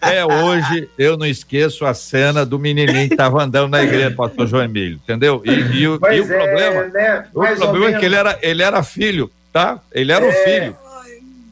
Até 0.00 0.24
hoje 0.24 0.88
eu 0.96 1.16
não 1.16 1.26
esqueço 1.26 1.84
a 1.84 1.92
cena 1.92 2.46
do 2.46 2.60
menininho 2.60 3.08
que 3.08 3.14
estava 3.14 3.42
andando 3.42 3.72
na 3.72 3.82
igreja, 3.82 4.14
pastor 4.14 4.46
João 4.46 4.62
Emílio, 4.62 5.00
entendeu? 5.02 5.42
E, 5.44 5.50
e, 5.50 5.80
e 5.80 5.88
o 5.88 5.96
é, 5.96 5.98
problema, 5.98 6.84
né? 6.86 7.24
o 7.34 7.40
problema 7.56 7.96
é 7.96 7.98
que 7.98 8.04
ele 8.06 8.14
era, 8.14 8.38
ele 8.40 8.62
era 8.62 8.82
filho, 8.84 9.28
tá? 9.52 9.80
Ele 9.92 10.12
era 10.12 10.24
é, 10.24 10.28
um 10.28 10.32
filho. 10.44 10.76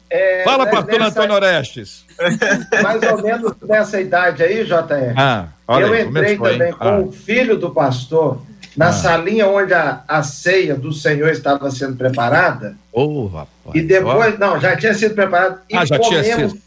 É, 0.09 0.45
Fala, 0.45 0.67
né, 0.67 0.71
pastor 0.71 1.01
nessa, 1.01 1.09
Antônio 1.09 1.35
Orestes. 1.35 2.07
Mais 2.81 3.03
ou 3.03 3.23
menos 3.23 3.53
nessa 3.63 4.01
idade 4.01 4.45
aí, 4.45 4.65
JR. 4.65 5.15
Ah, 5.17 5.49
eu 5.69 5.93
aí, 5.93 6.03
entrei 6.05 6.39
também 6.39 6.73
com 6.73 6.89
ah. 6.89 7.01
o 7.01 7.11
filho 7.11 7.57
do 7.57 7.71
pastor 7.71 8.41
na 8.77 8.89
ah. 8.89 8.93
salinha 8.93 9.49
onde 9.49 9.73
a, 9.73 10.03
a 10.07 10.23
ceia 10.23 10.75
do 10.75 10.93
Senhor 10.93 11.31
estava 11.31 11.71
sendo 11.71 11.97
preparada. 11.97 12.77
Oh, 12.93 13.27
rapaz. 13.27 13.75
E 13.75 13.81
depois, 13.81 14.39
não, 14.39 14.61
já 14.61 14.77
tinha 14.77 14.95
sido 14.95 15.15
preparado. 15.15 15.61
Ah, 15.73 15.85
e 15.85 15.87
já 15.87 15.99
comemos, 15.99 16.25
tinha 16.27 16.49
sido. 16.49 16.63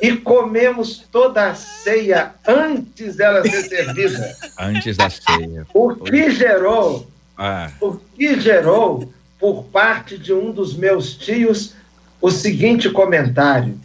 E 0.00 0.16
comemos 0.16 1.04
toda 1.10 1.50
a 1.50 1.54
ceia 1.54 2.32
antes 2.46 3.16
dela 3.16 3.42
ser 3.42 3.62
servida. 3.68 4.36
Antes 4.58 4.96
da 4.96 5.10
ceia. 5.10 5.66
O 5.74 5.94
que 5.94 6.30
gerou, 6.30 7.08
ah. 7.36 7.70
o 7.80 7.94
que 7.94 8.38
gerou 8.40 9.12
por 9.38 9.64
parte 9.64 10.16
de 10.16 10.32
um 10.32 10.52
dos 10.52 10.76
meus 10.76 11.14
tios 11.14 11.74
o 12.20 12.30
seguinte 12.30 12.88
comentário. 12.90 13.78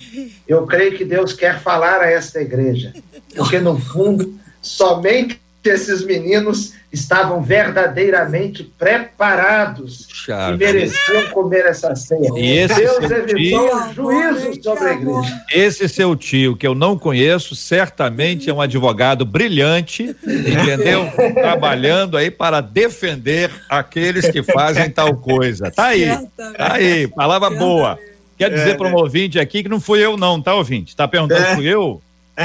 Eu 0.47 0.65
creio 0.65 0.97
que 0.97 1.05
Deus 1.05 1.33
quer 1.33 1.59
falar 1.59 2.01
a 2.01 2.09
esta 2.09 2.41
igreja, 2.41 2.93
porque 3.35 3.59
no 3.59 3.79
fundo 3.79 4.39
somente 4.61 5.39
esses 5.63 6.03
meninos 6.03 6.73
estavam 6.91 7.41
verdadeiramente 7.41 8.63
preparados 8.63 10.07
Chave. 10.09 10.55
e 10.55 10.57
mereciam 10.57 11.29
comer 11.29 11.65
essa 11.65 11.95
ceia. 11.95 12.29
E 12.35 12.57
esse 12.57 12.75
Deus 12.75 13.11
evitou 13.11 13.69
tio, 13.69 13.93
juízo 13.93 14.63
sobre 14.63 14.83
a 14.83 14.93
igreja. 14.93 15.41
Esse 15.53 15.87
seu 15.87 16.15
tio, 16.15 16.55
que 16.55 16.67
eu 16.67 16.75
não 16.75 16.97
conheço, 16.97 17.55
certamente 17.55 18.49
é 18.49 18.53
um 18.53 18.59
advogado 18.59 19.25
brilhante, 19.25 20.15
entendeu? 20.23 21.09
Trabalhando 21.33 22.17
aí 22.17 22.29
para 22.29 22.59
defender 22.59 23.49
aqueles 23.69 24.29
que 24.29 24.43
fazem 24.43 24.89
tal 24.89 25.15
coisa. 25.15 25.71
Tá 25.71 25.87
aí, 25.87 26.07
tá 26.35 26.73
aí, 26.73 27.07
palavra 27.07 27.49
boa. 27.49 27.97
Quer 28.37 28.49
dizer 28.49 28.75
para 28.75 28.87
um 28.87 28.95
ouvinte 28.95 29.39
aqui 29.39 29.63
que 29.63 29.69
não 29.69 29.79
fui 29.79 30.03
eu 30.03 30.17
não, 30.17 30.41
tá 30.41 30.55
ouvinte? 30.55 30.95
Tá 30.95 31.07
perguntando 31.07 31.41
é. 31.41 31.55
fui 31.55 31.67
eu? 31.67 32.01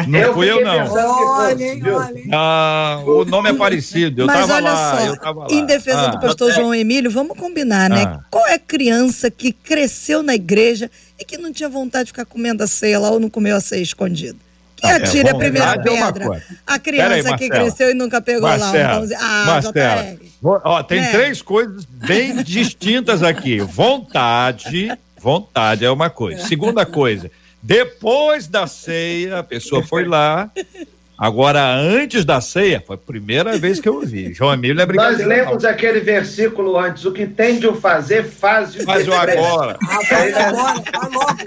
Não 0.07 0.19
eu 0.19 0.35
fui 0.35 0.51
eu, 0.51 0.65
não. 0.65 0.93
Olhem, 0.93 1.83
olhem. 1.89 2.29
Ah, 2.33 3.03
o 3.07 3.25
nome 3.25 3.51
é 3.51 3.53
parecido. 3.53 4.23
Eu 4.23 4.27
Mas 4.27 4.49
olha 4.49 4.73
lá, 4.73 5.19
só, 5.19 5.47
em 5.51 5.65
defesa 5.65 6.03
ah, 6.03 6.07
do 6.09 6.21
pastor 6.21 6.53
João 6.53 6.75
Emílio, 6.75 7.11
vamos 7.11 7.37
combinar, 7.39 7.89
né? 7.89 8.05
Ah. 8.07 8.21
Qual 8.31 8.47
é 8.47 8.59
criança 8.59 9.31
que 9.31 9.53
cresceu 9.53 10.23
na 10.23 10.35
igreja 10.35 10.91
e 11.19 11.25
que 11.25 11.39
não 11.39 11.53
tinha 11.53 11.69
vontade 11.69 12.05
de 12.05 12.11
ficar 12.11 12.25
comendo 12.25 12.63
a 12.63 12.67
ceia 12.67 12.99
lá 12.99 13.11
ou 13.11 13.21
não 13.21 13.31
comeu 13.31 13.57
a 13.57 13.61
ceia 13.61 13.83
escondido? 13.83 14.39
Que 14.77 14.87
ah, 14.87 14.97
atire 14.97 15.29
é, 15.29 15.31
a 15.31 15.35
primeira 15.35 15.71
é 15.71 15.79
pedra. 15.79 16.43
a 16.67 16.79
criança 16.79 17.31
aí, 17.31 17.39
que 17.39 17.49
cresceu 17.49 17.91
e 17.91 17.95
nunca 17.95 18.21
pegou 18.21 18.43
Marcelo, 18.43 18.77
lá 18.77 18.93
um 18.93 18.99
pãozinho. 18.99 19.19
Ah, 19.23 19.61
ó, 20.65 20.83
tem 20.83 21.01
é. 21.01 21.11
três 21.11 21.41
coisas 21.41 21.87
bem 21.87 22.43
distintas 22.43 23.23
aqui. 23.23 23.59
Vontade, 23.59 24.93
vontade 25.19 25.85
é 25.85 25.91
uma 25.91 26.11
coisa. 26.11 26.47
Segunda 26.47 26.85
coisa, 26.85 27.31
depois 27.67 28.47
da 28.47 28.69
ceia, 28.69 29.41
a 29.41 29.43
pessoa 29.43 29.83
foi 29.83 30.05
lá. 30.05 30.49
Agora, 31.19 31.75
antes 31.75 32.25
da 32.25 32.41
ceia, 32.41 32.81
foi 32.87 32.95
a 32.95 32.99
primeira 32.99 33.59
vez 33.59 33.81
que 33.81 33.89
eu 33.89 33.95
ouvi. 33.97 34.33
João 34.33 34.55
Emílio 34.55 34.81
é 34.81 34.87
brincadeira. 34.87 35.27
Nós 35.27 35.37
lemos 35.37 35.65
não. 35.65 35.71
aquele 35.71 35.99
versículo 35.99 36.79
antes: 36.79 37.05
o 37.05 37.11
que 37.11 37.27
tem 37.27 37.59
de 37.59 37.67
o 37.67 37.75
fazer, 37.75 38.23
faz 38.23 38.77
o 38.77 38.85
Faz 38.85 39.09
o 39.09 39.13
agora. 39.13 39.77
Faz 40.09 40.37
agora, 40.37 40.83
faz 40.93 41.13
logo. 41.13 41.39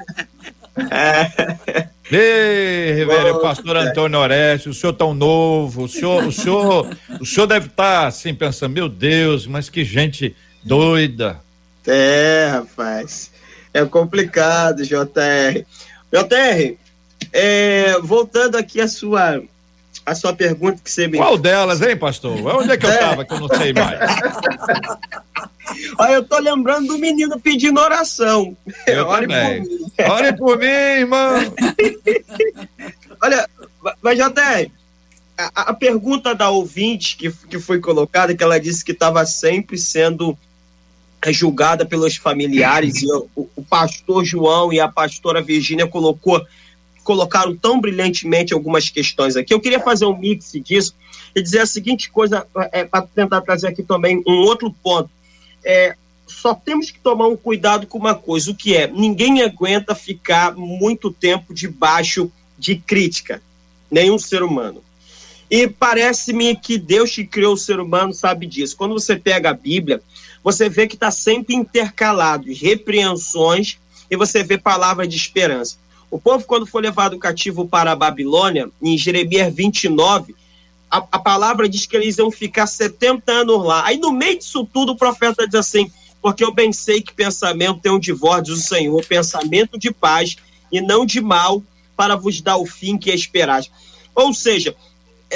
Ei, 2.11 2.91
reverendo 2.91 3.39
pastor 3.39 3.77
Antônio 3.77 4.19
Orestes, 4.19 4.75
o 4.75 4.77
senhor 4.77 4.93
tão 4.93 5.13
novo, 5.13 5.83
o 5.83 5.87
senhor, 5.87 6.25
o 6.25 6.33
senhor, 6.33 6.97
o 7.21 7.25
senhor 7.25 7.47
deve 7.47 7.67
estar 7.67 8.01
tá, 8.01 8.07
assim 8.07 8.33
pensando, 8.33 8.73
meu 8.73 8.89
Deus, 8.89 9.47
mas 9.47 9.69
que 9.69 9.85
gente 9.85 10.35
doida. 10.65 11.39
É, 11.87 12.49
rapaz, 12.51 13.31
é 13.73 13.85
complicado, 13.85 14.83
JR. 14.83 15.63
JR, 16.11 16.75
é, 17.31 17.99
voltando 18.01 18.57
aqui 18.57 18.81
a 18.81 18.87
sua 18.87 19.41
a 20.05 20.15
sua 20.15 20.33
pergunta 20.33 20.81
que 20.83 20.89
você 20.89 21.07
me. 21.07 21.17
Qual 21.17 21.37
delas, 21.37 21.81
hein, 21.81 21.95
pastor? 21.95 22.33
Onde 22.55 22.71
é 22.71 22.77
que 22.77 22.85
eu 22.85 22.89
estava 22.91 23.21
é. 23.21 23.25
que 23.25 23.33
eu 23.33 23.39
não 23.39 23.47
sei 23.47 23.73
mais? 23.73 23.99
Olha, 25.99 26.13
eu 26.13 26.23
tô 26.23 26.39
lembrando 26.39 26.87
do 26.87 26.97
menino 26.97 27.39
pedindo 27.39 27.79
oração. 27.79 28.57
Eu 28.87 29.05
Ore 29.05 29.27
também. 29.27 29.61
por 29.61 29.69
mim. 29.69 30.09
Ore 30.09 30.37
por 30.37 30.57
mim, 30.57 30.65
irmão. 30.65 31.35
Olha, 33.21 33.47
mas 34.01 34.17
JR, 34.17 34.71
a, 35.37 35.69
a, 35.69 35.73
pergunta 35.73 36.33
da 36.33 36.49
ouvinte 36.49 37.15
que, 37.15 37.31
que 37.31 37.59
foi 37.59 37.79
colocada, 37.79 38.35
que 38.35 38.43
ela 38.43 38.59
disse 38.59 38.83
que 38.83 38.93
estava 38.93 39.25
sempre 39.25 39.77
sendo 39.77 40.37
é 41.21 41.33
julgada 41.33 41.85
pelos 41.85 42.15
familiares 42.15 43.01
e 43.01 43.11
o, 43.11 43.49
o, 43.55 43.63
pastor 43.63 44.23
João 44.23 44.71
e 44.71 44.79
a 44.79 44.87
pastora 44.87 45.41
Virgínia 45.41 45.87
colocou 45.87 46.45
colocaram 47.03 47.55
tão 47.55 47.81
brilhantemente 47.81 48.53
algumas 48.53 48.87
questões 48.89 49.35
aqui. 49.35 49.53
Eu 49.53 49.59
queria 49.59 49.79
fazer 49.79 50.05
um 50.05 50.15
mix 50.15 50.51
disso 50.63 50.93
e 51.35 51.41
dizer 51.41 51.61
a 51.61 51.65
seguinte 51.65 52.11
coisa 52.11 52.45
é, 52.71 52.85
para 52.85 53.01
tentar 53.01 53.41
trazer 53.41 53.67
aqui 53.67 53.81
também 53.81 54.21
um 54.27 54.41
outro 54.41 54.71
ponto. 54.71 55.09
É, 55.65 55.95
só 56.27 56.53
temos 56.53 56.91
que 56.91 56.99
tomar 56.99 57.27
um 57.27 57.35
cuidado 57.35 57.87
com 57.87 57.97
uma 57.97 58.13
coisa, 58.13 58.51
o 58.51 58.55
que 58.55 58.75
é, 58.75 58.87
ninguém 58.87 59.41
aguenta 59.41 59.95
ficar 59.95 60.55
muito 60.55 61.11
tempo 61.11 61.53
debaixo 61.53 62.31
de 62.57 62.75
crítica, 62.75 63.41
nenhum 63.89 64.19
ser 64.19 64.43
humano. 64.43 64.83
E 65.49 65.67
parece-me 65.67 66.55
que 66.55 66.77
Deus 66.77 67.15
que 67.15 67.25
criou 67.25 67.55
o 67.55 67.57
ser 67.57 67.79
humano 67.79 68.13
sabe 68.13 68.45
disso. 68.45 68.77
Quando 68.77 68.93
você 68.93 69.15
pega 69.15 69.49
a 69.49 69.53
Bíblia, 69.53 69.99
você 70.51 70.67
vê 70.67 70.87
que 70.87 70.95
está 70.95 71.11
sempre 71.11 71.53
intercalado 71.53 72.51
repreensões 72.51 73.77
e 74.09 74.17
você 74.17 74.43
vê 74.43 74.57
palavras 74.57 75.07
de 75.07 75.15
esperança. 75.15 75.77
O 76.09 76.19
povo, 76.19 76.43
quando 76.45 76.65
foi 76.65 76.81
levado 76.81 77.19
cativo 77.19 77.67
para 77.67 77.91
a 77.91 77.95
Babilônia, 77.95 78.67
em 78.81 78.97
Jeremias 78.97 79.53
29, 79.53 80.35
a, 80.89 80.97
a 80.97 81.19
palavra 81.19 81.69
diz 81.69 81.85
que 81.85 81.95
eles 81.95 82.17
iam 82.17 82.31
ficar 82.31 82.65
70 82.65 83.31
anos 83.31 83.63
lá. 83.63 83.85
Aí, 83.85 83.97
no 83.97 84.11
meio 84.11 84.39
disso 84.39 84.67
tudo, 84.73 84.93
o 84.93 84.97
profeta 84.97 85.45
diz 85.45 85.53
assim: 85.53 85.91
Porque 86.19 86.43
eu 86.43 86.51
bem 86.51 86.73
sei 86.73 86.99
que 86.99 87.13
pensamento 87.13 87.81
tem 87.81 87.91
um 87.91 87.99
divórcio 87.99 88.55
do 88.55 88.59
Senhor, 88.59 89.05
pensamento 89.05 89.77
de 89.77 89.91
paz 89.91 90.35
e 90.71 90.81
não 90.81 91.05
de 91.05 91.21
mal, 91.21 91.61
para 91.95 92.15
vos 92.15 92.41
dar 92.41 92.57
o 92.57 92.65
fim 92.65 92.97
que 92.97 93.11
esperais. 93.11 93.69
Ou 94.15 94.33
seja, 94.33 94.75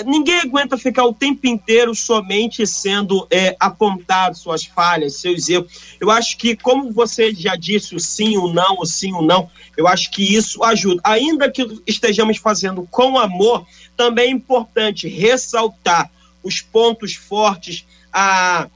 ninguém 0.06 0.39
aguenta 0.39 0.78
ficar 0.78 1.06
o 1.06 1.14
tempo 1.14 1.46
inteiro 1.46 1.94
somente 1.94 2.66
sendo 2.66 3.28
é, 3.30 3.56
apontado 3.60 4.38
suas 4.38 4.66
falhas, 4.66 5.18
seus 5.18 5.48
erros. 5.48 5.96
Eu 6.00 6.10
acho 6.10 6.38
que, 6.38 6.56
como 6.56 6.91
você 6.91 7.34
já 7.34 7.56
disse, 7.56 7.96
o 7.96 8.00
sim, 8.00 8.38
o 8.38 8.52
não, 8.52 8.80
o 8.80 8.86
sim, 8.86 9.14
o 9.14 9.22
não, 9.22 9.50
eu 9.78 9.88
acho 9.88 10.10
que 10.10 10.36
isso 10.36 10.64
ajuda. 10.64 11.02
Ainda 11.04 11.52
que 11.52 11.82
estejamos 11.86 12.38
fazendo 12.38 12.88
com 12.89 13.20
amor, 13.20 13.66
também 13.96 14.30
é 14.30 14.32
importante 14.32 15.08
ressaltar 15.08 16.10
os 16.41 16.60
pontos 16.60 17.14
fortes, 17.14 17.86
a, 18.12 18.68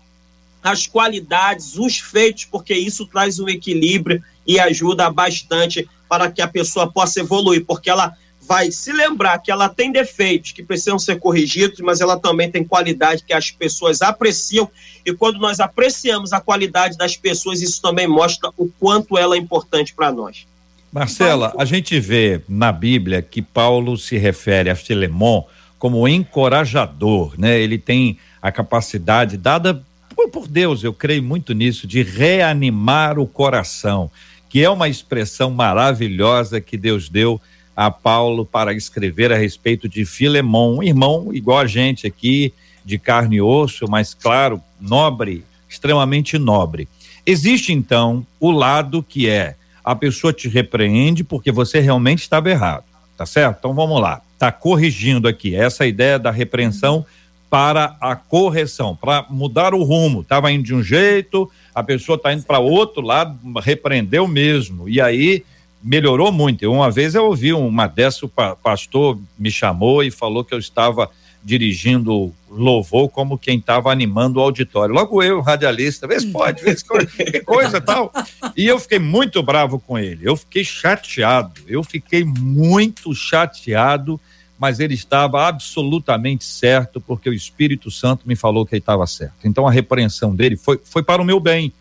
as 0.64 0.86
qualidades, 0.86 1.78
os 1.78 1.98
feitos, 1.98 2.46
porque 2.46 2.74
isso 2.74 3.08
traz 3.08 3.40
um 3.40 3.50
equilíbrio 3.50 4.24
e 4.46 4.60
ajuda 4.60 5.10
bastante 5.10 5.90
para 6.08 6.32
que 6.32 6.42
a 6.42 6.48
pessoa 6.48 6.90
possa 6.90 7.20
evoluir, 7.20 7.66
porque 7.66 7.90
ela 7.90 8.16
vai 8.48 8.72
se 8.72 8.94
lembrar 8.94 9.40
que 9.40 9.52
ela 9.52 9.68
tem 9.68 9.92
defeitos 9.92 10.54
que 10.54 10.64
precisam 10.64 10.98
ser 10.98 11.20
corrigidos, 11.20 11.80
mas 11.82 12.00
ela 12.00 12.18
também 12.18 12.50
tem 12.50 12.64
qualidade 12.64 13.24
que 13.24 13.34
as 13.34 13.52
pessoas 13.52 14.02
apreciam. 14.02 14.70
E 15.06 15.14
quando 15.14 15.38
nós 15.38 15.60
apreciamos 15.60 16.32
a 16.32 16.40
qualidade 16.40 16.98
das 16.98 17.18
pessoas, 17.18 17.62
isso 17.62 17.82
também 17.82 18.08
mostra 18.08 18.50
o 18.58 18.70
quanto 18.80 19.18
ela 19.18 19.36
é 19.36 19.38
importante 19.38 19.94
para 19.94 20.12
nós. 20.12 20.48
Marcela, 20.92 21.54
a 21.58 21.66
gente 21.66 22.00
vê 22.00 22.42
na 22.48 22.72
Bíblia 22.72 23.22
que 23.22 23.42
Paulo 23.42 23.98
se 23.98 24.18
refere 24.18 24.70
a 24.70 24.76
Filemon 24.76 25.44
como 25.78 26.08
encorajador, 26.08 27.36
né? 27.38 27.60
Ele 27.60 27.78
tem 27.78 28.18
a 28.42 28.52
capacidade 28.52 29.36
dada 29.38 29.84
por 30.32 30.48
Deus, 30.48 30.84
eu 30.84 30.94
creio 30.94 31.22
muito 31.22 31.54
nisso, 31.54 31.86
de 31.86 32.02
reanimar 32.02 33.20
o 33.20 33.28
coração, 33.28 34.10
que 34.50 34.64
é 34.64 34.70
uma 34.70 34.90
expressão 34.90 35.52
maravilhosa 35.52 36.60
que 36.60 36.76
Deus 36.76 37.08
deu 37.08 37.40
a 37.78 37.92
Paulo 37.92 38.44
para 38.44 38.74
escrever 38.74 39.32
a 39.32 39.38
respeito 39.38 39.88
de 39.88 40.04
Filemon, 40.04 40.78
um 40.78 40.84
irmão 40.84 41.30
igual 41.32 41.60
a 41.60 41.68
gente 41.68 42.08
aqui, 42.08 42.52
de 42.84 42.98
carne 42.98 43.36
e 43.36 43.42
osso, 43.42 43.86
mas 43.88 44.16
claro, 44.16 44.60
nobre, 44.82 45.46
extremamente 45.70 46.40
nobre. 46.40 46.88
Existe 47.24 47.72
então 47.72 48.26
o 48.40 48.50
lado 48.50 49.04
que 49.04 49.30
é 49.30 49.56
a 49.86 49.96
pessoa 49.96 50.34
te 50.34 50.50
repreende 50.50 51.24
porque 51.24 51.52
você 51.52 51.80
realmente 51.80 52.24
estava 52.24 52.50
errado, 52.50 52.86
tá 53.16 53.28
certo? 53.28 53.58
Então 53.60 53.76
vamos 53.76 54.02
lá, 54.02 54.22
tá 54.40 54.52
corrigindo 54.52 55.28
aqui 55.28 55.56
essa 55.56 55.86
ideia 55.86 56.18
da 56.18 56.32
repreensão 56.32 57.06
para 57.48 57.96
a 58.02 58.16
correção, 58.16 58.96
para 58.96 59.24
mudar 59.30 59.76
o 59.76 59.84
rumo. 59.84 60.22
Estava 60.22 60.52
indo 60.52 60.64
de 60.64 60.74
um 60.74 60.82
jeito, 60.82 61.50
a 61.76 61.84
pessoa 61.84 62.16
está 62.16 62.34
indo 62.34 62.44
para 62.44 62.58
outro 62.58 63.02
lado, 63.04 63.38
repreendeu 63.62 64.28
mesmo. 64.28 64.90
E 64.90 65.00
aí 65.00 65.46
melhorou 65.88 66.32
muito. 66.34 66.70
Uma 66.70 66.92
vez 66.92 67.16
eu 67.16 67.26
ouvi 67.26 67.54
uma 67.54 67.88
dessa, 67.88 68.26
o 68.26 68.30
pastor 68.30 69.18
me 69.40 69.50
chamou 69.50 70.04
e 70.04 70.12
falou 70.12 70.44
que 70.44 70.54
eu 70.54 70.60
estava 70.60 71.10
dirigindo 71.42 72.34
louvor 72.50 73.08
como 73.08 73.38
quem 73.38 73.58
estava 73.58 73.90
animando 73.90 74.38
o 74.38 74.44
auditório. 74.44 74.94
Logo 74.94 75.24
eu, 75.24 75.40
radialista, 75.40 76.06
vê 76.06 76.20
se 76.20 76.28
pode, 76.28 76.62
vê 76.62 76.76
se 76.76 76.84
que 76.84 77.40
coisa 77.40 77.80
tal. 77.80 78.12
E 78.56 78.68
eu 78.68 78.78
fiquei 78.78 79.00
muito 79.00 79.42
bravo 79.42 79.80
com 79.80 79.98
ele. 79.98 80.28
Eu 80.28 80.36
fiquei 80.36 80.66
chateado. 80.66 81.62
Eu 81.66 81.82
fiquei 81.84 82.26
muito 82.26 83.16
chateado, 83.16 84.20
mas 84.60 84.82
ele 84.82 84.94
estava 84.94 85.48
absolutamente 85.48 86.44
certo, 86.44 87.00
porque 87.00 87.30
o 87.30 87.34
Espírito 87.34 87.90
Santo 87.90 88.28
me 88.28 88.36
falou 88.36 88.66
que 88.66 88.76
ele 88.76 88.82
estava 88.82 89.08
certo. 89.08 89.46
Então 89.46 89.66
a 89.66 89.72
repreensão 89.72 90.36
dele 90.36 90.58
foi, 90.58 90.82
foi 90.84 91.02
para 91.02 91.22
o 91.22 91.26
meu 91.26 91.40
bem 91.40 91.72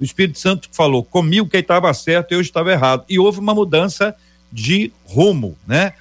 o 0.00 0.04
Espírito 0.04 0.38
Santo 0.38 0.68
falou 0.72 1.02
comigo 1.02 1.48
que 1.48 1.56
estava 1.56 1.92
certo, 1.94 2.32
eu 2.32 2.40
estava 2.40 2.72
errado. 2.72 3.04
E 3.08 3.18
houve 3.18 3.40
uma 3.40 3.54
mudança 3.54 4.14
de 4.52 4.92
rumo, 5.04 5.56
né? 5.66 5.92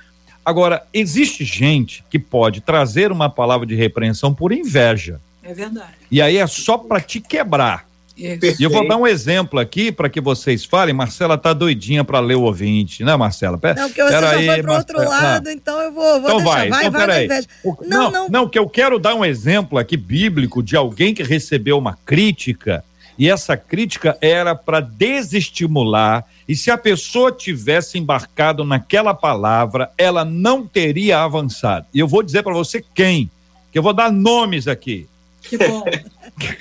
Agora, 0.43 0.83
existe 0.93 1.43
gente 1.43 2.03
que 2.09 2.19
pode 2.19 2.61
trazer 2.61 3.11
uma 3.11 3.29
palavra 3.29 3.65
de 3.65 3.73
repreensão 3.73 4.33
por 4.33 4.51
inveja. 4.51 5.19
É 5.43 5.53
verdade. 5.53 5.93
E 6.11 6.21
aí 6.21 6.37
é 6.37 6.45
só 6.47 6.77
para 6.77 7.01
te 7.01 7.19
quebrar. 7.19 7.87
E 8.17 8.63
eu 8.63 8.69
vou 8.69 8.87
dar 8.87 8.95
um 8.95 9.05
exemplo 9.05 9.59
aqui 9.59 9.91
para 9.91 10.07
que 10.07 10.21
vocês 10.21 10.63
falem. 10.63 10.93
Marcela 10.93 11.37
tá 11.37 11.51
doidinha 11.51 12.03
para 12.03 12.19
ler 12.21 12.35
o 12.35 12.43
ouvinte, 12.43 13.03
né, 13.03 13.15
Marcela? 13.15 13.57
Pera, 13.57 13.81
não, 13.81 13.89
porque 13.89 14.01
você 14.01 14.11
já 14.11 14.29
aí, 14.29 14.45
foi 14.45 14.61
pro 14.61 14.73
outro 14.73 14.97
lado, 14.99 15.49
então 15.49 15.81
eu 15.81 15.91
vou, 15.91 16.21
vou 16.21 16.29
então 16.29 16.37
deixar. 16.37 16.53
Vai, 16.53 16.69
vai, 16.69 16.85
então, 16.85 17.07
vai, 17.07 17.27
vai 17.27 17.41
o, 17.63 17.77
não, 17.81 18.03
não, 18.03 18.11
não, 18.11 18.29
não, 18.29 18.49
que 18.49 18.57
eu 18.57 18.69
quero 18.69 18.97
dar 18.97 19.15
um 19.15 19.25
exemplo 19.25 19.77
aqui 19.77 19.97
bíblico 19.97 20.63
de 20.63 20.77
alguém 20.77 21.13
que 21.13 21.23
recebeu 21.23 21.77
uma 21.77 21.97
crítica 22.05 22.85
e 23.17 23.29
essa 23.29 23.55
crítica 23.55 24.17
era 24.21 24.53
para 24.55 24.79
desestimular. 24.79 26.25
E 26.47 26.55
se 26.55 26.69
a 26.69 26.77
pessoa 26.77 27.31
tivesse 27.31 27.97
embarcado 27.97 28.63
naquela 28.63 29.13
palavra, 29.13 29.89
ela 29.97 30.25
não 30.25 30.67
teria 30.67 31.19
avançado. 31.19 31.85
E 31.93 31.99
eu 31.99 32.07
vou 32.07 32.21
dizer 32.21 32.43
para 32.43 32.53
você 32.53 32.83
quem, 32.93 33.29
que 33.71 33.79
eu 33.79 33.83
vou 33.83 33.93
dar 33.93 34.11
nomes 34.11 34.67
aqui. 34.67 35.07
Que 35.41 35.57
bom. 35.57 35.83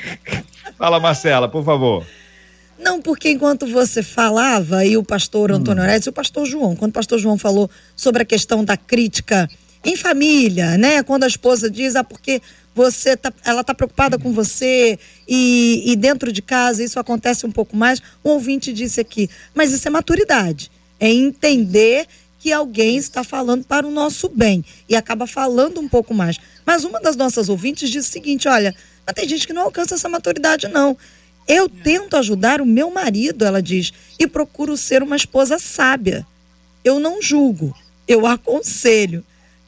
Fala, 0.79 1.01
Marcela, 1.01 1.49
por 1.49 1.65
favor. 1.65 2.05
Não, 2.79 3.01
porque 3.01 3.31
enquanto 3.31 3.67
você 3.67 4.03
falava, 4.03 4.85
e 4.85 4.97
o 4.97 5.03
pastor 5.03 5.53
Antônio 5.53 5.83
hum. 5.83 5.87
Orestes 5.87 6.07
e 6.07 6.11
o 6.11 6.13
pastor 6.13 6.45
João, 6.47 6.77
quando 6.77 6.91
o 6.91 6.95
pastor 6.95 7.19
João 7.19 7.39
falou 7.39 7.71
sobre 7.97 8.23
a 8.23 8.27
questão 8.27 8.65
da 8.65 8.77
crítica 8.77 9.49
em 9.85 9.97
família, 9.97 10.77
né? 10.77 11.03
Quando 11.03 11.25
a 11.25 11.29
esposa 11.29 11.71
diz, 11.71 11.95
ah, 11.95 12.03
porque 12.05 12.41
você 12.75 13.17
tá, 13.17 13.33
ela 13.45 13.61
está 13.61 13.75
preocupada 13.75 14.19
com 14.19 14.33
você 14.33 14.99
e, 15.29 15.93
e, 15.93 15.97
dentro 15.97 16.33
de 16.33 16.43
casa 16.43 16.83
isso 16.83 16.99
acontece 16.99 17.47
um 17.47 17.53
pouco 17.53 17.77
mais. 17.77 18.03
Um 18.25 18.31
ouvinte 18.31 18.73
disse 18.73 19.01
aqui, 19.01 19.31
mas 19.55 19.73
isso 19.73 19.87
é 19.87 19.91
maturidade, 19.91 20.71
é 20.99 21.09
entender 21.09 22.07
que 22.39 22.53
alguém 22.53 22.97
está 22.97 23.25
falando 23.25 23.65
para 23.65 23.87
o 23.87 23.91
nosso 23.91 24.29
bem 24.29 24.65
e 24.89 24.95
acaba 24.95 25.27
falando 25.27 25.81
um 25.81 25.89
pouco 25.89 26.13
mais. 26.13 26.37
Mas 26.67 26.85
uma 26.85 27.01
das 27.01 27.17
nossas 27.17 27.49
ouvintes 27.49 27.89
disse 27.89 28.11
o 28.11 28.13
seguinte, 28.13 28.49
olha, 28.49 28.75
mas 29.07 29.15
tem 29.15 29.29
gente 29.29 29.47
que 29.47 29.53
não 29.53 29.63
alcança 29.63 29.95
essa 29.95 30.09
maturidade 30.09 30.69
não. 30.69 30.97
Eu 31.47 31.69
tento 31.69 32.17
ajudar 32.17 32.61
o 32.61 32.67
meu 32.67 32.91
marido, 32.91 33.45
ela 33.45 33.63
diz, 33.63 33.93
e 34.19 34.27
procuro 34.27 34.77
ser 34.77 35.03
uma 35.03 35.17
esposa 35.17 35.59
sábia. 35.59 36.27
Eu 36.83 36.99
não 36.99 37.23
julgo, 37.23 37.75
eu 38.09 38.27
aconselho. 38.27 39.25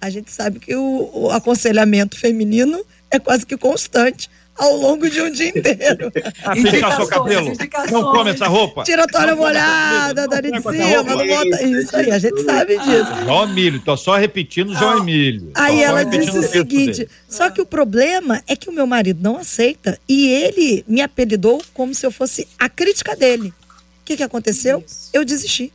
A 0.07 0.11
gente 0.11 0.31
sabe 0.31 0.61
que 0.61 0.73
o, 0.73 1.11
o 1.13 1.31
aconselhamento 1.33 2.17
feminino 2.17 2.81
é 3.11 3.19
quase 3.19 3.45
que 3.45 3.57
constante 3.57 4.31
ao 4.57 4.77
longo 4.77 5.11
de 5.11 5.21
um 5.21 5.29
dia 5.33 5.49
inteiro. 5.49 6.13
Pintar 6.55 6.95
seu 6.95 7.09
cabelo. 7.09 7.53
Não 7.91 8.03
come 8.13 8.31
essa 8.31 8.47
roupa. 8.47 8.85
Tira 8.85 9.03
a 9.03 9.07
toalha 9.09 9.35
molhada, 9.35 10.29
dá 10.29 10.41
de 10.41 10.51
cima, 10.51 11.03
não 11.03 11.27
bota 11.27 11.63
isso 11.65 11.97
aí, 11.97 12.13
a 12.13 12.21
gente 12.21 12.41
sabe 12.45 12.79
disso. 12.79 13.25
João 13.25 13.51
Emílio, 13.51 13.81
tô 13.81 13.97
só 13.97 14.17
repetindo 14.17 14.73
João 14.77 14.99
ah, 14.99 14.99
Emílio. 14.99 15.51
Aí 15.57 15.83
ela 15.83 16.05
disse 16.05 16.39
o 16.39 16.43
seguinte, 16.45 17.09
só 17.29 17.51
que 17.51 17.61
o 17.61 17.67
problema 17.67 18.41
é 18.47 18.55
que 18.55 18.71
o 18.71 18.73
meu 18.73 18.87
marido 18.87 19.21
não 19.21 19.37
aceita 19.37 19.99
e 20.09 20.29
ele 20.29 20.85
me 20.87 21.01
apelidou 21.01 21.61
como 21.75 21.93
se 21.93 22.07
eu 22.07 22.13
fosse 22.13 22.47
a 22.57 22.69
crítica 22.69 23.17
dele. 23.17 23.49
O 23.49 24.05
que 24.05 24.17
que 24.17 24.23
aconteceu? 24.23 24.85
Eu 25.13 25.25
desisti. 25.25 25.73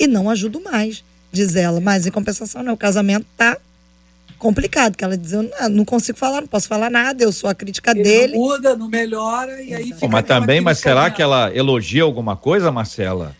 E 0.00 0.06
não 0.06 0.30
ajudo 0.30 0.58
mais, 0.58 1.04
diz 1.32 1.56
ela. 1.56 1.80
Mas 1.80 2.06
em 2.06 2.10
compensação, 2.10 2.62
não, 2.62 2.74
o 2.74 2.76
casamento 2.76 3.26
tá 3.36 3.56
complicado, 4.38 4.96
que 4.96 5.02
ela 5.02 5.16
diz, 5.16 5.32
eu 5.32 5.50
não 5.70 5.84
consigo 5.84 6.16
falar, 6.16 6.40
não 6.40 6.48
posso 6.48 6.68
falar 6.68 6.88
nada, 6.88 7.24
eu 7.24 7.32
sou 7.32 7.50
a 7.50 7.54
crítica 7.54 7.90
Ele 7.90 8.02
dele. 8.02 8.32
Não 8.34 8.40
muda, 8.40 8.76
não 8.76 8.88
melhora, 8.88 9.60
e 9.60 9.74
aí 9.74 9.92
fica. 9.92 10.06
mas 10.08 10.24
também, 10.24 10.60
mas 10.60 10.78
será 10.78 11.10
que 11.10 11.20
ela 11.20 11.54
elogia 11.54 12.04
alguma 12.04 12.36
coisa, 12.36 12.70
Marcela? 12.70 13.34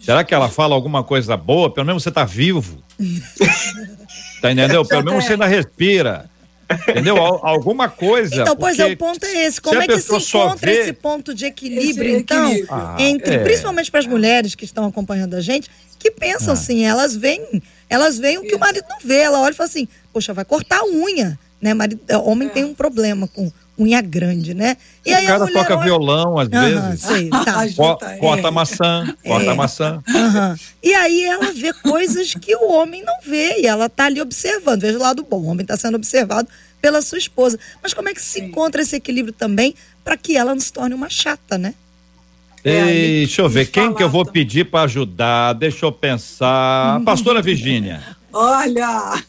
Será 0.00 0.22
que 0.22 0.34
ela 0.34 0.48
fala 0.48 0.74
alguma 0.74 1.02
coisa 1.02 1.36
boa? 1.36 1.70
Pelo 1.70 1.86
menos 1.86 2.02
você 2.02 2.10
tá 2.10 2.24
vivo. 2.24 2.78
tá 4.40 4.52
entendendo? 4.52 4.84
Pelo 4.84 5.02
menos 5.02 5.24
você 5.24 5.32
ainda 5.32 5.46
respira. 5.46 6.30
Entendeu? 6.88 7.16
Alguma 7.16 7.88
coisa. 7.88 8.34
Então, 8.34 8.56
pois 8.56 8.78
é, 8.78 8.86
o 8.86 8.96
ponto 8.96 9.24
é 9.24 9.46
esse. 9.46 9.60
Como 9.60 9.80
é 9.80 9.86
que 9.86 10.00
se 10.00 10.14
encontra 10.14 10.70
vê... 10.70 10.80
esse 10.80 10.92
ponto 10.92 11.34
de 11.34 11.46
equilíbrio, 11.46 12.10
esse 12.10 12.22
então, 12.22 12.46
equilíbrio. 12.46 12.74
Ah, 12.74 12.96
entre, 12.98 13.34
é. 13.34 13.38
principalmente 13.38 13.90
para 13.90 14.00
as 14.00 14.06
mulheres 14.06 14.54
que 14.54 14.64
estão 14.64 14.86
acompanhando 14.86 15.34
a 15.34 15.40
gente, 15.40 15.70
que 15.98 16.10
pensam 16.10 16.50
ah. 16.50 16.52
assim, 16.54 16.84
elas 16.84 17.14
veem, 17.14 17.62
elas 17.88 18.18
veem 18.18 18.38
o 18.38 18.42
que 18.42 18.54
o 18.54 18.58
marido 18.58 18.86
não 18.88 18.98
vê. 19.02 19.18
Ela 19.18 19.40
olha 19.40 19.52
e 19.52 19.56
fala 19.56 19.68
assim, 19.68 19.88
poxa, 20.12 20.32
vai 20.32 20.44
cortar 20.44 20.80
a 20.80 20.86
unha. 20.86 21.38
Né? 21.60 21.72
Marido, 21.74 22.00
é, 22.08 22.16
homem 22.16 22.48
é. 22.48 22.50
tem 22.50 22.64
um 22.64 22.74
problema 22.74 23.28
com, 23.28 23.50
unha 23.78 24.00
grande, 24.00 24.54
né? 24.54 24.76
E 25.04 25.12
o 25.12 25.16
aí 25.16 25.26
cara 25.26 25.40
mulher, 25.40 25.52
toca 25.52 25.82
violão 25.82 26.38
às 26.38 26.48
vezes. 26.48 27.00
Sei, 27.00 27.28
tá. 27.28 27.66
Co 27.76 27.98
corta 28.18 28.48
é. 28.48 28.50
maçã, 28.50 29.16
corta 29.24 29.50
é. 29.50 29.54
maçã. 29.54 30.02
E 30.82 30.94
aí 30.94 31.24
ela 31.24 31.52
vê 31.52 31.72
coisas 31.72 32.34
que 32.34 32.54
o 32.54 32.70
homem 32.70 33.02
não 33.02 33.14
vê 33.24 33.60
e 33.60 33.66
ela 33.66 33.88
tá 33.88 34.06
ali 34.06 34.20
observando. 34.20 34.82
Veja 34.82 34.98
o 34.98 35.02
lado 35.02 35.26
bom, 35.28 35.40
o 35.40 35.46
homem 35.46 35.62
está 35.62 35.76
sendo 35.76 35.96
observado 35.96 36.48
pela 36.80 37.02
sua 37.02 37.18
esposa. 37.18 37.58
Mas 37.82 37.92
como 37.92 38.08
é 38.08 38.14
que 38.14 38.22
se 38.22 38.40
Sim. 38.40 38.46
encontra 38.46 38.82
esse 38.82 38.96
equilíbrio 38.96 39.32
também 39.32 39.74
para 40.04 40.16
que 40.16 40.36
ela 40.36 40.52
não 40.52 40.60
se 40.60 40.72
torne 40.72 40.94
uma 40.94 41.08
chata, 41.08 41.58
né? 41.58 41.74
É, 42.62 42.84
deixa 42.84 43.42
eu 43.42 43.48
ver, 43.48 43.66
quem 43.66 43.92
que 43.92 44.02
eu 44.02 44.08
vou 44.08 44.24
também. 44.24 44.42
pedir 44.42 44.64
para 44.64 44.84
ajudar? 44.84 45.52
Deixa 45.52 45.84
eu 45.84 45.92
pensar. 45.92 47.00
Pastora 47.02 47.40
Virgínia. 47.42 48.02
Olha, 48.32 49.22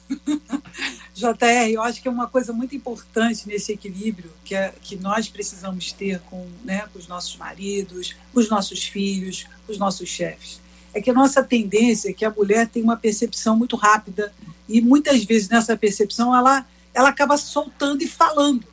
JR, 1.15 1.71
eu 1.71 1.81
acho 1.81 2.01
que 2.01 2.09
é 2.09 2.11
uma 2.11 2.27
coisa 2.27 2.51
muito 2.51 2.75
importante 2.75 3.47
nesse 3.47 3.71
equilíbrio 3.71 4.29
que, 4.43 4.53
é, 4.53 4.73
que 4.81 4.97
nós 4.97 5.29
precisamos 5.29 5.93
ter 5.93 6.19
com, 6.19 6.45
né, 6.61 6.89
com 6.91 6.99
os 6.99 7.07
nossos 7.07 7.37
maridos, 7.37 8.13
com 8.33 8.39
os 8.41 8.49
nossos 8.49 8.83
filhos, 8.83 9.45
com 9.65 9.71
os 9.71 9.77
nossos 9.77 10.09
chefes. 10.09 10.59
É 10.93 10.99
que 10.99 11.09
a 11.09 11.13
nossa 11.13 11.41
tendência 11.41 12.09
é 12.09 12.13
que 12.13 12.25
a 12.25 12.29
mulher 12.29 12.67
tem 12.67 12.83
uma 12.83 12.97
percepção 12.97 13.55
muito 13.55 13.77
rápida 13.77 14.33
e 14.67 14.81
muitas 14.81 15.23
vezes 15.23 15.47
nessa 15.47 15.77
percepção 15.77 16.35
ela, 16.35 16.65
ela 16.93 17.07
acaba 17.07 17.37
soltando 17.37 18.03
e 18.03 18.07
falando. 18.07 18.65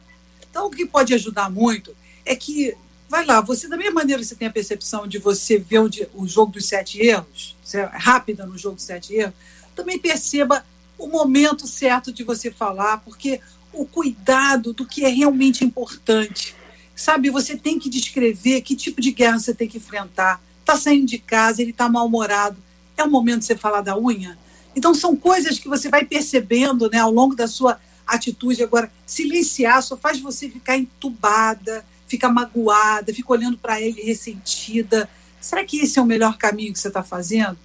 Então, 0.51 0.67
o 0.67 0.71
que 0.71 0.85
pode 0.85 1.15
ajudar 1.15 1.49
muito 1.49 1.95
é 2.25 2.35
que, 2.35 2.77
vai 3.09 3.25
lá, 3.25 3.41
você, 3.41 3.69
da 3.69 3.77
mesma 3.77 3.95
maneira 3.95 4.21
que 4.21 4.27
você 4.27 4.35
tem 4.35 4.49
a 4.49 4.53
percepção 4.53 5.07
de 5.07 5.19
você 5.19 5.59
ver 5.59 5.79
o, 5.79 5.89
o 6.15 6.27
jogo 6.27 6.51
dos 6.51 6.67
sete 6.67 7.01
erros, 7.01 7.57
você 7.63 7.79
é 7.79 7.85
rápida 7.85 8.45
no 8.45 8.59
jogo 8.59 8.75
dos 8.75 8.85
sete 8.85 9.15
erros, 9.15 9.35
também 9.77 9.97
perceba 9.97 10.65
o 11.03 11.09
momento 11.09 11.67
certo 11.67 12.13
de 12.13 12.23
você 12.23 12.51
falar, 12.51 12.99
porque 12.99 13.41
o 13.73 13.85
cuidado 13.85 14.73
do 14.73 14.87
que 14.87 15.05
é 15.05 15.09
realmente 15.09 15.65
importante. 15.65 16.55
Sabe, 16.95 17.29
você 17.29 17.57
tem 17.57 17.79
que 17.79 17.91
descrever 17.91 18.61
que 18.61 18.77
tipo 18.77 19.01
de 19.01 19.11
guerra 19.11 19.41
você 19.41 19.53
tem 19.53 19.67
que 19.67 19.79
enfrentar. 19.79 20.41
Está 20.61 20.77
saindo 20.77 21.07
de 21.07 21.19
casa, 21.19 21.61
ele 21.61 21.73
está 21.73 21.89
mal-humorado. 21.89 22.57
É 22.97 23.03
o 23.03 23.11
momento 23.11 23.41
de 23.41 23.47
você 23.47 23.57
falar 23.57 23.81
da 23.81 23.99
unha? 23.99 24.39
Então, 24.77 24.95
são 24.95 25.17
coisas 25.17 25.59
que 25.59 25.69
você 25.69 25.89
vai 25.89 26.05
percebendo 26.05 26.89
né, 26.89 26.99
ao 26.99 27.11
longo 27.11 27.35
da 27.35 27.49
sua 27.49 27.81
atitude. 28.07 28.63
Agora, 28.63 28.93
silenciar 29.05 29.83
só 29.83 29.97
faz 29.97 30.21
você 30.21 30.49
ficar 30.49 30.77
entubada, 30.77 31.85
ficar 32.07 32.29
magoada, 32.29 33.13
ficar 33.13 33.33
olhando 33.33 33.59
para 33.59 33.81
ele 33.81 34.03
ressentida. 34.03 35.09
Será 35.41 35.65
que 35.65 35.79
esse 35.79 35.99
é 35.99 36.03
o 36.03 36.07
melhor 36.07 36.39
caminho 36.39 36.73
que 36.73 36.79
você 36.79 36.89
está 36.89 37.03
fazendo? 37.03 37.59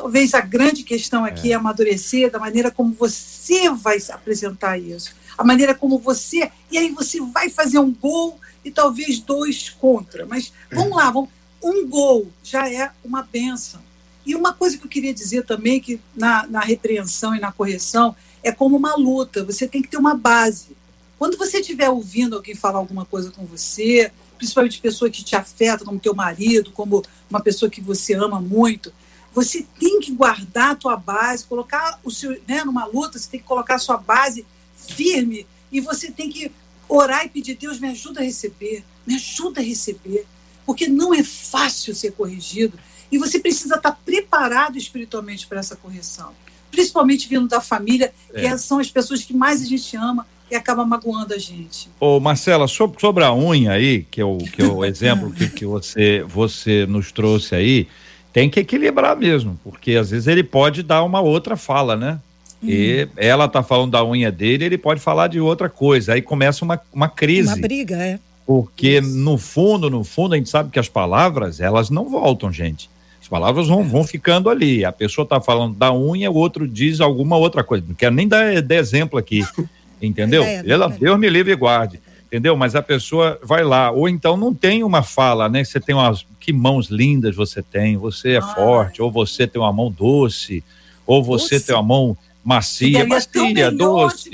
Talvez 0.00 0.32
a 0.32 0.40
grande 0.40 0.82
questão 0.82 1.26
aqui 1.26 1.50
é. 1.50 1.52
é 1.52 1.56
amadurecer 1.56 2.30
da 2.30 2.38
maneira 2.38 2.70
como 2.70 2.94
você 2.94 3.68
vai 3.68 3.98
apresentar 4.08 4.78
isso. 4.78 5.14
A 5.36 5.44
maneira 5.44 5.74
como 5.74 5.98
você. 5.98 6.50
E 6.70 6.78
aí 6.78 6.90
você 6.90 7.20
vai 7.20 7.50
fazer 7.50 7.78
um 7.78 7.92
gol 7.92 8.40
e 8.64 8.70
talvez 8.70 9.18
dois 9.18 9.68
contra. 9.68 10.24
Mas 10.24 10.54
vamos 10.72 10.96
lá, 10.96 11.10
vamos, 11.10 11.28
um 11.62 11.86
gol 11.86 12.32
já 12.42 12.66
é 12.72 12.90
uma 13.04 13.22
benção. 13.22 13.78
E 14.24 14.34
uma 14.34 14.54
coisa 14.54 14.78
que 14.78 14.86
eu 14.86 14.88
queria 14.88 15.12
dizer 15.12 15.44
também, 15.44 15.78
que 15.78 16.00
na, 16.16 16.46
na 16.46 16.60
repreensão 16.60 17.34
e 17.34 17.38
na 17.38 17.52
correção, 17.52 18.16
é 18.42 18.50
como 18.50 18.78
uma 18.78 18.96
luta. 18.96 19.44
Você 19.44 19.68
tem 19.68 19.82
que 19.82 19.88
ter 19.88 19.98
uma 19.98 20.14
base. 20.14 20.68
Quando 21.18 21.36
você 21.36 21.60
estiver 21.60 21.90
ouvindo 21.90 22.36
alguém 22.36 22.54
falar 22.54 22.78
alguma 22.78 23.04
coisa 23.04 23.30
com 23.30 23.44
você, 23.44 24.10
principalmente 24.38 24.80
pessoa 24.80 25.10
que 25.10 25.22
te 25.22 25.36
afeta, 25.36 25.84
como 25.84 26.00
teu 26.00 26.14
marido, 26.14 26.72
como 26.72 27.04
uma 27.28 27.42
pessoa 27.42 27.70
que 27.70 27.82
você 27.82 28.14
ama 28.14 28.40
muito, 28.40 28.90
você 29.32 29.66
tem 29.78 30.00
que 30.00 30.12
guardar 30.12 30.72
a 30.72 30.74
tua 30.74 30.96
base, 30.96 31.44
colocar 31.44 32.00
o 32.02 32.10
seu, 32.10 32.30
né, 32.48 32.64
numa 32.64 32.84
luta, 32.86 33.18
você 33.18 33.30
tem 33.30 33.40
que 33.40 33.46
colocar 33.46 33.76
a 33.76 33.78
sua 33.78 33.96
base 33.96 34.44
firme 34.74 35.46
e 35.70 35.80
você 35.80 36.10
tem 36.10 36.28
que 36.28 36.50
orar 36.88 37.24
e 37.24 37.28
pedir, 37.28 37.54
Deus, 37.54 37.78
me 37.78 37.88
ajuda 37.88 38.20
a 38.20 38.24
receber, 38.24 38.84
me 39.06 39.14
ajuda 39.14 39.60
a 39.60 39.64
receber, 39.64 40.26
porque 40.66 40.88
não 40.88 41.14
é 41.14 41.22
fácil 41.22 41.94
ser 41.94 42.12
corrigido 42.12 42.78
e 43.10 43.18
você 43.18 43.38
precisa 43.38 43.76
estar 43.76 43.92
preparado 44.04 44.76
espiritualmente 44.76 45.46
para 45.46 45.60
essa 45.60 45.76
correção, 45.76 46.32
principalmente 46.70 47.28
vindo 47.28 47.46
da 47.46 47.60
família, 47.60 48.12
é. 48.32 48.40
que 48.40 48.58
são 48.58 48.78
as 48.78 48.90
pessoas 48.90 49.22
que 49.22 49.34
mais 49.34 49.62
a 49.62 49.66
gente 49.66 49.96
ama 49.96 50.26
e 50.50 50.56
acaba 50.56 50.84
magoando 50.84 51.32
a 51.32 51.38
gente. 51.38 51.88
Ô 52.00 52.18
Marcela, 52.18 52.66
sobre, 52.66 53.00
sobre 53.00 53.24
a 53.24 53.32
unha 53.32 53.72
aí, 53.72 54.02
que 54.10 54.20
é 54.20 54.24
o, 54.24 54.38
que 54.38 54.62
é 54.62 54.64
o 54.64 54.82
exemplo 54.84 55.32
que, 55.32 55.48
que 55.48 55.64
você, 55.64 56.24
você 56.24 56.86
nos 56.86 57.12
trouxe 57.12 57.54
aí, 57.54 57.86
tem 58.32 58.48
que 58.48 58.60
equilibrar 58.60 59.16
mesmo, 59.16 59.58
porque 59.64 59.92
às 59.92 60.10
vezes 60.10 60.26
ele 60.26 60.42
pode 60.42 60.82
dar 60.82 61.02
uma 61.02 61.20
outra 61.20 61.56
fala, 61.56 61.96
né? 61.96 62.18
Hum. 62.62 62.68
E 62.68 63.08
ela 63.16 63.48
tá 63.48 63.62
falando 63.62 63.92
da 63.92 64.04
unha 64.04 64.30
dele, 64.30 64.64
ele 64.64 64.78
pode 64.78 65.00
falar 65.00 65.28
de 65.28 65.40
outra 65.40 65.68
coisa. 65.68 66.12
Aí 66.12 66.22
começa 66.22 66.64
uma, 66.64 66.80
uma 66.92 67.08
crise. 67.08 67.48
Uma 67.48 67.56
briga, 67.56 67.96
é. 67.96 68.18
Porque 68.46 68.98
Isso. 68.98 69.16
no 69.16 69.38
fundo, 69.38 69.88
no 69.88 70.04
fundo, 70.04 70.34
a 70.34 70.36
gente 70.36 70.50
sabe 70.50 70.70
que 70.70 70.78
as 70.78 70.88
palavras, 70.88 71.60
elas 71.60 71.88
não 71.90 72.08
voltam, 72.08 72.52
gente. 72.52 72.90
As 73.20 73.28
palavras 73.28 73.68
vão, 73.68 73.84
vão 73.84 74.04
ficando 74.04 74.50
ali. 74.50 74.84
A 74.84 74.92
pessoa 74.92 75.26
tá 75.26 75.40
falando 75.40 75.74
da 75.74 75.92
unha, 75.94 76.30
o 76.30 76.34
outro 76.34 76.66
diz 76.66 77.00
alguma 77.00 77.36
outra 77.36 77.62
coisa. 77.62 77.84
Não 77.86 77.94
quero 77.94 78.14
nem 78.14 78.26
dar, 78.26 78.60
dar 78.60 78.74
exemplo 78.76 79.18
aqui. 79.18 79.44
Entendeu? 80.02 80.42
É, 80.42 80.62
Ela, 80.66 80.88
Deus 80.88 81.18
me 81.18 81.28
livre 81.28 81.52
e 81.52 81.56
guarde 81.56 82.00
entendeu? 82.30 82.56
Mas 82.56 82.76
a 82.76 82.82
pessoa 82.82 83.40
vai 83.42 83.64
lá, 83.64 83.90
ou 83.90 84.08
então 84.08 84.36
não 84.36 84.54
tem 84.54 84.84
uma 84.84 85.02
fala, 85.02 85.48
né? 85.48 85.64
Você 85.64 85.80
tem 85.80 85.94
umas 85.94 86.24
que 86.38 86.52
mãos 86.52 86.88
lindas 86.88 87.34
você 87.34 87.60
tem, 87.60 87.96
você 87.96 88.34
é 88.34 88.38
ah. 88.38 88.42
forte, 88.42 89.02
ou 89.02 89.10
você 89.10 89.48
tem 89.48 89.60
uma 89.60 89.72
mão 89.72 89.90
doce, 89.90 90.62
ou 91.04 91.24
você 91.24 91.56
doce. 91.56 91.66
tem 91.66 91.74
uma 91.74 91.82
mão 91.82 92.16
macia, 92.42 93.04
macia, 93.06 93.70
doce, 93.72 94.30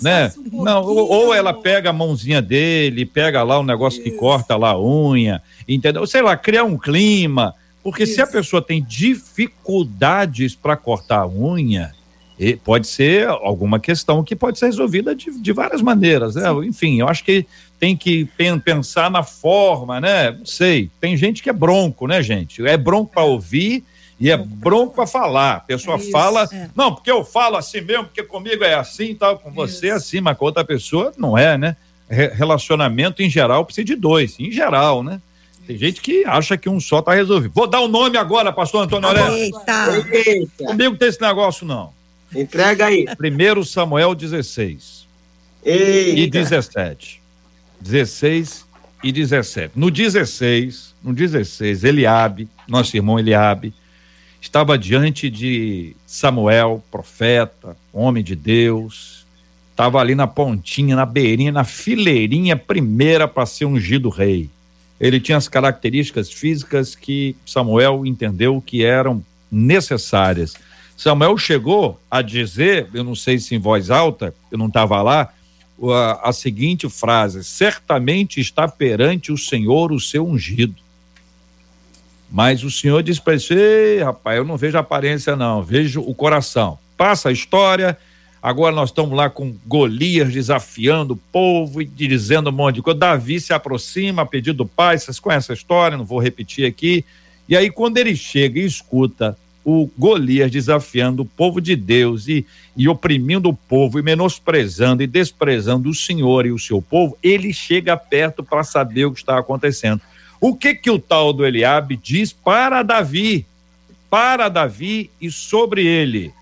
né? 0.00 0.32
Um 0.52 0.62
não, 0.62 0.82
ou, 0.82 1.10
ou, 1.10 1.34
ela 1.34 1.52
pega 1.52 1.90
a 1.90 1.92
mãozinha 1.92 2.40
dele, 2.40 3.04
pega 3.04 3.42
lá 3.42 3.58
o 3.58 3.62
um 3.62 3.66
negócio 3.66 4.00
Isso. 4.00 4.10
que 4.10 4.16
corta 4.16 4.56
lá 4.56 4.70
a 4.70 4.80
unha, 4.80 5.42
entendeu? 5.68 6.06
Sei 6.06 6.22
lá, 6.22 6.36
criar 6.36 6.62
um 6.64 6.78
clima, 6.78 7.54
porque 7.82 8.04
Isso. 8.04 8.14
se 8.14 8.22
a 8.22 8.26
pessoa 8.28 8.62
tem 8.62 8.82
dificuldades 8.82 10.54
para 10.54 10.76
cortar 10.76 11.22
a 11.22 11.28
unha, 11.28 11.92
e 12.40 12.56
pode 12.56 12.86
ser 12.86 13.28
alguma 13.28 13.78
questão 13.78 14.24
que 14.24 14.34
pode 14.34 14.58
ser 14.58 14.64
resolvida 14.64 15.14
de, 15.14 15.30
de 15.30 15.52
várias 15.52 15.82
maneiras. 15.82 16.36
Né? 16.36 16.50
Enfim, 16.64 16.98
eu 16.98 17.06
acho 17.06 17.22
que 17.22 17.46
tem 17.78 17.94
que 17.94 18.26
pensar 18.64 19.10
na 19.10 19.22
forma, 19.22 20.00
né? 20.00 20.30
Não 20.30 20.46
sei. 20.46 20.90
Tem 20.98 21.18
gente 21.18 21.42
que 21.42 21.50
é 21.50 21.52
bronco, 21.52 22.06
né, 22.06 22.22
gente? 22.22 22.66
É 22.66 22.78
bronco 22.78 23.12
para 23.12 23.24
ouvir 23.24 23.84
e 24.18 24.30
é 24.30 24.38
bronco 24.38 24.94
para 24.94 25.06
falar. 25.06 25.56
A 25.56 25.60
pessoa 25.60 25.96
é 25.96 26.10
fala, 26.10 26.48
é. 26.50 26.70
não, 26.74 26.94
porque 26.94 27.10
eu 27.10 27.22
falo 27.22 27.58
assim 27.58 27.82
mesmo, 27.82 28.04
porque 28.04 28.22
comigo 28.22 28.64
é 28.64 28.72
assim, 28.72 29.14
tal, 29.14 29.38
com 29.38 29.50
você 29.52 29.88
é 29.88 29.92
assim, 29.92 30.22
mas 30.22 30.38
com 30.38 30.46
outra 30.46 30.64
pessoa 30.64 31.12
não 31.18 31.36
é, 31.36 31.58
né? 31.58 31.76
Relacionamento 32.08 33.22
em 33.22 33.28
geral 33.28 33.66
precisa 33.66 33.84
de 33.84 33.94
dois, 33.94 34.40
em 34.40 34.50
geral, 34.50 35.02
né? 35.02 35.20
Tem 35.66 35.76
gente 35.76 36.00
que 36.00 36.24
acha 36.24 36.56
que 36.56 36.70
um 36.70 36.80
só 36.80 37.02
tá 37.02 37.12
resolvido. 37.12 37.52
Vou 37.54 37.66
dar 37.66 37.80
o 37.80 37.84
um 37.84 37.88
nome 37.88 38.16
agora, 38.16 38.50
pastor 38.50 38.84
Antônio 38.84 39.08
Aurélio. 39.08 39.30
Eita. 39.30 40.08
Eita. 40.10 40.64
Comigo 40.64 40.96
tem 40.96 41.08
esse 41.08 41.20
negócio, 41.20 41.66
não. 41.66 41.99
Entrega 42.34 42.86
aí. 42.86 43.06
1 43.06 43.64
Samuel 43.64 44.14
16. 44.14 45.06
Eita. 45.64 46.20
E 46.20 46.26
17. 46.26 47.20
16 47.80 48.66
e 49.02 49.12
17. 49.12 49.72
No 49.76 49.90
16, 49.90 50.94
no 51.02 51.12
16, 51.12 51.84
Eliabe, 51.84 52.48
nosso 52.68 52.96
irmão 52.96 53.18
Eliabe, 53.18 53.72
estava 54.40 54.78
diante 54.78 55.30
de 55.30 55.94
Samuel, 56.06 56.82
profeta, 56.90 57.76
homem 57.92 58.22
de 58.22 58.34
Deus, 58.36 59.26
estava 59.70 59.98
ali 59.98 60.14
na 60.14 60.26
pontinha, 60.26 60.94
na 60.94 61.06
beirinha, 61.06 61.52
na 61.52 61.64
fileirinha 61.64 62.56
primeira 62.56 63.26
para 63.26 63.46
ser 63.46 63.64
ungido 63.64 64.08
rei. 64.08 64.50
Ele 65.00 65.18
tinha 65.18 65.38
as 65.38 65.48
características 65.48 66.30
físicas 66.30 66.94
que 66.94 67.34
Samuel 67.46 68.04
entendeu 68.04 68.62
que 68.64 68.84
eram 68.84 69.24
necessárias 69.50 70.54
Samuel 71.00 71.38
chegou 71.38 71.98
a 72.10 72.20
dizer, 72.20 72.90
eu 72.92 73.02
não 73.02 73.14
sei 73.14 73.38
se 73.38 73.54
em 73.54 73.58
voz 73.58 73.90
alta, 73.90 74.34
eu 74.52 74.58
não 74.58 74.66
estava 74.66 75.00
lá, 75.00 75.32
a, 75.82 76.28
a, 76.28 76.30
seguinte 76.30 76.90
frase: 76.90 77.42
certamente 77.42 78.38
está 78.38 78.68
perante 78.68 79.32
o 79.32 79.38
Senhor 79.38 79.92
o 79.92 79.98
seu 79.98 80.28
ungido. 80.28 80.74
Mas 82.30 82.62
o 82.62 82.70
Senhor 82.70 83.02
disse 83.02 83.18
para 83.18 83.32
ele: 83.32 84.02
rapaz, 84.04 84.36
eu 84.36 84.44
não 84.44 84.58
vejo 84.58 84.76
aparência, 84.76 85.34
não, 85.34 85.62
vejo 85.62 86.02
o 86.02 86.14
coração. 86.14 86.78
Passa 86.98 87.30
a 87.30 87.32
história, 87.32 87.96
agora 88.42 88.76
nós 88.76 88.90
estamos 88.90 89.16
lá 89.16 89.30
com 89.30 89.56
Golias 89.66 90.30
desafiando 90.30 91.14
o 91.14 91.20
povo 91.32 91.80
e 91.80 91.86
dizendo 91.86 92.50
um 92.50 92.52
monte 92.52 92.74
de 92.74 92.82
coisa. 92.82 93.00
Davi 93.00 93.40
se 93.40 93.54
aproxima 93.54 94.20
a 94.20 94.26
pedido 94.26 94.58
do 94.58 94.66
pai, 94.66 94.98
vocês 94.98 95.18
conhecem 95.18 95.54
a 95.54 95.56
história, 95.56 95.96
não 95.96 96.04
vou 96.04 96.18
repetir 96.18 96.66
aqui. 96.66 97.06
E 97.48 97.56
aí, 97.56 97.70
quando 97.70 97.96
ele 97.96 98.14
chega 98.14 98.60
e 98.60 98.66
escuta 98.66 99.34
o 99.70 99.90
Golias 99.96 100.50
desafiando 100.50 101.22
o 101.22 101.26
povo 101.26 101.60
de 101.60 101.76
Deus 101.76 102.26
e, 102.26 102.44
e 102.76 102.88
oprimindo 102.88 103.48
o 103.48 103.54
povo 103.54 103.98
e 103.98 104.02
menosprezando 104.02 105.02
e 105.02 105.06
desprezando 105.06 105.88
o 105.88 105.94
Senhor 105.94 106.44
e 106.44 106.50
o 106.50 106.58
seu 106.58 106.82
povo, 106.82 107.16
ele 107.22 107.52
chega 107.52 107.96
perto 107.96 108.42
para 108.42 108.64
saber 108.64 109.04
o 109.04 109.12
que 109.12 109.20
está 109.20 109.38
acontecendo. 109.38 110.00
O 110.40 110.56
que 110.56 110.74
que 110.74 110.90
o 110.90 110.98
tal 110.98 111.32
do 111.32 111.46
Eliabe 111.46 111.96
diz 111.96 112.32
para 112.32 112.82
Davi? 112.82 113.46
Para 114.08 114.48
Davi 114.48 115.10
e 115.20 115.30
sobre 115.30 115.86
ele. 115.86 116.32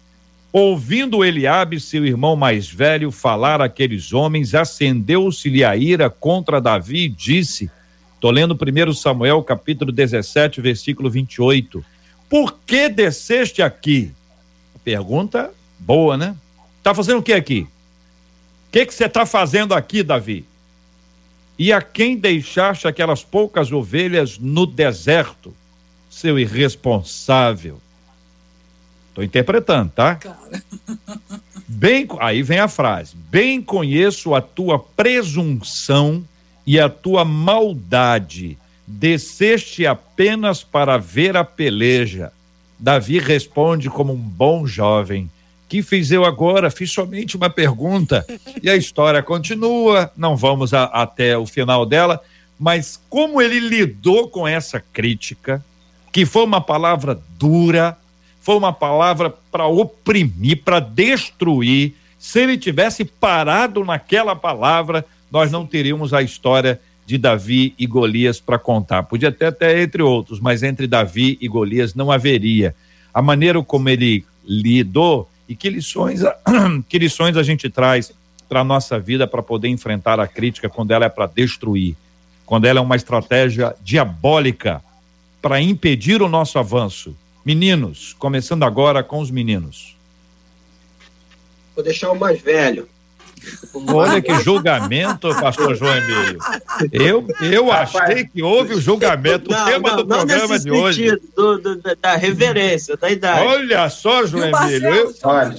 Ouvindo 0.51 1.23
Eliabe, 1.23 1.79
seu 1.79 2.07
irmão 2.07 2.35
mais 2.35 2.67
velho, 2.67 3.11
falar 3.11 3.61
aqueles 3.61 4.15
homens, 4.15 4.55
acendeu-se-lhe 4.55 5.63
a 5.63 5.77
ira 5.77 6.09
contra 6.09 6.61
Davi 6.61 7.05
e 7.05 7.09
disse: 7.09 7.71
Estou 8.15 8.31
lendo 8.31 8.57
1 8.57 8.93
Samuel, 8.95 9.43
capítulo 9.43 9.93
17, 9.93 10.63
versículo 10.63 11.11
28. 11.11 11.85
Por 12.29 12.59
que 12.67 12.89
desceste 12.89 13.63
aqui? 13.63 14.13
Pergunta 14.85 15.53
boa, 15.79 16.17
né? 16.17 16.37
Tá 16.83 16.95
fazendo 16.95 17.19
o 17.19 17.23
que 17.23 17.33
aqui? 17.33 17.67
O 18.69 18.71
que 18.71 18.85
você 18.85 19.07
está 19.07 19.25
fazendo 19.25 19.75
aqui, 19.75 20.03
Davi? 20.03 20.45
E 21.59 21.73
a 21.73 21.83
quem 21.83 22.17
deixaste 22.17 22.87
aquelas 22.87 23.25
poucas 23.25 23.73
ovelhas 23.73 24.39
no 24.39 24.67
deserto, 24.67 25.55
seu 26.09 26.39
irresponsável? 26.39 27.81
Estou 29.09 29.25
interpretando, 29.25 29.91
tá? 29.91 30.19
Bem, 31.67 32.07
aí 32.21 32.43
vem 32.43 32.61
a 32.61 32.69
frase: 32.69 33.17
Bem 33.17 33.61
conheço 33.61 34.35
a 34.35 34.41
tua 34.41 34.79
presunção 34.79 36.25
e 36.67 36.79
a 36.79 36.89
tua 36.89 37.25
maldade. 37.25 38.57
Desceste 38.91 39.87
apenas 39.87 40.65
para 40.65 40.97
ver 40.97 41.37
a 41.37 41.45
peleja. 41.45 42.33
Davi 42.79 43.19
responde 43.19 43.91
como 43.91 44.15
um 44.15 44.17
bom 44.17 44.67
jovem: 44.67 45.31
que 45.69 45.83
fiz 45.83 46.11
eu 46.11 46.25
agora? 46.25 46.71
Fiz 46.71 46.91
somente 46.91 47.37
uma 47.37 47.51
pergunta. 47.51 48.25
E 48.63 48.71
a 48.71 48.75
história 48.75 49.23
continua, 49.23 50.11
não 50.17 50.35
vamos 50.35 50.73
a, 50.73 50.85
até 50.85 51.37
o 51.37 51.45
final 51.45 51.85
dela, 51.85 52.19
mas 52.59 52.99
como 53.11 53.43
ele 53.43 53.61
lidou 53.61 54.31
com 54.31 54.49
essa 54.49 54.81
crítica, 54.81 55.63
que 56.11 56.25
foi 56.25 56.45
uma 56.45 56.61
palavra 56.61 57.21
dura, 57.39 57.95
foi 58.41 58.57
uma 58.57 58.73
palavra 58.73 59.29
para 59.53 59.67
oprimir, 59.67 60.63
para 60.65 60.81
destruir. 60.81 61.95
Se 62.19 62.41
ele 62.41 62.57
tivesse 62.57 63.05
parado 63.05 63.85
naquela 63.85 64.35
palavra, 64.35 65.05
nós 65.31 65.53
não 65.53 65.67
teríamos 65.67 66.15
a 66.15 66.23
história 66.23 66.81
de 67.09 67.17
Davi 67.17 67.75
e 67.79 67.87
Golias 67.87 68.39
para 68.39 68.59
contar. 68.59 69.05
Podia 69.05 69.31
até 69.31 69.47
até 69.47 69.83
entre 69.83 70.03
outros, 70.03 70.41
mas 70.41 70.63
entre 70.63 70.87
Davi 70.87 71.39
e 71.41 71.49
Golias 71.49 71.95
não 71.95 72.13
haveria. 72.13 72.75
A 73.15 73.23
maneira 73.23 73.63
como 73.63 73.89
ele 73.89 74.27
lidou 74.45 75.27
e 75.49 75.57
que 75.57 75.71
lições, 75.71 76.21
que 76.87 76.99
lições 76.99 77.39
a 77.39 77.43
gente 77.43 77.71
traz 77.71 78.13
para 78.47 78.61
a 78.61 78.65
nossa 78.65 78.99
vida 78.99 79.27
para 79.27 79.43
poder 79.43 79.69
enfrentar 79.69 80.21
a 80.21 80.29
crítica 80.29 80.69
quando 80.69 80.91
ela 80.91 81.07
é 81.07 81.09
para 81.09 81.25
destruir, 81.25 81.97
quando 82.45 82.67
ela 82.67 82.79
é 82.79 82.83
uma 82.83 82.97
estratégia 82.97 83.75
diabólica 83.83 84.85
para 85.41 85.63
impedir 85.63 86.21
o 86.21 86.29
nosso 86.29 86.59
avanço. 86.59 87.17
Meninos, 87.43 88.15
começando 88.19 88.65
agora 88.65 89.03
com 89.03 89.19
os 89.19 89.31
meninos. 89.31 89.97
Vou 91.75 91.83
deixar 91.83 92.11
o 92.11 92.21
mais 92.21 92.39
velho. 92.39 92.87
Olha 93.89 94.21
que 94.21 94.35
julgamento, 94.41 95.29
pastor 95.41 95.75
João 95.75 95.97
Emílio. 95.97 96.39
Eu, 96.93 97.27
eu 97.41 97.73
achei 97.73 98.25
que 98.25 98.43
houve 98.43 98.75
o 98.75 98.81
julgamento, 98.81 99.51
não, 99.51 99.63
o 99.63 99.65
tema 99.67 99.91
não, 99.91 99.97
do 99.97 100.05
não 100.05 100.17
programa 100.17 100.59
de 100.59 100.71
hoje. 100.71 101.19
Do, 101.37 101.59
do, 101.59 101.83
da 102.01 102.17
reverência, 102.17 102.97
da 102.97 103.11
idade. 103.11 103.47
Olha 103.47 103.89
só, 103.89 104.27
João 104.27 104.45
Emílio. 104.45 104.89
Eu, 104.89 105.15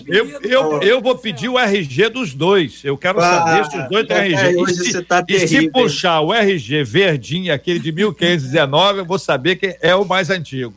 eu, 0.07 0.41
eu, 0.41 0.81
eu, 0.81 1.01
vou 1.01 1.17
pedir 1.17 1.49
o 1.49 1.57
RG 1.57 2.09
dos 2.09 2.33
dois. 2.33 2.81
Eu 2.83 2.97
quero 2.97 3.19
ah, 3.19 3.21
saber 3.21 3.65
se 3.65 3.77
os 3.77 3.89
dois 3.89 4.07
têm 4.07 4.17
RG. 4.17 4.57
Hoje 4.57 4.81
e, 4.81 4.91
se, 4.91 5.01
tá 5.03 5.23
e 5.27 5.47
se 5.47 5.69
puxar 5.71 6.21
o 6.21 6.33
RG 6.33 6.83
verdinho, 6.83 7.53
aquele 7.53 7.79
de 7.79 7.91
1519, 7.91 8.99
eu 8.99 9.05
vou 9.05 9.19
saber 9.19 9.55
que 9.55 9.77
é 9.81 9.95
o 9.95 10.05
mais 10.05 10.29
antigo. 10.29 10.73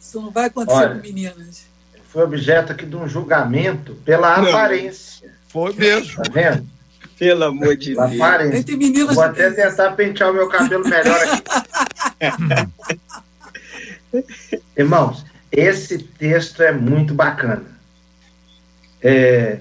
Isso 0.00 0.20
não 0.20 0.30
vai 0.30 0.46
acontecer 0.46 0.78
Olha, 0.78 0.94
com 0.94 1.02
meninas. 1.02 1.66
Foi 2.08 2.22
objeto 2.22 2.72
aqui 2.72 2.86
de 2.86 2.96
um 2.96 3.08
julgamento 3.08 3.94
pela 4.04 4.36
aparência. 4.36 5.15
Foi 5.56 5.72
mesmo. 5.72 6.22
Tá 6.22 6.30
vendo? 6.30 6.68
Pelo 7.18 7.44
amor 7.44 7.74
de 7.78 7.94
Deus. 7.94 9.14
Vou 9.14 9.24
até 9.24 9.50
tentar 9.50 9.92
pentear 9.92 10.30
o 10.30 10.34
meu 10.34 10.50
cabelo 10.50 10.84
melhor 10.86 11.18
aqui. 11.18 11.42
Irmãos, 14.76 15.24
esse 15.50 15.96
texto 15.96 16.62
é 16.62 16.72
muito 16.72 17.14
bacana. 17.14 17.64
É, 19.00 19.60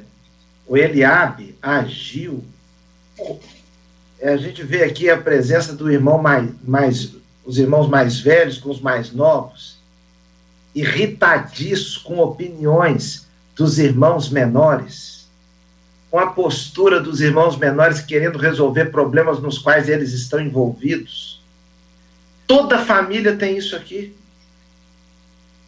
o 0.68 0.76
Eliabe 0.76 1.58
agiu. 1.62 2.44
É, 4.20 4.34
a 4.34 4.38
gente 4.38 4.64
vê 4.64 4.84
aqui 4.84 5.10
a 5.10 5.18
presença 5.18 5.72
do 5.72 5.90
irmão 5.90 6.22
mais, 6.22 6.50
mais, 6.62 7.16
os 7.46 7.58
irmãos 7.58 7.88
mais 7.88 8.20
velhos 8.20 8.58
com 8.58 8.70
os 8.70 8.82
mais 8.82 9.14
novos, 9.14 9.80
irritadiços 10.74 11.98
com 11.98 12.20
opiniões 12.20 13.26
dos 13.56 13.80
irmãos 13.80 14.30
menores 14.30 15.15
com 16.16 16.20
a 16.20 16.28
postura 16.28 17.02
dos 17.02 17.20
irmãos 17.20 17.58
menores 17.58 18.00
querendo 18.00 18.38
resolver 18.38 18.86
problemas 18.86 19.42
nos 19.42 19.58
quais 19.58 19.90
eles 19.90 20.14
estão 20.14 20.40
envolvidos. 20.40 21.44
Toda 22.48 22.80
família 22.80 23.36
tem 23.36 23.58
isso 23.58 23.76
aqui. 23.76 24.16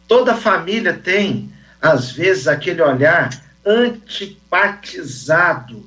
Toda 0.06 0.34
família 0.34 0.94
tem, 0.94 1.52
às 1.82 2.10
vezes, 2.10 2.48
aquele 2.48 2.80
olhar 2.80 3.28
antipatizado 3.62 5.84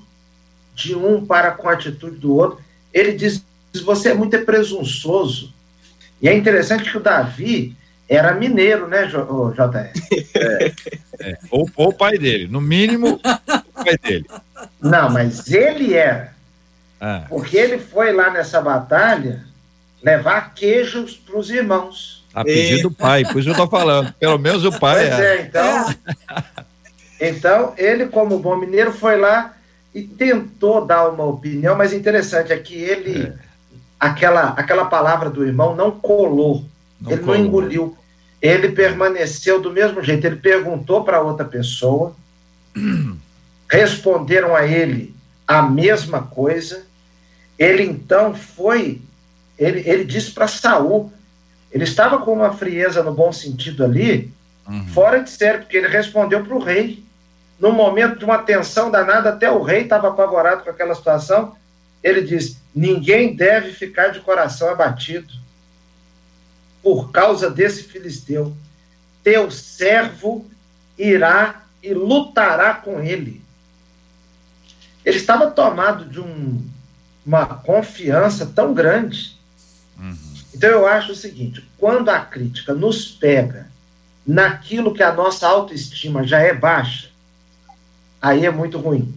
de 0.76 0.93
um 0.93 1.26
para 1.26 1.53
com 1.53 1.68
a 1.68 1.74
atitude 1.74 2.18
do 2.18 2.36
outro. 2.36 2.64
Ele 2.93 3.14
diz: 3.14 3.43
você 3.84 4.09
é 4.09 4.14
muito 4.14 4.38
presunçoso. 4.45 5.51
E 6.22 6.30
é 6.30 6.36
interessante 6.36 6.91
que 6.91 6.97
o 6.97 7.01
Davi 7.01 7.76
era 8.07 8.36
mineiro, 8.36 8.88
né, 8.88 9.07
JR? 9.07 9.91
É, 10.36 10.72
é, 11.20 11.36
ou, 11.49 11.68
ou 11.76 11.89
o 11.89 11.93
pai 11.93 12.20
dele, 12.20 12.47
no 12.47 12.62
mínimo, 12.62 13.20
pai 13.84 13.97
dele. 13.97 14.25
Não, 14.79 15.09
mas 15.09 15.51
ele 15.51 15.93
era. 15.93 16.34
Ah. 16.99 17.23
Porque 17.27 17.57
ele 17.57 17.79
foi 17.79 18.13
lá 18.13 18.29
nessa 18.29 18.61
batalha 18.61 19.43
levar 20.03 20.53
queijos 20.53 21.15
para 21.15 21.38
os 21.38 21.49
irmãos. 21.49 22.23
A 22.34 22.43
pedido 22.43 22.89
do 22.89 22.91
pai, 22.91 23.23
por 23.25 23.39
isso 23.39 23.49
eu 23.49 23.53
estou 23.53 23.67
falando. 23.67 24.13
Pelo 24.13 24.38
menos 24.38 24.63
o 24.63 24.71
pai. 24.71 25.07
Pois 25.07 25.19
é, 25.19 25.36
é 25.36 25.41
então. 25.41 25.95
então, 27.19 27.73
ele, 27.77 28.07
como 28.07 28.39
bom 28.39 28.55
mineiro, 28.55 28.93
foi 28.93 29.17
lá 29.17 29.53
e 29.93 30.01
tentou 30.03 30.86
dar 30.86 31.09
uma 31.09 31.25
opinião, 31.25 31.75
mas 31.75 31.91
interessante 31.91 32.53
é 32.53 32.57
que 32.57 32.75
ele. 32.75 33.23
É. 33.23 33.51
Aquela, 33.99 34.49
aquela 34.51 34.86
palavra 34.86 35.29
do 35.29 35.45
irmão 35.45 35.75
não 35.75 35.91
colou. 35.91 36.65
Não 36.99 37.11
ele 37.11 37.21
colou. 37.21 37.38
não 37.38 37.45
engoliu. 37.45 37.97
Ele 38.41 38.69
permaneceu 38.69 39.61
do 39.61 39.71
mesmo 39.71 40.01
jeito. 40.01 40.25
Ele 40.25 40.38
perguntou 40.38 41.03
para 41.03 41.21
outra 41.21 41.45
pessoa. 41.45 42.15
responderam 43.72 44.53
a 44.53 44.67
ele 44.67 45.15
a 45.47 45.61
mesma 45.61 46.22
coisa. 46.22 46.84
Ele 47.57 47.84
então 47.84 48.36
foi, 48.36 49.01
ele, 49.57 49.88
ele 49.89 50.03
disse 50.03 50.32
para 50.32 50.47
Saul, 50.47 51.11
ele 51.72 51.86
estava 51.86 52.19
com 52.19 52.34
uma 52.34 52.53
frieza 52.53 53.01
no 53.01 53.13
bom 53.13 53.32
sentido 53.32 53.86
ali, 53.86 54.32
uhum. 54.67 54.88
fora 54.88 55.24
de 55.24 55.30
sério, 55.30 55.61
porque 55.61 55.78
ele 55.78 55.88
respondeu 55.88 56.43
para 56.43 56.55
o 56.55 56.61
rei. 56.61 57.03
No 57.57 57.72
momento 57.72 58.19
de 58.19 58.26
uma 58.26 58.39
tensão 58.39 58.91
danada, 58.91 59.30
até 59.30 59.49
o 59.49 59.61
rei 59.61 59.84
estava 59.84 60.09
apavorado 60.09 60.63
com 60.63 60.69
aquela 60.69 60.95
situação. 60.95 61.55
Ele 62.03 62.22
diz: 62.22 62.59
ninguém 62.76 63.36
deve 63.36 63.72
ficar 63.72 64.09
de 64.09 64.19
coração 64.19 64.69
abatido 64.69 65.32
por 66.84 67.11
causa 67.11 67.49
desse 67.49 67.84
filisteu. 67.84 68.53
Teu 69.24 69.51
servo 69.51 70.49
irá 70.97 71.63
e 71.82 71.93
lutará 71.93 72.74
com 72.74 72.99
ele 72.99 73.41
ele 75.05 75.17
estava 75.17 75.49
tomado 75.49 76.05
de 76.05 76.19
um, 76.19 76.61
uma 77.25 77.45
confiança 77.45 78.45
tão 78.45 78.73
grande. 78.73 79.37
Uhum. 79.99 80.15
Então 80.53 80.69
eu 80.69 80.87
acho 80.87 81.11
o 81.11 81.15
seguinte: 81.15 81.65
quando 81.77 82.09
a 82.09 82.19
crítica 82.19 82.73
nos 82.73 83.07
pega 83.07 83.67
naquilo 84.25 84.93
que 84.93 85.03
a 85.03 85.11
nossa 85.11 85.47
autoestima 85.47 86.25
já 86.25 86.39
é 86.39 86.53
baixa, 86.53 87.09
aí 88.21 88.45
é 88.45 88.51
muito 88.51 88.77
ruim. 88.77 89.13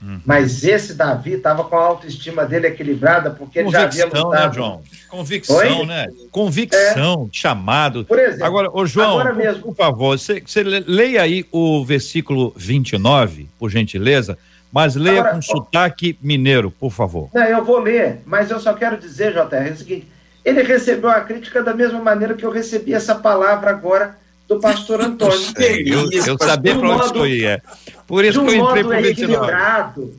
Uhum. 0.00 0.20
Mas 0.24 0.62
esse 0.62 0.94
Davi 0.94 1.32
estava 1.32 1.64
com 1.64 1.74
a 1.74 1.82
autoestima 1.82 2.44
dele 2.44 2.66
equilibrada, 2.66 3.30
porque 3.30 3.60
ele 3.60 3.70
já 3.70 3.84
havia 3.84 4.06
né, 4.06 4.20
lutado. 4.20 4.48
Né, 4.48 4.54
João? 4.54 4.82
Convicção, 5.08 5.80
Oi? 5.80 5.86
né? 5.86 6.06
Convicção, 6.30 7.28
é. 7.32 7.36
chamado. 7.36 8.04
Por 8.04 8.18
exemplo, 8.18 8.44
agora, 8.44 8.70
ô 8.72 8.86
João, 8.86 9.18
agora 9.18 9.34
mesmo. 9.34 9.62
por 9.62 9.74
favor, 9.74 10.18
você, 10.18 10.40
você 10.40 10.62
leia 10.62 11.22
aí 11.22 11.46
o 11.50 11.84
versículo 11.84 12.52
29, 12.56 13.48
por 13.58 13.70
gentileza 13.70 14.38
mas 14.76 14.94
leia 14.94 15.20
Agora, 15.20 15.34
com 15.36 15.40
sotaque 15.40 16.18
mineiro, 16.20 16.70
por 16.70 16.90
favor. 16.90 17.30
Não, 17.32 17.42
eu 17.44 17.64
vou 17.64 17.78
ler, 17.78 18.20
mas 18.26 18.50
eu 18.50 18.60
só 18.60 18.74
quero 18.74 18.98
dizer, 18.98 19.32
JR, 19.32 19.54
é 19.54 19.70
o 19.70 19.76
seguinte: 19.78 20.06
ele 20.44 20.62
recebeu 20.62 21.08
a 21.08 21.22
crítica 21.22 21.62
da 21.62 21.72
mesma 21.72 21.98
maneira 21.98 22.34
que 22.34 22.44
eu 22.44 22.50
recebi 22.50 22.92
essa 22.92 23.14
palavra 23.14 23.70
agora 23.70 24.18
do 24.46 24.60
pastor 24.60 25.00
Antônio. 25.00 25.34
Eu, 25.58 26.10
eu 26.12 26.36
sabia 26.36 26.78
para 26.78 26.90
onde 26.90 27.06
isso 27.06 27.26
ia. 27.26 27.62
Por 28.06 28.22
isso 28.22 28.44
que 28.44 28.50
eu 28.50 28.66
entrei 28.66 28.84
para 28.84 29.00
o 29.00 29.06
equilibrado, 29.06 30.14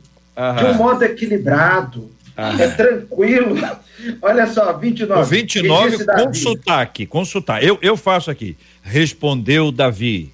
De 0.58 0.66
um 0.66 0.74
modo 0.74 1.06
equilibrado, 1.06 2.12
é 2.36 2.68
tranquilo. 2.70 3.58
Olha 4.24 4.48
só, 4.48 4.74
29. 4.74 5.22
O 5.22 5.24
29 5.24 6.04
com 6.04 6.34
sotaque, 6.34 7.06
com 7.06 7.24
sotaque. 7.24 7.64
Eu, 7.64 7.78
eu 7.80 7.96
faço 7.96 8.32
aqui. 8.32 8.58
Respondeu 8.82 9.72
Davi 9.72 10.34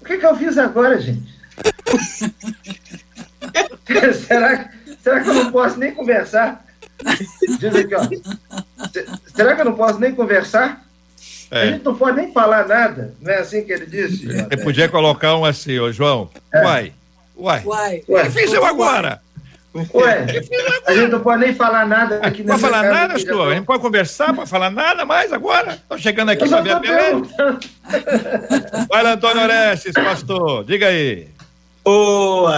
O 0.00 0.06
que, 0.06 0.16
que 0.16 0.24
eu 0.24 0.34
fiz 0.36 0.56
agora, 0.56 0.98
gente? 0.98 1.33
será, 4.26 4.70
será 5.02 5.20
que 5.20 5.28
eu 5.28 5.34
não 5.34 5.52
posso 5.52 5.78
nem 5.78 5.94
conversar? 5.94 6.64
Diz 7.58 7.74
aqui, 7.74 7.94
ó. 7.94 8.02
Será 9.34 9.54
que 9.54 9.60
eu 9.60 9.66
não 9.66 9.74
posso 9.74 9.98
nem 9.98 10.14
conversar? 10.14 10.84
É. 11.50 11.62
A 11.62 11.66
gente 11.66 11.84
não 11.84 11.94
pode 11.94 12.16
nem 12.16 12.32
falar 12.32 12.66
nada, 12.66 13.14
não 13.20 13.32
é 13.32 13.38
assim 13.38 13.64
que 13.64 13.72
ele 13.72 13.86
disse? 13.86 14.26
Você 14.26 14.56
podia 14.56 14.88
colocar 14.88 15.36
um 15.36 15.44
assim, 15.44 15.78
ô 15.78 15.92
João. 15.92 16.30
É. 16.52 16.64
Uai, 16.64 16.92
uai. 17.36 17.62
Uai. 17.64 18.02
O 18.08 18.22
que 18.22 18.30
fiz 18.30 18.52
eu 18.52 18.64
agora? 18.64 19.20
Ué, 19.92 20.26
a 20.86 20.94
gente 20.94 21.10
não 21.10 21.18
pode 21.18 21.44
nem 21.44 21.52
falar 21.52 21.84
nada 21.84 22.20
aqui 22.22 22.44
Não 22.44 22.50
pode 22.50 22.60
falar 22.60 22.84
nada, 22.84 23.18
senhor? 23.18 23.50
A 23.50 23.54
gente 23.56 23.64
pode 23.64 23.82
conversar, 23.82 24.32
pode 24.32 24.48
falar 24.48 24.70
nada 24.70 25.04
mais 25.04 25.32
agora? 25.32 25.72
Estou 25.72 25.98
chegando 25.98 26.30
aqui 26.30 26.48
para 26.48 26.60
ver 26.60 26.70
a 26.70 26.78
beleza. 26.78 27.58
Vai 28.88 29.02
lá, 29.02 29.14
Antônio 29.14 29.42
Orestes, 29.42 29.92
pastor, 29.92 30.64
diga 30.64 30.86
aí. 30.86 31.33
Ô, 31.84 32.48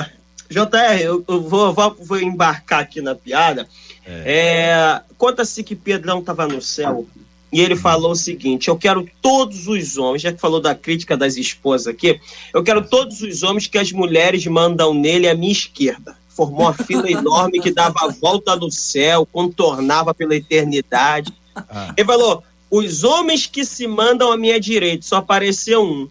JR, 0.49 1.01
eu, 1.01 1.24
eu 1.27 1.43
vou, 1.43 1.72
vou, 1.72 1.97
vou, 2.01 2.20
embarcar 2.20 2.81
aqui 2.81 3.01
na 3.01 3.14
piada. 3.14 3.68
É. 4.05 4.22
É, 4.27 5.03
Conta-se 5.18 5.62
que 5.64 5.74
Pedrão 5.74 6.20
estava 6.20 6.47
no 6.47 6.62
céu 6.62 7.07
e 7.53 7.61
ele 7.61 7.74
falou 7.74 8.12
o 8.12 8.16
seguinte: 8.16 8.68
Eu 8.68 8.77
quero 8.77 9.09
todos 9.20 9.66
os 9.66 9.97
homens, 9.99 10.22
já 10.22 10.33
que 10.33 10.41
falou 10.41 10.61
da 10.61 10.74
crítica 10.74 11.16
das 11.16 11.37
esposas 11.37 11.89
aqui, 11.89 12.20
eu 12.55 12.62
quero 12.62 12.87
todos 12.87 13.22
os 13.22 13.43
homens 13.43 13.66
que 13.66 13.79
as 13.79 13.91
mulheres 13.91 14.47
mandam 14.47 14.95
nele 14.95 15.29
à 15.29 15.35
minha 15.35 15.53
esquerda 15.53 16.16
formou 16.37 16.66
uma 16.66 16.74
fila 16.74 17.11
enorme 17.11 17.61
que 17.61 17.72
dava 17.72 17.95
a 18.03 18.09
volta 18.09 18.55
no 18.55 18.70
céu, 18.70 19.27
contornava 19.33 20.12
pela 20.12 20.37
eternidade. 20.37 21.33
Ah. 21.55 21.95
Ele 21.97 22.07
falou: 22.07 22.45
os 22.70 23.03
homens 23.03 23.47
que 23.47 23.64
se 23.64 23.87
mandam 23.87 24.31
à 24.31 24.37
minha 24.37 24.61
direita, 24.61 25.07
só 25.07 25.16
apareceu 25.16 25.83
um. 25.83 26.09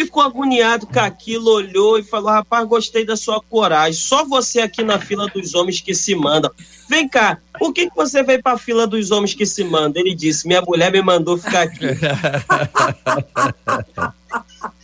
Ficou 0.00 0.22
agoniado 0.22 0.86
com 0.86 0.98
aquilo, 0.98 1.50
olhou 1.50 1.98
e 1.98 2.02
falou: 2.02 2.30
Rapaz, 2.30 2.66
gostei 2.66 3.04
da 3.04 3.16
sua 3.16 3.38
coragem. 3.38 4.00
Só 4.00 4.24
você 4.24 4.60
aqui 4.60 4.82
na 4.82 4.98
fila 4.98 5.28
dos 5.28 5.54
homens 5.54 5.82
que 5.82 5.94
se 5.94 6.14
mandam. 6.14 6.50
Vem 6.88 7.06
cá, 7.06 7.38
por 7.58 7.74
que, 7.74 7.90
que 7.90 7.94
você 7.94 8.22
veio 8.22 8.42
para 8.42 8.52
a 8.52 8.58
fila 8.58 8.86
dos 8.86 9.10
homens 9.10 9.34
que 9.34 9.44
se 9.44 9.62
mandam? 9.62 10.02
Ele 10.02 10.14
disse: 10.14 10.46
Minha 10.46 10.62
mulher 10.62 10.90
me 10.90 11.02
mandou 11.02 11.36
ficar 11.36 11.64
aqui. 11.64 11.84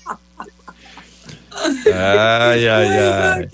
Ai, 1.94 2.68
ai, 2.68 2.98
ai. 2.98 3.48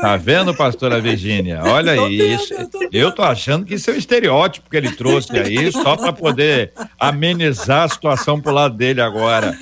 Tá 0.00 0.16
vendo, 0.16 0.54
pastora 0.54 1.00
Virgínia? 1.00 1.60
Olha 1.64 2.08
isso. 2.08 2.54
Eu 2.92 3.12
tô 3.12 3.22
achando 3.22 3.64
que 3.64 3.74
isso 3.74 3.90
é 3.90 3.94
o 3.94 3.96
estereótipo 3.96 4.70
que 4.70 4.76
ele 4.76 4.92
trouxe 4.92 5.36
aí, 5.38 5.70
só 5.72 5.96
para 5.96 6.12
poder 6.12 6.72
amenizar 6.98 7.84
a 7.84 7.88
situação 7.88 8.40
pro 8.40 8.52
lado 8.52 8.76
dele 8.76 9.00
agora. 9.00 9.56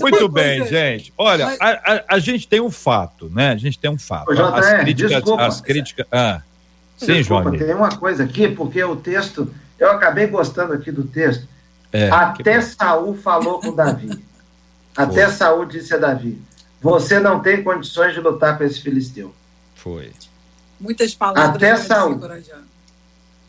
Muito 0.00 0.28
bem, 0.28 0.66
gente. 0.66 1.12
Olha, 1.16 1.56
a, 1.60 1.68
a, 1.70 2.04
a, 2.08 2.18
gente 2.18 2.48
tem 2.48 2.60
um 2.60 2.70
fato, 2.70 3.30
né? 3.30 3.50
A 3.50 3.56
gente 3.56 3.78
tem 3.78 3.90
um 3.90 3.98
fato. 3.98 4.30
as 4.30 4.72
críticas. 4.80 5.10
Desculpa, 5.10 5.46
as 5.46 5.60
críticas 5.60 6.06
ah, 6.10 6.40
sim, 6.96 7.14
desculpa, 7.14 7.50
João. 7.50 7.58
Tem 7.58 7.74
uma 7.74 7.96
coisa 7.96 8.24
aqui, 8.24 8.48
porque 8.48 8.82
o 8.82 8.96
texto. 8.96 9.52
Eu 9.78 9.90
acabei 9.92 10.26
gostando 10.26 10.74
aqui 10.74 10.92
do 10.92 11.04
texto. 11.04 11.48
É, 11.92 12.10
Até 12.10 12.58
que... 12.58 12.62
Saul 12.62 13.16
falou 13.16 13.60
com 13.60 13.74
Davi. 13.74 14.10
Até 14.96 15.26
Foi. 15.26 15.34
Saul 15.34 15.64
disse 15.64 15.94
a 15.94 15.96
Davi 15.96 16.38
você 16.80 17.20
não 17.20 17.40
tem 17.40 17.62
condições 17.62 18.14
de 18.14 18.20
lutar 18.20 18.56
com 18.56 18.64
esse 18.64 18.80
filisteu. 18.80 19.34
Foi. 19.74 20.12
Muitas 20.80 21.14
palavras. 21.14 21.56
Até 21.56 21.76
Saul. 21.76 22.20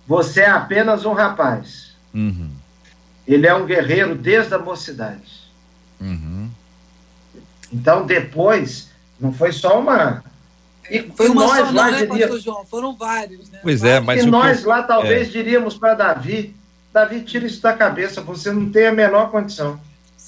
Você 0.06 0.42
é 0.42 0.50
apenas 0.50 1.06
um 1.06 1.14
rapaz. 1.14 1.96
Uhum. 2.14 2.52
Ele 3.26 3.48
é 3.48 3.54
um 3.54 3.66
guerreiro 3.66 4.16
desde 4.16 4.54
a 4.54 4.60
mocidade. 4.60 5.50
Uhum. 6.00 6.50
Então, 7.72 8.06
depois, 8.06 8.90
não 9.20 9.32
foi 9.32 9.54
só 9.54 9.80
uma. 9.80 10.24
E 10.90 11.10
foi 11.16 11.30
uma 11.30 11.46
nós 11.46 11.68
só, 11.68 11.74
lá 11.74 11.92
não, 11.92 11.92
né, 11.92 12.06
diríamos... 12.06 12.44
João? 12.44 12.66
Foram 12.66 12.94
vários, 12.96 13.50
né? 13.50 13.60
Pois 13.62 13.84
é, 13.84 14.02
mas. 14.02 14.24
E 14.24 14.26
nós 14.26 14.62
que... 14.62 14.66
lá 14.66 14.84
talvez 14.84 15.30
é. 15.30 15.32
diríamos 15.32 15.78
para 15.78 15.94
Davi: 15.94 16.54
Davi, 16.92 17.22
tira 17.22 17.46
isso 17.46 17.62
da 17.62 17.72
cabeça, 17.72 18.20
você 18.20 18.52
não 18.52 18.70
tem 18.70 18.88
a 18.88 18.92
menor 18.92 19.32
condição. 19.32 19.80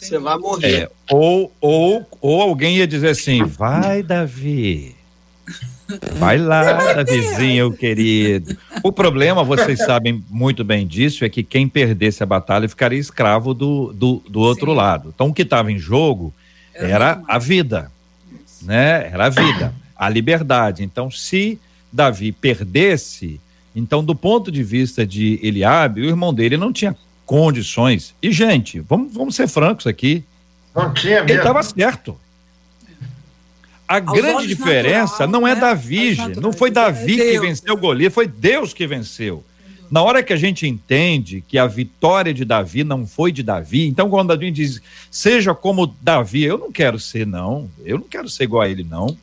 Você 0.04 0.20
vai 0.20 0.38
morrer. 0.38 0.84
É, 0.84 0.90
ou, 1.10 1.52
ou, 1.62 2.06
ou 2.22 2.42
alguém 2.42 2.78
ia 2.78 2.88
dizer 2.88 3.10
assim: 3.10 3.44
vai, 3.44 4.04
Davi. 4.04 4.96
Vai 6.18 6.38
lá, 6.38 6.64
Davizinho 6.94 7.72
querido. 7.74 8.58
O 8.82 8.92
problema, 8.92 9.44
vocês 9.44 9.80
sabem 9.80 10.24
muito 10.30 10.64
bem 10.64 10.88
disso, 10.88 11.26
é 11.26 11.30
que 11.30 11.44
quem 11.44 11.68
perdesse 11.68 12.24
a 12.24 12.26
batalha 12.26 12.70
ficaria 12.70 13.00
escravo 13.00 13.54
do, 13.54 13.94
do, 13.94 14.24
do 14.30 14.40
outro 14.40 14.72
Sim. 14.72 14.78
lado. 14.78 15.12
Então, 15.14 15.28
o 15.28 15.34
que 15.34 15.42
estava 15.42 15.72
em 15.72 15.78
jogo 15.78 16.34
era 16.74 17.22
a 17.28 17.38
vida, 17.38 17.92
né? 18.62 19.10
Era 19.12 19.26
a 19.26 19.30
vida, 19.30 19.74
a 19.96 20.10
liberdade. 20.10 20.84
Então, 20.84 21.12
se 21.12 21.60
Davi 21.92 22.32
perdesse, 22.32 23.40
então, 23.76 24.04
do 24.04 24.16
ponto 24.16 24.52
de 24.52 24.64
vista 24.64 25.06
de 25.06 25.40
Eliabe, 25.44 26.02
o 26.02 26.06
irmão 26.06 26.34
dele 26.34 26.58
não 26.58 26.72
tinha 26.72 26.96
condições. 27.26 28.14
E, 28.22 28.32
gente, 28.32 28.80
vamos, 28.80 29.14
vamos 29.14 29.36
ser 29.36 29.48
francos 29.48 29.88
aqui. 29.88 30.24
Não 30.76 30.94
tinha 30.94 31.16
mesmo. 31.16 31.30
Ele 31.30 31.40
estava 31.40 31.64
certo. 31.64 32.18
A 33.88 33.98
Aos 33.98 34.18
grande 34.18 34.48
diferença 34.48 35.28
natural, 35.28 35.30
não 35.30 35.48
é 35.48 35.56
né? 35.56 35.62
Davi, 35.62 36.18
não 36.42 36.54
foi 36.54 36.72
Davi 36.72 37.22
é 37.22 37.32
que 37.32 37.40
venceu 37.40 37.78
Golias, 37.78 38.14
foi 38.14 38.26
Deus 38.28 38.74
que 38.74 38.88
venceu. 38.88 39.44
Na 39.92 40.02
hora 40.02 40.24
que 40.24 40.34
a 40.34 40.38
gente 40.38 40.66
entende 40.66 41.44
que 41.48 41.58
a 41.58 41.68
vitória 41.68 42.34
de 42.34 42.44
Davi 42.44 42.84
não 42.84 43.06
foi 43.06 43.32
de 43.32 43.44
Davi, 43.44 43.86
então 43.88 44.10
quando 44.10 44.30
Davi 44.30 44.50
diz, 44.50 44.82
seja 45.12 45.54
como 45.54 45.96
Davi, 46.02 46.44
eu 46.44 46.58
não 46.58 46.72
quero 46.72 47.00
ser, 47.00 47.28
não. 47.28 47.70
Eu 47.86 48.00
não 48.00 48.08
quero 48.08 48.28
ser 48.28 48.46
igual 48.46 48.64
a 48.64 48.70
ele, 48.70 48.84
não. 48.84 49.16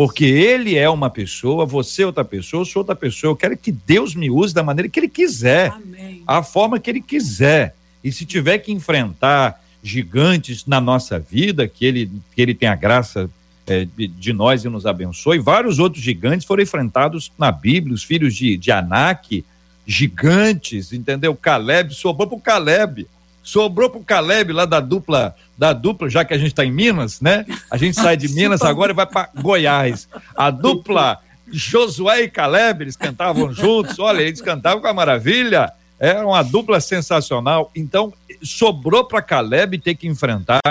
Porque 0.00 0.24
ele 0.24 0.78
é 0.78 0.88
uma 0.88 1.10
pessoa, 1.10 1.66
você 1.66 2.04
é 2.04 2.06
outra 2.06 2.24
pessoa, 2.24 2.62
eu 2.62 2.64
sou 2.64 2.80
outra 2.80 2.96
pessoa. 2.96 3.32
Eu 3.32 3.36
quero 3.36 3.54
que 3.54 3.70
Deus 3.70 4.14
me 4.14 4.30
use 4.30 4.54
da 4.54 4.62
maneira 4.62 4.88
que 4.88 4.98
ele 4.98 5.10
quiser, 5.10 5.72
Amém. 5.72 6.22
a 6.26 6.42
forma 6.42 6.80
que 6.80 6.88
ele 6.88 7.02
quiser. 7.02 7.74
E 8.02 8.10
se 8.10 8.24
tiver 8.24 8.56
que 8.60 8.72
enfrentar 8.72 9.62
gigantes 9.82 10.64
na 10.64 10.80
nossa 10.80 11.18
vida, 11.18 11.68
que 11.68 11.84
ele, 11.84 12.10
que 12.34 12.40
ele 12.40 12.54
tenha 12.54 12.74
graça 12.74 13.28
é, 13.66 13.86
de 13.94 14.32
nós 14.32 14.64
e 14.64 14.70
nos 14.70 14.86
abençoe. 14.86 15.38
Vários 15.38 15.78
outros 15.78 16.02
gigantes 16.02 16.46
foram 16.46 16.62
enfrentados 16.62 17.30
na 17.38 17.52
Bíblia, 17.52 17.94
os 17.94 18.02
filhos 18.02 18.34
de, 18.34 18.56
de 18.56 18.72
Anak, 18.72 19.44
gigantes, 19.86 20.94
entendeu? 20.94 21.34
Caleb, 21.34 21.94
sobrou 21.94 22.26
para 22.26 22.38
o 22.38 22.40
Caleb. 22.40 23.06
Sobrou 23.50 23.90
pro 23.90 23.98
Caleb 23.98 24.52
lá 24.52 24.64
da 24.64 24.78
dupla, 24.78 25.34
da 25.58 25.72
dupla, 25.72 26.08
já 26.08 26.24
que 26.24 26.32
a 26.32 26.38
gente 26.38 26.52
está 26.52 26.64
em 26.64 26.70
Minas, 26.70 27.20
né? 27.20 27.44
A 27.68 27.76
gente 27.76 28.00
sai 28.00 28.16
de 28.16 28.28
Minas 28.32 28.62
agora 28.62 28.92
e 28.92 28.94
vai 28.94 29.06
para 29.06 29.28
Goiás. 29.34 30.08
A 30.36 30.52
dupla 30.52 31.18
Josué 31.50 32.22
e 32.22 32.30
Caleb, 32.30 32.84
eles 32.84 32.94
cantavam 32.94 33.52
juntos, 33.52 33.98
olha, 33.98 34.22
eles 34.22 34.40
cantavam 34.40 34.80
com 34.80 34.86
a 34.86 34.94
maravilha. 34.94 35.72
Era 35.98 36.24
uma 36.24 36.44
dupla 36.44 36.80
sensacional. 36.80 37.72
Então, 37.74 38.12
sobrou 38.40 39.04
para 39.04 39.20
Caleb 39.20 39.78
ter 39.78 39.96
que 39.96 40.06
enfrentar 40.06 40.62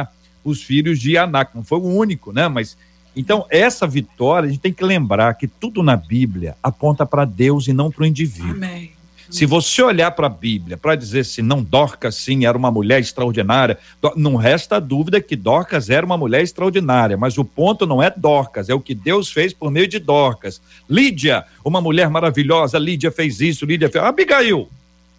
os 0.42 0.64
filhos 0.64 1.02
de 1.02 1.18
Anak. 1.18 1.54
Não 1.54 1.66
foi 1.66 1.80
o 1.80 1.84
único, 1.86 2.32
né? 2.32 2.48
Mas 2.48 2.78
então, 3.14 3.46
essa 3.50 3.86
vitória, 3.86 4.48
a 4.48 4.50
gente 4.50 4.62
tem 4.62 4.72
que 4.72 4.86
lembrar 4.86 5.34
que 5.34 5.50
tudo 5.50 5.84
na 5.84 5.98
Bíblia 5.98 6.56
aponta 6.64 7.06
para 7.06 7.26
Deus 7.26 7.68
e 7.68 7.74
não 7.74 7.92
para 7.92 8.04
o 8.04 8.08
indivíduo. 8.08 8.52
Amém. 8.52 8.99
Se 9.30 9.46
você 9.46 9.82
olhar 9.84 10.12
para 10.12 10.26
a 10.28 10.30
Bíblia 10.30 10.76
para 10.76 10.96
dizer 10.96 11.24
se 11.24 11.42
não 11.42 11.62
Dorcas 11.62 12.16
sim 12.16 12.46
era 12.46 12.58
uma 12.58 12.72
mulher 12.72 13.00
extraordinária, 13.00 13.78
não 14.16 14.36
resta 14.36 14.80
dúvida 14.80 15.22
que 15.22 15.36
Dorcas 15.36 15.90
era 15.90 16.06
uma 16.06 16.18
mulher 16.18 16.42
extraordinária, 16.42 17.16
mas 17.16 17.38
o 17.38 17.46
ponto 17.46 17.86
não 17.86 18.02
é 18.02 18.12
Dorcas, 18.16 18.70
é 18.70 18.74
o 18.74 18.80
que 18.80 18.96
Deus 18.96 19.32
fez 19.32 19.54
por 19.54 19.70
meio 19.70 19.88
de 19.88 20.00
Dorcas. 20.00 20.60
Lídia, 20.90 21.46
uma 21.64 21.80
mulher 21.80 22.10
maravilhosa, 22.10 22.80
Lídia 22.80 23.12
fez 23.12 23.40
isso, 23.40 23.66
Lídia 23.66 23.90
fez. 23.90 24.04
Abigail. 24.04 24.68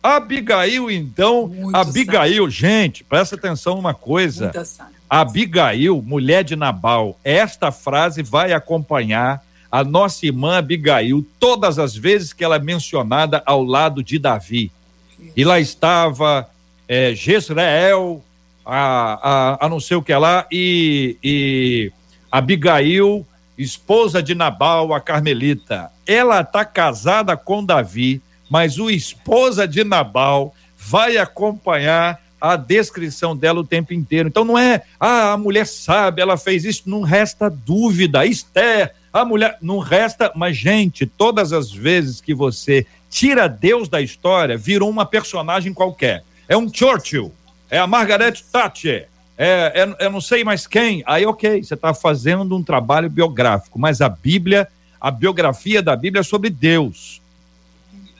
Abigail, 0.02 0.90
então, 0.90 1.46
Muito 1.46 1.76
Abigail, 1.76 2.44
sábio. 2.44 2.50
gente, 2.50 3.04
presta 3.04 3.36
atenção 3.36 3.76
numa 3.76 3.94
coisa. 3.94 4.50
Abigail, 5.08 6.00
mulher 6.02 6.42
de 6.42 6.56
Nabal, 6.56 7.18
esta 7.22 7.70
frase 7.70 8.22
vai 8.22 8.52
acompanhar 8.52 9.42
a 9.70 9.84
nossa 9.84 10.26
irmã 10.26 10.58
Abigail 10.58 11.24
todas 11.38 11.78
as 11.78 11.94
vezes 11.94 12.32
que 12.32 12.42
ela 12.42 12.56
é 12.56 12.58
mencionada 12.58 13.42
ao 13.46 13.62
lado 13.62 14.02
de 14.02 14.18
Davi. 14.18 14.72
E 15.36 15.44
lá 15.44 15.60
estava 15.60 16.48
é, 16.88 17.14
Jezreel, 17.14 18.22
a, 18.64 19.58
a, 19.60 19.66
a 19.66 19.68
não 19.68 19.78
sei 19.78 19.96
o 19.96 20.02
que 20.02 20.14
lá, 20.14 20.46
e, 20.50 21.16
e 21.22 21.92
Abigail, 22.30 23.24
esposa 23.56 24.22
de 24.22 24.34
Nabal, 24.34 24.92
a 24.92 25.00
Carmelita. 25.00 25.90
Ela 26.06 26.40
está 26.40 26.64
casada 26.64 27.36
com 27.36 27.64
Davi, 27.64 28.20
mas 28.48 28.78
o 28.78 28.90
esposa 28.90 29.68
de 29.68 29.84
Nabal 29.84 30.54
vai 30.76 31.16
acompanhar 31.16 32.20
a 32.40 32.56
descrição 32.56 33.36
dela 33.36 33.60
o 33.60 33.66
tempo 33.66 33.92
inteiro. 33.92 34.28
Então 34.28 34.44
não 34.44 34.58
é, 34.58 34.82
ah, 34.98 35.32
a 35.32 35.36
mulher 35.36 35.66
sabe, 35.66 36.22
ela 36.22 36.36
fez 36.36 36.64
isso, 36.64 36.84
não 36.86 37.02
resta 37.02 37.50
dúvida. 37.50 38.24
Esther, 38.24 38.94
a 39.12 39.24
mulher, 39.24 39.58
não 39.60 39.78
resta, 39.78 40.32
mas 40.34 40.56
gente, 40.56 41.06
todas 41.06 41.52
as 41.52 41.72
vezes 41.72 42.20
que 42.20 42.34
você 42.34 42.86
tira 43.08 43.48
Deus 43.48 43.88
da 43.88 44.00
história, 44.00 44.56
virou 44.56 44.88
uma 44.88 45.04
personagem 45.04 45.74
qualquer. 45.74 46.22
É 46.48 46.56
um 46.56 46.72
Churchill, 46.72 47.32
é 47.68 47.78
a 47.78 47.86
Margaret 47.86 48.34
Thatcher, 48.52 49.08
é, 49.42 49.72
é, 49.98 50.04
eu 50.04 50.10
não 50.10 50.20
sei 50.20 50.44
mais 50.44 50.66
quem. 50.66 51.02
Aí, 51.06 51.24
ok, 51.24 51.62
você 51.62 51.72
está 51.72 51.94
fazendo 51.94 52.54
um 52.54 52.62
trabalho 52.62 53.08
biográfico, 53.08 53.78
mas 53.78 54.02
a 54.02 54.08
Bíblia, 54.10 54.68
a 55.00 55.10
biografia 55.10 55.80
da 55.82 55.96
Bíblia 55.96 56.20
é 56.20 56.22
sobre 56.22 56.50
Deus. 56.50 57.22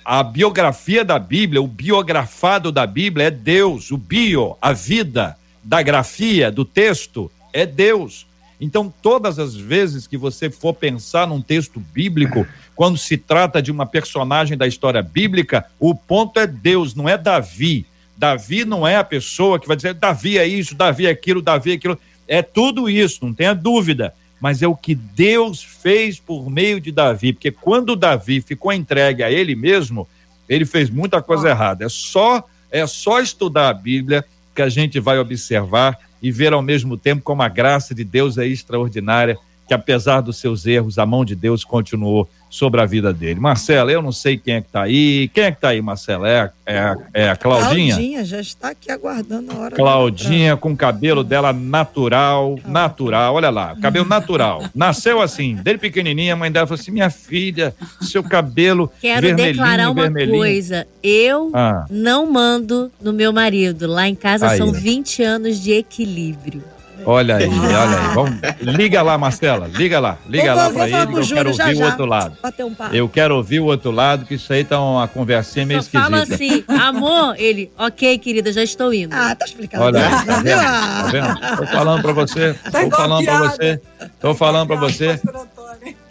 A 0.03 0.23
biografia 0.23 1.05
da 1.05 1.19
Bíblia, 1.19 1.61
o 1.61 1.67
biografado 1.67 2.73
da 2.73 2.87
Bíblia 2.87 3.27
é 3.27 3.31
Deus, 3.31 3.91
o 3.91 3.99
bio, 3.99 4.57
a 4.63 4.73
vida 4.73 5.37
da 5.63 5.83
grafia, 5.83 6.51
do 6.51 6.65
texto, 6.65 7.31
é 7.53 7.67
Deus. 7.67 8.27
Então, 8.61 8.93
todas 9.03 9.39
as 9.39 9.57
vezes 9.57 10.07
que 10.07 10.17
você 10.17 10.51
for 10.51 10.75
pensar 10.75 11.27
num 11.27 11.41
texto 11.41 11.81
bíblico, 11.81 12.47
quando 12.77 12.99
se 12.99 13.17
trata 13.17 13.63
de 13.63 13.71
uma 13.71 13.87
personagem 13.87 14.57
da 14.57 14.67
história 14.67 15.03
bíblica, 15.03 15.65
o 15.79 15.95
ponto 15.95 16.39
é 16.39 16.47
Deus, 16.47 16.95
não 16.95 17.09
é 17.09 17.17
Davi. 17.17 17.87
Davi 18.17 18.67
não 18.67 18.87
é 18.87 18.97
a 18.97 19.05
pessoa 19.05 19.59
que 19.59 19.67
vai 19.67 19.77
dizer 19.77 19.95
Davi 19.95 20.37
é 20.37 20.47
isso, 20.47 20.75
Davi 20.75 21.07
é 21.07 21.11
aquilo, 21.11 21.41
Davi 21.41 21.73
é 21.73 21.75
aquilo. 21.75 21.99
É 22.29 22.43
tudo 22.43 22.89
isso, 22.89 23.25
não 23.25 23.33
tenha 23.33 23.55
dúvida. 23.55 24.13
Mas 24.39 24.63
é 24.63 24.69
o 24.69 24.77
que 24.77 24.95
Deus 24.95 25.63
fez 25.63 26.19
por 26.19 26.51
meio 26.51 26.81
de 26.81 26.93
Davi, 26.93 27.33
porque 27.33 27.51
quando 27.51 27.97
Davi 27.97 28.41
ficou 28.41 28.73
entregue 28.73 29.23
a 29.23 29.31
ele 29.31 29.55
mesmo, 29.55 30.07
ele 30.49 30.65
fez 30.65 30.91
muita 30.91 31.23
coisa 31.23 31.49
errada. 31.49 31.85
É 31.85 31.89
só 31.89 32.45
é 32.71 32.87
só 32.87 33.21
estudar 33.21 33.69
a 33.69 33.75
Bíblia 33.75 34.25
que 34.55 34.63
a 34.63 34.69
gente 34.69 35.01
vai 35.01 35.19
observar 35.19 35.99
e 36.23 36.31
ver 36.31 36.53
ao 36.53 36.63
mesmo 36.63 36.97
tempo 36.97 37.23
como 37.23 37.43
a 37.43 37.49
graça 37.49 37.95
de 37.95 38.05
Deus 38.05 38.39
é 38.39 38.47
extraordinária, 38.47 39.39
que 39.71 39.75
apesar 39.75 40.21
dos 40.21 40.37
seus 40.37 40.67
erros, 40.67 40.99
a 40.99 41.07
mão 41.07 41.25
de 41.25 41.37
Deus 41.37 41.63
continuou 41.63 42.29
sobre 42.49 42.81
a 42.81 42.85
vida 42.87 43.13
dele. 43.13 43.39
Marcela, 43.39 43.93
eu 43.93 44.03
não 44.03 44.11
sei 44.11 44.37
quem 44.37 44.55
é 44.55 44.61
que 44.61 44.67
está 44.67 44.83
aí. 44.83 45.31
Quem 45.33 45.45
é 45.45 45.53
que 45.53 45.59
está 45.59 45.69
aí, 45.69 45.81
Marcela? 45.81 46.29
É 46.29 46.41
a, 46.41 46.51
é 46.67 46.79
a, 46.81 46.97
é 47.15 47.31
a 47.31 47.37
Claudinha? 47.37 47.95
Claudinha 47.95 48.25
já 48.25 48.41
está 48.41 48.71
aqui 48.71 48.91
aguardando 48.91 49.53
a 49.53 49.57
hora. 49.57 49.77
Claudinha 49.77 50.57
com 50.57 50.73
o 50.73 50.77
cabelo 50.77 51.23
dela 51.23 51.53
natural, 51.53 52.59
natural, 52.67 53.37
olha 53.37 53.49
lá, 53.49 53.77
cabelo 53.81 54.07
natural. 54.11 54.65
Nasceu 54.75 55.23
assim, 55.23 55.55
desde 55.55 55.79
pequenininha, 55.79 56.33
a 56.33 56.37
mãe 56.37 56.51
dela 56.51 56.67
falou 56.67 56.81
assim, 56.81 56.91
minha 56.91 57.09
filha, 57.09 57.73
seu 58.01 58.25
cabelo 58.25 58.91
Quero 59.01 59.37
declarar 59.37 59.89
uma 59.93 60.11
coisa, 60.11 60.85
eu 61.01 61.53
ah. 61.55 61.87
não 61.89 62.29
mando 62.29 62.91
no 63.01 63.13
meu 63.13 63.33
marido. 63.33 63.87
Lá 63.87 64.09
em 64.09 64.17
casa 64.17 64.49
aí. 64.49 64.59
são 64.59 64.73
20 64.73 65.23
anos 65.23 65.61
de 65.61 65.71
equilíbrio. 65.71 66.65
Olha 67.05 67.37
aí, 67.37 67.49
olha 67.49 68.09
aí. 68.09 68.15
Vamos, 68.15 68.41
liga 68.61 69.03
lá, 69.03 69.17
Marcela. 69.19 69.67
Liga 69.67 69.99
lá. 70.01 70.19
Liga 70.27 70.55
lá 70.55 70.71
para 70.71 70.89
ele 70.89 71.07
que 71.07 71.19
eu 71.19 71.27
quero 71.27 71.51
ouvir 71.51 71.75
já, 71.75 71.85
o 71.85 71.87
outro 71.87 72.07
lado. 72.07 72.37
Um 72.61 72.95
eu 72.95 73.09
quero 73.09 73.37
ouvir 73.37 73.61
o 73.61 73.67
outro 73.67 73.91
lado, 73.91 74.25
que 74.27 74.35
isso 74.35 74.53
aí 74.53 74.65
tá 74.65 74.81
uma 74.81 75.09
conversinha 75.09 75.67
meio 75.67 75.81
Só 75.83 75.87
esquisita. 75.87 76.11
Fala 76.11 76.23
assim, 76.23 76.65
amor, 76.69 77.35
ele, 77.39 77.71
ok, 77.79 78.19
querida, 78.19 78.53
já 78.53 78.63
estou 78.63 78.93
indo. 78.93 79.15
Ah, 79.15 79.35
tá 79.35 79.45
explicando. 79.45 79.85
Olha 79.85 80.07
aí, 80.07 80.27
tá 80.27 80.41
vendo? 80.41 80.61
Tá 80.61 81.09
vendo? 81.11 81.57
Tô 81.57 81.67
falando 81.67 82.03
para 82.03 82.13
você. 82.13 82.55
Tá 82.55 82.81
tô 82.83 82.91
falando 82.91 83.25
para 83.25 83.39
você. 83.39 83.81
Tô 84.21 84.35
falando 84.35 84.67
para 84.69 84.77
você. 84.77 85.21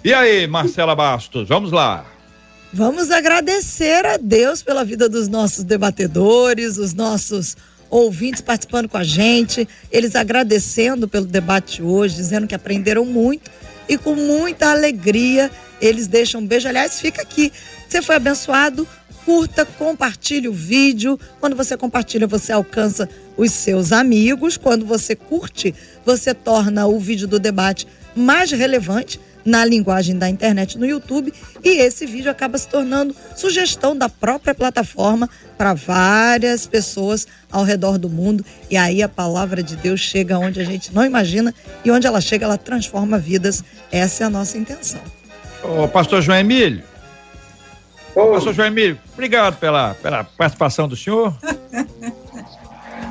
E 0.04 0.14
aí, 0.14 0.48
Marcela 0.48 0.96
Bastos, 0.96 1.48
vamos 1.48 1.72
lá. 1.72 2.06
Vamos 2.72 3.10
agradecer 3.10 4.06
a 4.06 4.18
Deus 4.18 4.62
pela 4.62 4.86
vida 4.86 5.10
dos 5.10 5.28
nossos 5.28 5.64
debatedores, 5.64 6.78
os 6.78 6.94
nossos 6.94 7.58
ouvintes 7.90 8.42
participando 8.42 8.88
com 8.88 8.98
a 8.98 9.04
gente, 9.04 9.68
eles 9.92 10.16
agradecendo 10.16 11.08
pelo 11.08 11.26
debate 11.26 11.82
hoje, 11.82 12.16
dizendo 12.16 12.48
que 12.48 12.56
aprenderam 12.56 13.06
muito 13.06 13.50
e 13.88 13.98
com 13.98 14.16
muita 14.16 14.70
alegria 14.70 15.50
eles 15.82 16.08
deixam 16.08 16.42
um 16.42 16.46
beijo. 16.46 16.68
Aliás, 16.68 17.00
fica 17.00 17.22
aqui. 17.22 17.52
Você 17.88 18.02
foi 18.02 18.16
abençoado? 18.16 18.88
Curta, 19.26 19.66
compartilhe 19.66 20.48
o 20.48 20.54
vídeo. 20.54 21.20
Quando 21.40 21.56
você 21.56 21.78
compartilha, 21.78 22.28
você 22.28 22.52
alcança 22.52 23.10
os 23.38 23.52
seus 23.52 23.92
amigos. 23.92 24.58
Quando 24.58 24.86
você 24.86 25.16
curte, 25.16 25.74
você 26.06 26.34
torna 26.34 26.88
o 26.88 27.00
vídeo 27.00 27.28
do 27.28 27.40
debate 27.40 27.88
mais 28.16 28.52
relevante 28.52 29.20
na 29.46 29.66
linguagem 29.66 30.18
da 30.18 30.30
internet 30.30 30.78
no 30.78 30.86
YouTube 30.86 31.34
e 31.64 31.78
esse 31.82 32.06
vídeo 32.06 32.30
acaba 32.30 32.58
se 32.58 32.68
tornando 32.68 33.16
sugestão 33.36 33.98
da 33.98 34.10
própria 34.10 34.54
plataforma 34.54 35.30
para 35.58 35.74
várias 35.74 36.68
pessoas 36.68 37.28
ao 37.52 37.64
redor 37.64 37.98
do 37.98 38.10
mundo 38.10 38.44
e 38.70 38.78
aí 38.78 39.02
a 39.02 39.10
palavra 39.10 39.64
de 39.64 39.76
Deus 39.76 40.00
chega 40.00 40.38
onde 40.38 40.60
a 40.60 40.64
gente 40.64 40.94
não 40.94 41.06
imagina 41.06 41.54
e 41.84 41.92
onde 41.92 42.06
ela 42.08 42.22
chega 42.22 42.46
ela 42.46 42.58
transforma 42.58 43.18
vidas. 43.18 43.64
Essa 43.92 44.24
é 44.24 44.28
a 44.28 44.30
nossa 44.30 44.58
intenção. 44.58 45.02
Ô, 45.64 45.88
pastor 45.88 46.22
João 46.22 46.38
Emílio. 46.38 46.84
Ô, 48.16 48.32
pastor 48.32 48.54
João 48.54 48.68
Emílio, 48.68 49.00
obrigado 49.14 49.58
pela, 49.58 49.94
pela 49.96 50.24
participação 50.24 50.88
do 50.88 50.96
senhor. 50.96 51.36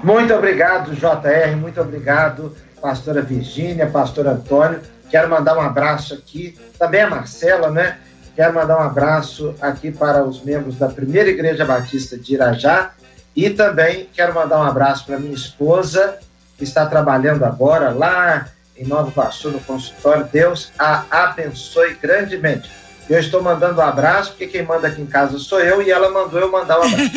Muito 0.02 0.32
obrigado, 0.32 0.94
JR, 0.94 1.56
muito 1.56 1.80
obrigado, 1.80 2.54
pastora 2.80 3.20
Virgínia, 3.20 3.86
pastor 3.88 4.28
Antônio 4.28 4.80
Quero 5.10 5.28
mandar 5.28 5.56
um 5.56 5.60
abraço 5.60 6.14
aqui, 6.14 6.58
também 6.78 7.02
a 7.02 7.10
Marcela, 7.10 7.70
né? 7.70 7.98
Quero 8.36 8.54
mandar 8.54 8.78
um 8.78 8.82
abraço 8.82 9.54
aqui 9.60 9.90
para 9.90 10.22
os 10.22 10.42
membros 10.44 10.76
da 10.76 10.88
Primeira 10.88 11.28
Igreja 11.28 11.64
Batista 11.64 12.16
de 12.16 12.34
Irajá 12.34 12.92
e 13.34 13.50
também 13.50 14.08
quero 14.12 14.34
mandar 14.34 14.58
um 14.58 14.62
abraço 14.62 15.06
para 15.06 15.18
minha 15.18 15.34
esposa, 15.34 16.18
que 16.56 16.64
está 16.64 16.86
trabalhando 16.86 17.44
agora 17.44 17.90
lá 17.90 18.48
em 18.76 18.86
Nova 18.86 19.10
Iguaçu, 19.10 19.50
no 19.50 19.60
consultório. 19.60 20.28
Deus 20.32 20.72
a 20.78 21.04
abençoe 21.10 21.94
grandemente. 21.94 22.70
Eu 23.08 23.18
estou 23.18 23.42
mandando 23.42 23.80
um 23.80 23.84
abraço, 23.84 24.30
porque 24.30 24.46
quem 24.46 24.62
manda 24.62 24.86
aqui 24.86 25.00
em 25.00 25.06
casa 25.06 25.38
sou 25.38 25.60
eu, 25.60 25.80
e 25.80 25.90
ela 25.90 26.10
mandou 26.10 26.38
eu 26.38 26.52
mandar 26.52 26.78
um 26.78 26.82
abraço. 26.82 27.10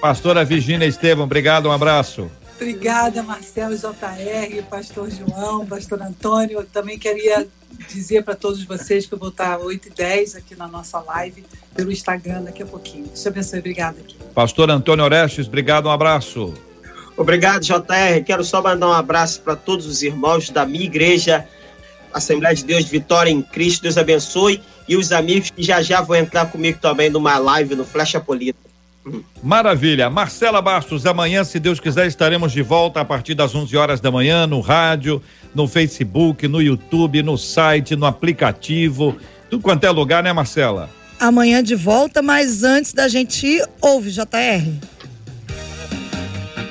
Pastora 0.00 0.44
Virginia 0.44 0.86
Estevam, 0.86 1.24
obrigado, 1.24 1.68
um 1.68 1.72
abraço. 1.72 2.28
Obrigada, 2.60 3.22
Marcelo 3.22 3.76
JR, 3.76 4.62
Pastor 4.68 5.08
João, 5.08 5.64
Pastor 5.64 6.02
Antônio. 6.02 6.58
Eu 6.58 6.64
também 6.64 6.98
queria 6.98 7.46
dizer 7.88 8.24
para 8.24 8.34
todos 8.34 8.64
vocês 8.64 9.06
que 9.06 9.14
eu 9.14 9.18
vou 9.18 9.28
estar 9.28 9.60
8 9.60 9.86
e 9.86 9.90
10 9.92 10.34
aqui 10.34 10.56
na 10.56 10.66
nossa 10.66 10.98
live 10.98 11.44
pelo 11.72 11.92
Instagram 11.92 12.42
daqui 12.42 12.64
a 12.64 12.66
pouquinho. 12.66 13.04
Deus 13.04 13.22
te 13.22 13.28
abençoe. 13.28 13.60
Obrigada. 13.60 14.00
Aqui. 14.00 14.16
Pastor 14.34 14.70
Antônio 14.70 15.04
Orestes, 15.04 15.46
obrigado, 15.46 15.86
um 15.86 15.90
abraço. 15.92 16.52
Obrigado, 17.16 17.62
JR. 17.62 18.24
Quero 18.26 18.42
só 18.42 18.60
mandar 18.60 18.88
um 18.88 18.92
abraço 18.92 19.40
para 19.42 19.54
todos 19.54 19.86
os 19.86 20.02
irmãos 20.02 20.50
da 20.50 20.66
minha 20.66 20.84
igreja, 20.84 21.46
Assembleia 22.12 22.56
de 22.56 22.64
Deus 22.64 22.86
Vitória 22.86 23.30
em 23.30 23.40
Cristo. 23.40 23.82
Deus 23.82 23.96
abençoe. 23.96 24.60
E 24.88 24.96
os 24.96 25.12
amigos 25.12 25.50
que 25.50 25.62
já 25.62 25.80
já 25.80 26.00
vão 26.00 26.16
entrar 26.16 26.46
comigo 26.46 26.80
também 26.80 27.08
numa 27.08 27.38
live 27.38 27.76
no 27.76 27.84
Flecha 27.84 28.18
Polita. 28.18 28.67
Maravilha. 29.42 30.10
Marcela 30.10 30.60
Bastos, 30.60 31.06
amanhã, 31.06 31.44
se 31.44 31.58
Deus 31.58 31.80
quiser, 31.80 32.06
estaremos 32.06 32.52
de 32.52 32.62
volta 32.62 33.00
a 33.00 33.04
partir 33.04 33.34
das 33.34 33.54
11 33.54 33.76
horas 33.76 34.00
da 34.00 34.10
manhã 34.10 34.46
no 34.46 34.60
rádio, 34.60 35.22
no 35.54 35.66
Facebook, 35.66 36.46
no 36.46 36.60
YouTube, 36.60 37.22
no 37.22 37.38
site, 37.38 37.96
no 37.96 38.06
aplicativo, 38.06 39.16
tudo 39.48 39.62
quanto 39.62 39.84
é 39.84 39.90
lugar, 39.90 40.22
né, 40.22 40.32
Marcela? 40.32 40.90
Amanhã 41.18 41.62
de 41.62 41.74
volta, 41.74 42.20
mas 42.22 42.62
antes 42.62 42.92
da 42.92 43.08
gente 43.08 43.46
ir, 43.46 43.66
ouve, 43.80 44.10
JR. 44.10 44.26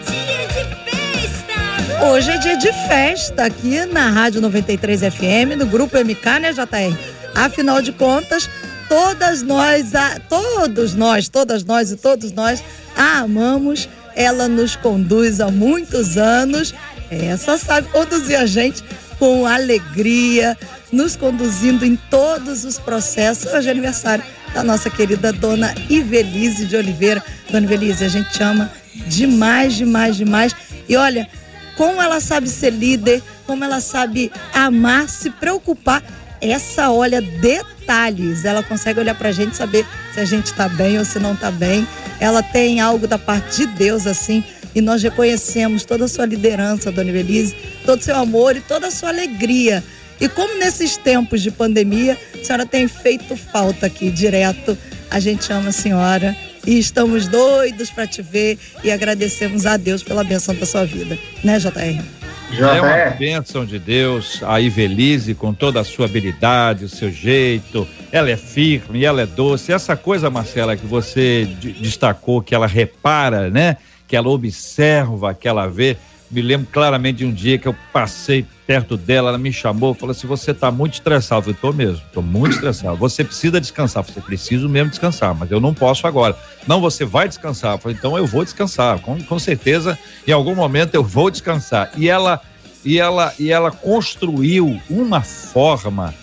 Dia 0.05 0.47
de 0.47 0.63
festa! 0.85 2.05
Hoje 2.05 2.29
é 2.29 2.37
dia 2.37 2.57
de 2.57 2.71
festa 2.87 3.45
aqui 3.45 3.85
na 3.85 4.09
Rádio 4.09 4.39
93 4.39 5.01
FM, 5.01 5.57
no 5.57 5.65
Grupo 5.65 5.97
MK, 5.97 6.39
né, 6.39 6.53
JR? 6.53 6.95
Afinal 7.35 7.81
de 7.81 7.91
contas, 7.91 8.49
todas 8.87 9.41
nós, 9.41 9.93
a, 9.95 10.19
todos 10.19 10.93
nós, 10.93 11.29
todas 11.29 11.63
nós 11.63 11.91
e 11.91 11.95
todos 11.97 12.31
nós 12.31 12.63
a 12.95 13.19
amamos. 13.19 13.87
Ela 14.15 14.47
nos 14.47 14.75
conduz 14.75 15.39
há 15.39 15.51
muitos 15.51 16.17
anos. 16.17 16.73
Essa 17.09 17.57
sabe 17.57 17.87
conduzir 17.89 18.39
a 18.39 18.45
gente 18.45 18.83
com 19.19 19.45
alegria, 19.45 20.57
nos 20.91 21.15
conduzindo 21.15 21.85
em 21.85 21.95
todos 21.95 22.65
os 22.65 22.79
processos. 22.79 23.51
Hoje 23.53 23.67
é 23.67 23.71
aniversário 23.71 24.23
da 24.53 24.63
nossa 24.63 24.89
querida 24.89 25.31
dona 25.31 25.73
Ivelise 25.89 26.65
de 26.65 26.75
Oliveira. 26.75 27.23
Dona 27.49 27.65
Ivelise, 27.65 28.03
a 28.03 28.09
gente 28.09 28.41
ama 28.41 28.71
demais, 29.07 29.75
demais, 29.75 30.17
demais. 30.17 30.55
E 30.89 30.95
olha, 30.95 31.27
como 31.75 32.01
ela 32.01 32.19
sabe 32.19 32.49
ser 32.49 32.71
líder, 32.71 33.21
como 33.45 33.63
ela 33.63 33.79
sabe 33.79 34.31
amar, 34.53 35.07
se 35.07 35.29
preocupar. 35.29 36.03
Essa 36.41 36.91
olha 36.91 37.21
detalhe 37.21 37.76
detalhes. 37.87 38.43
Ela 38.43 38.61
consegue 38.61 38.99
olhar 38.99 39.15
para 39.15 39.29
a 39.29 39.31
gente 39.31 39.55
saber 39.55 39.85
se 40.13 40.19
a 40.19 40.25
gente 40.25 40.47
está 40.47 40.67
bem 40.67 40.99
ou 40.99 41.05
se 41.05 41.17
não 41.17 41.33
está 41.33 41.49
bem. 41.49 41.87
Ela 42.19 42.43
tem 42.43 42.81
algo 42.81 43.07
da 43.07 43.17
parte 43.17 43.57
de 43.57 43.65
Deus 43.67 44.05
assim. 44.05 44.43
E 44.75 44.81
nós 44.81 45.01
reconhecemos 45.01 45.85
toda 45.85 46.05
a 46.05 46.07
sua 46.07 46.25
liderança, 46.25 46.91
Dona 46.91 47.09
Evelise, 47.09 47.55
todo 47.85 47.99
o 47.99 48.03
seu 48.03 48.15
amor 48.15 48.57
e 48.57 48.61
toda 48.61 48.87
a 48.87 48.91
sua 48.91 49.09
alegria. 49.09 49.83
E 50.19 50.27
como 50.27 50.57
nesses 50.59 50.97
tempos 50.97 51.41
de 51.41 51.49
pandemia, 51.49 52.17
a 52.35 52.43
senhora 52.43 52.65
tem 52.65 52.87
feito 52.87 53.35
falta 53.35 53.85
aqui 53.85 54.11
direto. 54.11 54.77
A 55.09 55.19
gente 55.19 55.51
ama 55.53 55.69
a 55.69 55.71
senhora 55.71 56.35
e 56.65 56.77
estamos 56.77 57.27
doidos 57.27 57.89
para 57.89 58.05
te 58.05 58.21
ver 58.21 58.59
e 58.83 58.91
agradecemos 58.91 59.65
a 59.65 59.77
Deus 59.77 60.03
pela 60.03 60.23
benção 60.23 60.53
da 60.53 60.65
sua 60.65 60.85
vida, 60.85 61.17
né, 61.43 61.57
JR? 61.59 62.16
É 62.51 62.81
uma 62.81 63.09
bênção 63.11 63.65
de 63.65 63.77
Deus, 63.77 64.41
a 64.43 64.59
Ivelise, 64.61 65.35
com 65.35 65.53
toda 65.53 65.81
a 65.81 65.83
sua 65.83 66.05
habilidade, 66.05 66.85
o 66.85 66.89
seu 66.89 67.11
jeito, 67.11 67.87
ela 68.11 68.29
é 68.29 68.37
firme, 68.37 69.03
ela 69.03 69.21
é 69.21 69.25
doce. 69.25 69.73
Essa 69.73 69.97
coisa, 69.97 70.29
Marcela, 70.29 70.77
que 70.77 70.85
você 70.85 71.45
destacou, 71.79 72.41
que 72.41 72.55
ela 72.55 72.65
repara, 72.65 73.49
né? 73.49 73.77
que 74.07 74.15
ela 74.15 74.29
observa, 74.29 75.33
que 75.33 75.47
ela 75.47 75.67
vê. 75.67 75.97
Me 76.31 76.41
lembro 76.41 76.67
claramente 76.71 77.17
de 77.17 77.25
um 77.25 77.33
dia 77.33 77.57
que 77.57 77.67
eu 77.67 77.75
passei 77.91 78.45
perto 78.67 78.97
dela, 78.97 79.29
ela 79.29 79.37
me 79.37 79.53
chamou, 79.53 79.93
falou 79.93 80.11
assim: 80.11 80.27
Você 80.27 80.51
está 80.51 80.69
muito 80.69 80.95
estressado. 80.95 81.49
Eu 81.49 81.55
falei: 81.55 81.57
Tô 81.61 81.71
mesmo, 81.71 82.01
tô 82.13 82.21
muito 82.21 82.55
estressado. 82.55 82.97
Você 82.97 83.23
precisa 83.23 83.61
descansar. 83.61 84.03
Você 84.03 84.19
preciso 84.19 84.67
mesmo 84.67 84.89
descansar, 84.89 85.33
mas 85.33 85.49
eu 85.49 85.61
não 85.61 85.73
posso 85.73 86.05
agora. 86.05 86.37
Não, 86.67 86.81
você 86.81 87.05
vai 87.05 87.29
descansar. 87.29 87.75
Eu 87.75 87.77
falei: 87.77 87.97
Então 87.97 88.17
eu 88.17 88.27
vou 88.27 88.43
descansar. 88.43 88.99
Com, 88.99 89.23
com 89.23 89.39
certeza, 89.39 89.97
em 90.27 90.33
algum 90.33 90.53
momento 90.53 90.93
eu 90.93 91.03
vou 91.03 91.31
descansar. 91.31 91.89
E 91.95 92.09
ela, 92.09 92.41
e 92.83 92.99
ela, 92.99 93.33
e 93.39 93.49
ela 93.49 93.71
construiu 93.71 94.79
uma 94.89 95.21
forma, 95.21 96.13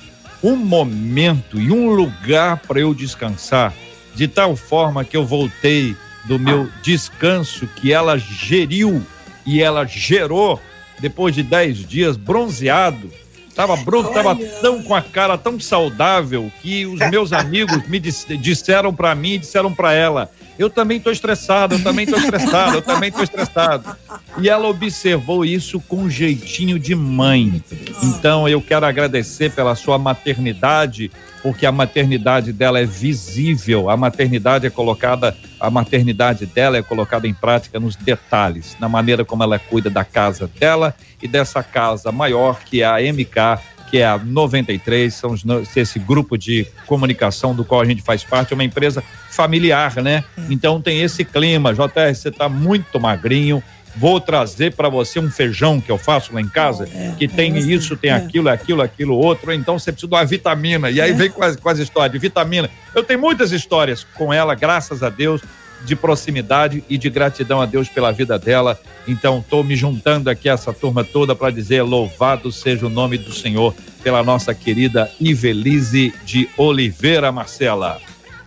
um 0.42 0.55
momento 0.55 1.59
e 1.59 1.72
um 1.72 1.88
lugar 1.88 2.59
para 2.59 2.78
eu 2.78 2.92
descansar, 2.92 3.72
de 4.14 4.28
tal 4.28 4.55
forma 4.55 5.03
que 5.03 5.16
eu 5.16 5.24
voltei 5.24 5.97
do 6.26 6.38
meu 6.38 6.68
descanso 6.82 7.66
que 7.66 7.92
ela 7.92 8.18
geriu 8.18 9.05
e 9.47 9.62
ela 9.62 9.84
gerou 9.86 10.61
depois 10.99 11.34
de 11.34 11.42
10 11.42 11.78
dias 11.86 12.16
bronzeado. 12.16 13.11
Tava 13.55 13.76
bronze, 13.76 14.12
tava 14.12 14.34
tão 14.61 14.82
com 14.82 14.95
a 14.95 15.01
cara 15.01 15.38
tão 15.38 15.61
saudável 15.61 16.51
que 16.61 16.86
os 16.86 16.99
meus 17.09 17.32
amigos 17.32 17.86
me 17.86 18.01
disseram 18.01 18.92
para 18.92 19.14
mim, 19.14 19.38
disseram 19.38 19.72
para 19.72 19.92
ela: 19.92 20.30
"Eu 20.59 20.71
também 20.71 21.01
tô 21.01 21.11
estressado, 21.11 21.75
eu 21.75 21.83
também 21.83 22.07
tô 22.07 22.17
estressado, 22.17 22.77
eu 22.77 22.83
também 22.83 23.11
tô 23.11 23.23
estressado". 23.23 23.97
E 24.39 24.49
ela 24.49 24.69
observou 24.69 25.45
isso 25.45 25.81
com 25.81 26.03
um 26.03 26.11
jeitinho 26.11 26.79
de 26.79 26.95
mãe. 26.95 27.63
Então 28.03 28.49
eu 28.49 28.61
quero 28.61 28.87
agradecer 28.87 29.53
pela 29.53 29.75
sua 29.75 29.99
maternidade 29.99 31.11
porque 31.45 31.67
a 31.67 31.73
maternidade 31.73 32.55
dela 32.55 32.81
é 32.81 32.87
visível, 32.87 33.91
a 33.91 33.99
maternidade 33.99 34.67
é 34.67 34.71
colocada, 34.71 35.37
a 35.61 35.71
maternidade 35.71 36.47
dela 36.47 36.79
é 36.79 36.83
colocada 36.83 37.29
em 37.29 37.35
prática 37.35 37.79
nos 37.79 37.97
detalhes, 37.97 38.75
na 38.81 38.89
maneira 38.89 39.27
como 39.27 39.43
ela 39.43 39.59
cuida 39.59 39.91
da 39.91 40.07
casa 40.07 40.51
dela 40.59 40.95
e 41.23 41.29
dessa 41.29 41.63
casa 41.63 42.11
maior 42.11 42.61
que 42.61 42.81
é 42.81 42.87
a 42.87 42.99
MK, 43.13 43.61
que 43.95 43.99
é 43.99 44.07
a 44.07 44.18
93, 44.18 45.14
são 45.14 45.36
esse 45.76 46.01
grupo 46.01 46.36
de 46.36 46.66
comunicação 46.84 47.55
do 47.55 47.64
qual 47.64 47.80
a 47.80 47.84
gente 47.84 48.03
faz 48.03 48.24
parte, 48.24 48.53
é 48.53 48.55
uma 48.57 48.64
empresa 48.64 49.05
familiar, 49.30 50.03
né? 50.03 50.24
Então 50.51 50.80
tem 50.80 51.01
esse 51.01 51.24
clima, 51.24 51.72
JR, 51.72 52.12
você 52.12 52.28
está 52.28 52.49
muito 52.49 52.99
magrinho, 52.99 53.62
vou 53.95 54.20
trazer 54.20 54.74
para 54.74 54.88
você 54.88 55.20
um 55.20 55.30
feijão 55.30 55.80
que 55.80 55.92
eu 55.92 55.97
faço 55.97 56.34
lá 56.34 56.40
em 56.40 56.49
casa, 56.49 56.88
é, 56.92 57.12
que 57.16 57.28
tem 57.28 57.55
é 57.55 57.61
isso, 57.61 57.97
tem 57.97 58.11
é. 58.11 58.14
aquilo, 58.14 58.49
aquilo, 58.49 58.82
aquilo, 58.82 59.16
outro, 59.16 59.53
então 59.53 59.78
você 59.78 59.92
precisa 59.92 60.09
de 60.09 60.14
uma 60.16 60.24
vitamina. 60.24 60.90
E 60.90 61.01
aí 61.01 61.12
é. 61.12 61.14
vem 61.14 61.30
com 61.30 61.45
as, 61.45 61.55
com 61.55 61.68
as 61.68 61.78
histórias 61.78 62.11
de 62.11 62.18
vitamina. 62.18 62.68
Eu 62.92 63.05
tenho 63.05 63.20
muitas 63.20 63.53
histórias 63.53 64.05
com 64.14 64.34
ela, 64.34 64.57
graças 64.57 65.05
a 65.05 65.09
Deus, 65.09 65.40
de 65.85 65.95
proximidade 65.95 66.82
e 66.89 66.97
de 66.97 67.11
gratidão 67.11 67.61
a 67.61 67.66
Deus 67.66 67.89
pela 67.89 68.12
vida 68.12 68.39
dela. 68.39 68.78
Então, 69.07 69.39
estou 69.39 69.62
me 69.62 69.76
juntando 69.76 70.30
aqui 70.30 70.49
a 70.49 70.55
essa 70.55 70.72
turma 70.72 71.05
toda 71.05 71.35
para 71.35 71.51
dizer 71.51 71.82
louvado 71.82 72.51
seja 72.51 72.87
o 72.87 72.91
nome 72.91 73.18
do 73.18 73.32
Senhor 73.32 73.74
pela 74.03 74.22
nossa 74.22 74.55
querida 74.55 75.11
Ivelise 75.20 76.12
de 76.24 76.49
Oliveira 76.57 77.30
Marcela. 77.30 78.01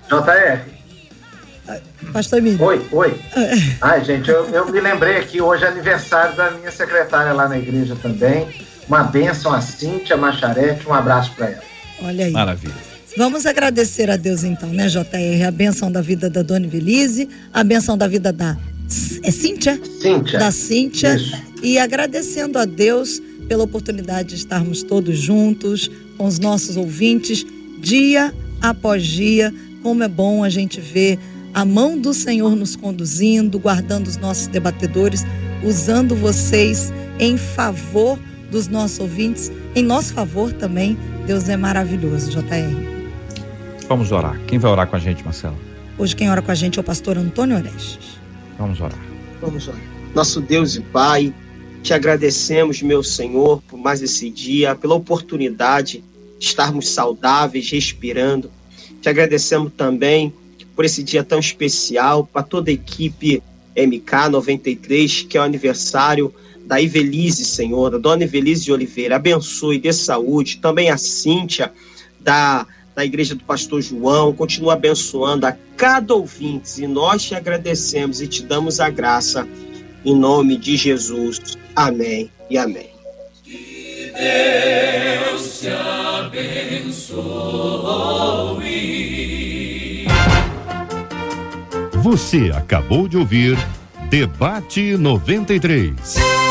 JR, 0.10 0.78
Pastor 2.14 2.40
Emílio. 2.40 2.64
Oi, 2.64 2.88
oi. 2.92 3.20
Ai, 3.82 4.04
gente, 4.04 4.30
eu, 4.30 4.46
eu 4.50 4.72
me 4.72 4.80
lembrei 4.80 5.18
aqui, 5.18 5.42
hoje 5.42 5.66
é 5.66 5.68
aniversário 5.68 6.36
da 6.36 6.52
minha 6.52 6.72
secretária 6.72 7.34
lá 7.34 7.48
na 7.48 7.58
igreja 7.58 7.96
também. 8.02 8.48
Uma 8.88 9.04
bênção 9.04 9.54
a 9.54 9.60
Cíntia 9.60 10.16
Macharete, 10.16 10.88
um 10.88 10.94
abraço 10.94 11.34
para 11.36 11.48
ela. 11.48 11.64
Olha 12.02 12.26
aí. 12.26 12.32
Maravilha. 12.32 12.97
Vamos 13.16 13.46
agradecer 13.46 14.10
a 14.10 14.18
Deus 14.18 14.44
então, 14.44 14.70
né, 14.70 14.88
JR? 14.88 15.48
A 15.48 15.52
benção 15.52 15.92
da 15.92 16.02
vida 16.02 16.30
da 16.30 16.42
Dona 16.42 16.68
Belize, 16.68 17.30
a 17.54 17.64
benção 17.64 17.98
da 17.98 18.08
vida 18.08 18.34
da 18.34 18.58
é 19.24 19.32
Cíntia? 19.32 19.80
Cíntia. 20.02 20.40
Da 20.40 20.52
Cíntia. 20.52 21.16
Isso. 21.16 21.36
E 21.62 21.78
agradecendo 21.78 22.58
a 22.58 22.66
Deus 22.66 23.22
pela 23.48 23.64
oportunidade 23.64 24.30
de 24.30 24.36
estarmos 24.36 24.84
todos 24.84 25.18
juntos 25.18 25.90
com 26.18 26.26
os 26.26 26.40
nossos 26.40 26.78
ouvintes, 26.78 27.46
dia 27.80 28.34
após 28.62 29.06
dia. 29.06 29.54
Como 29.84 30.04
é 30.04 30.08
bom 30.08 30.44
a 30.44 30.50
gente 30.50 30.82
ver 30.82 31.20
a 31.54 31.66
mão 31.66 31.98
do 31.98 32.14
Senhor 32.14 32.56
nos 32.56 32.76
conduzindo, 32.76 33.60
guardando 33.60 34.08
os 34.08 34.18
nossos 34.18 34.48
debatedores, 34.48 35.26
usando 35.64 36.16
vocês 36.16 36.92
em 37.20 37.38
favor 37.38 38.20
dos 38.52 38.68
nossos 38.68 39.00
ouvintes, 39.00 39.52
em 39.76 39.84
nosso 39.84 40.14
favor 40.14 40.54
também. 40.54 40.98
Deus 41.26 41.50
é 41.50 41.58
maravilhoso, 41.58 42.30
JR. 42.32 42.97
Vamos 43.88 44.12
orar. 44.12 44.38
Quem 44.46 44.60
vai 44.60 44.70
orar 44.70 44.88
com 44.88 44.98
a 44.98 45.00
gente, 45.00 45.24
Marcelo? 45.24 45.56
Hoje 45.98 46.16
quem 46.16 46.30
ora 46.30 46.42
com 46.42 46.52
a 46.52 46.56
gente 46.56 46.78
é 46.78 46.82
o 46.82 46.84
pastor 46.84 47.18
Antônio 47.18 47.56
Orestes. 47.56 48.20
Vamos 48.60 48.82
orar. 48.82 49.00
Vamos 49.42 49.68
orar. 49.68 49.80
Nosso 50.14 50.42
Deus 50.42 50.76
e 50.76 50.82
Pai, 50.82 51.34
te 51.82 51.94
agradecemos, 51.94 52.82
meu 52.82 53.02
Senhor, 53.02 53.62
por 53.68 53.80
mais 53.80 54.02
esse 54.02 54.30
dia, 54.30 54.76
pela 54.76 54.96
oportunidade 54.96 56.04
de 56.38 56.46
estarmos 56.46 56.90
saudáveis, 56.90 57.72
respirando. 57.72 58.52
Te 59.02 59.08
agradecemos 59.08 59.72
também 59.78 60.34
por 60.76 60.84
esse 60.84 61.02
dia 61.02 61.24
tão 61.24 61.40
especial, 61.40 62.26
para 62.26 62.44
toda 62.44 62.70
a 62.70 62.74
equipe 62.74 63.42
MK93, 63.76 65.28
que 65.28 65.38
é 65.38 65.42
o 65.42 65.44
aniversário 65.44 66.34
da 66.66 66.82
Ivelise, 66.82 67.46
Senhor, 67.46 67.90
da 67.90 67.98
Dona 67.98 68.26
Ivelise 68.26 68.66
de 68.66 68.72
Oliveira. 68.74 69.16
Abençoe, 69.16 69.80
dê 69.80 69.94
saúde. 69.94 70.58
Também 70.58 70.90
a 70.90 70.98
Cíntia, 70.98 71.72
da, 72.20 72.68
da 72.98 73.06
Igreja 73.06 73.36
do 73.36 73.44
Pastor 73.44 73.80
João, 73.80 74.34
continua 74.34 74.74
abençoando 74.74 75.46
a 75.46 75.56
cada 75.78 76.16
ouvinte. 76.16 76.84
E 76.84 76.88
nós 76.88 77.22
te 77.22 77.36
agradecemos 77.36 78.22
e 78.22 78.28
te 78.28 78.42
damos 78.42 78.80
a 78.80 78.90
graça, 78.90 79.48
em 80.04 80.16
nome 80.16 80.58
de 80.58 80.76
Jesus. 80.76 81.40
Amém 81.76 82.32
e 82.50 82.58
amém. 82.58 82.90
Que 83.44 84.12
Deus 84.16 85.60
te 85.60 85.68
abençoe. 85.68 87.28
Você 92.02 92.52
acabou 92.52 93.08
de 93.08 93.16
ouvir 93.16 93.56
Debate 94.10 94.98
93. 94.98 96.47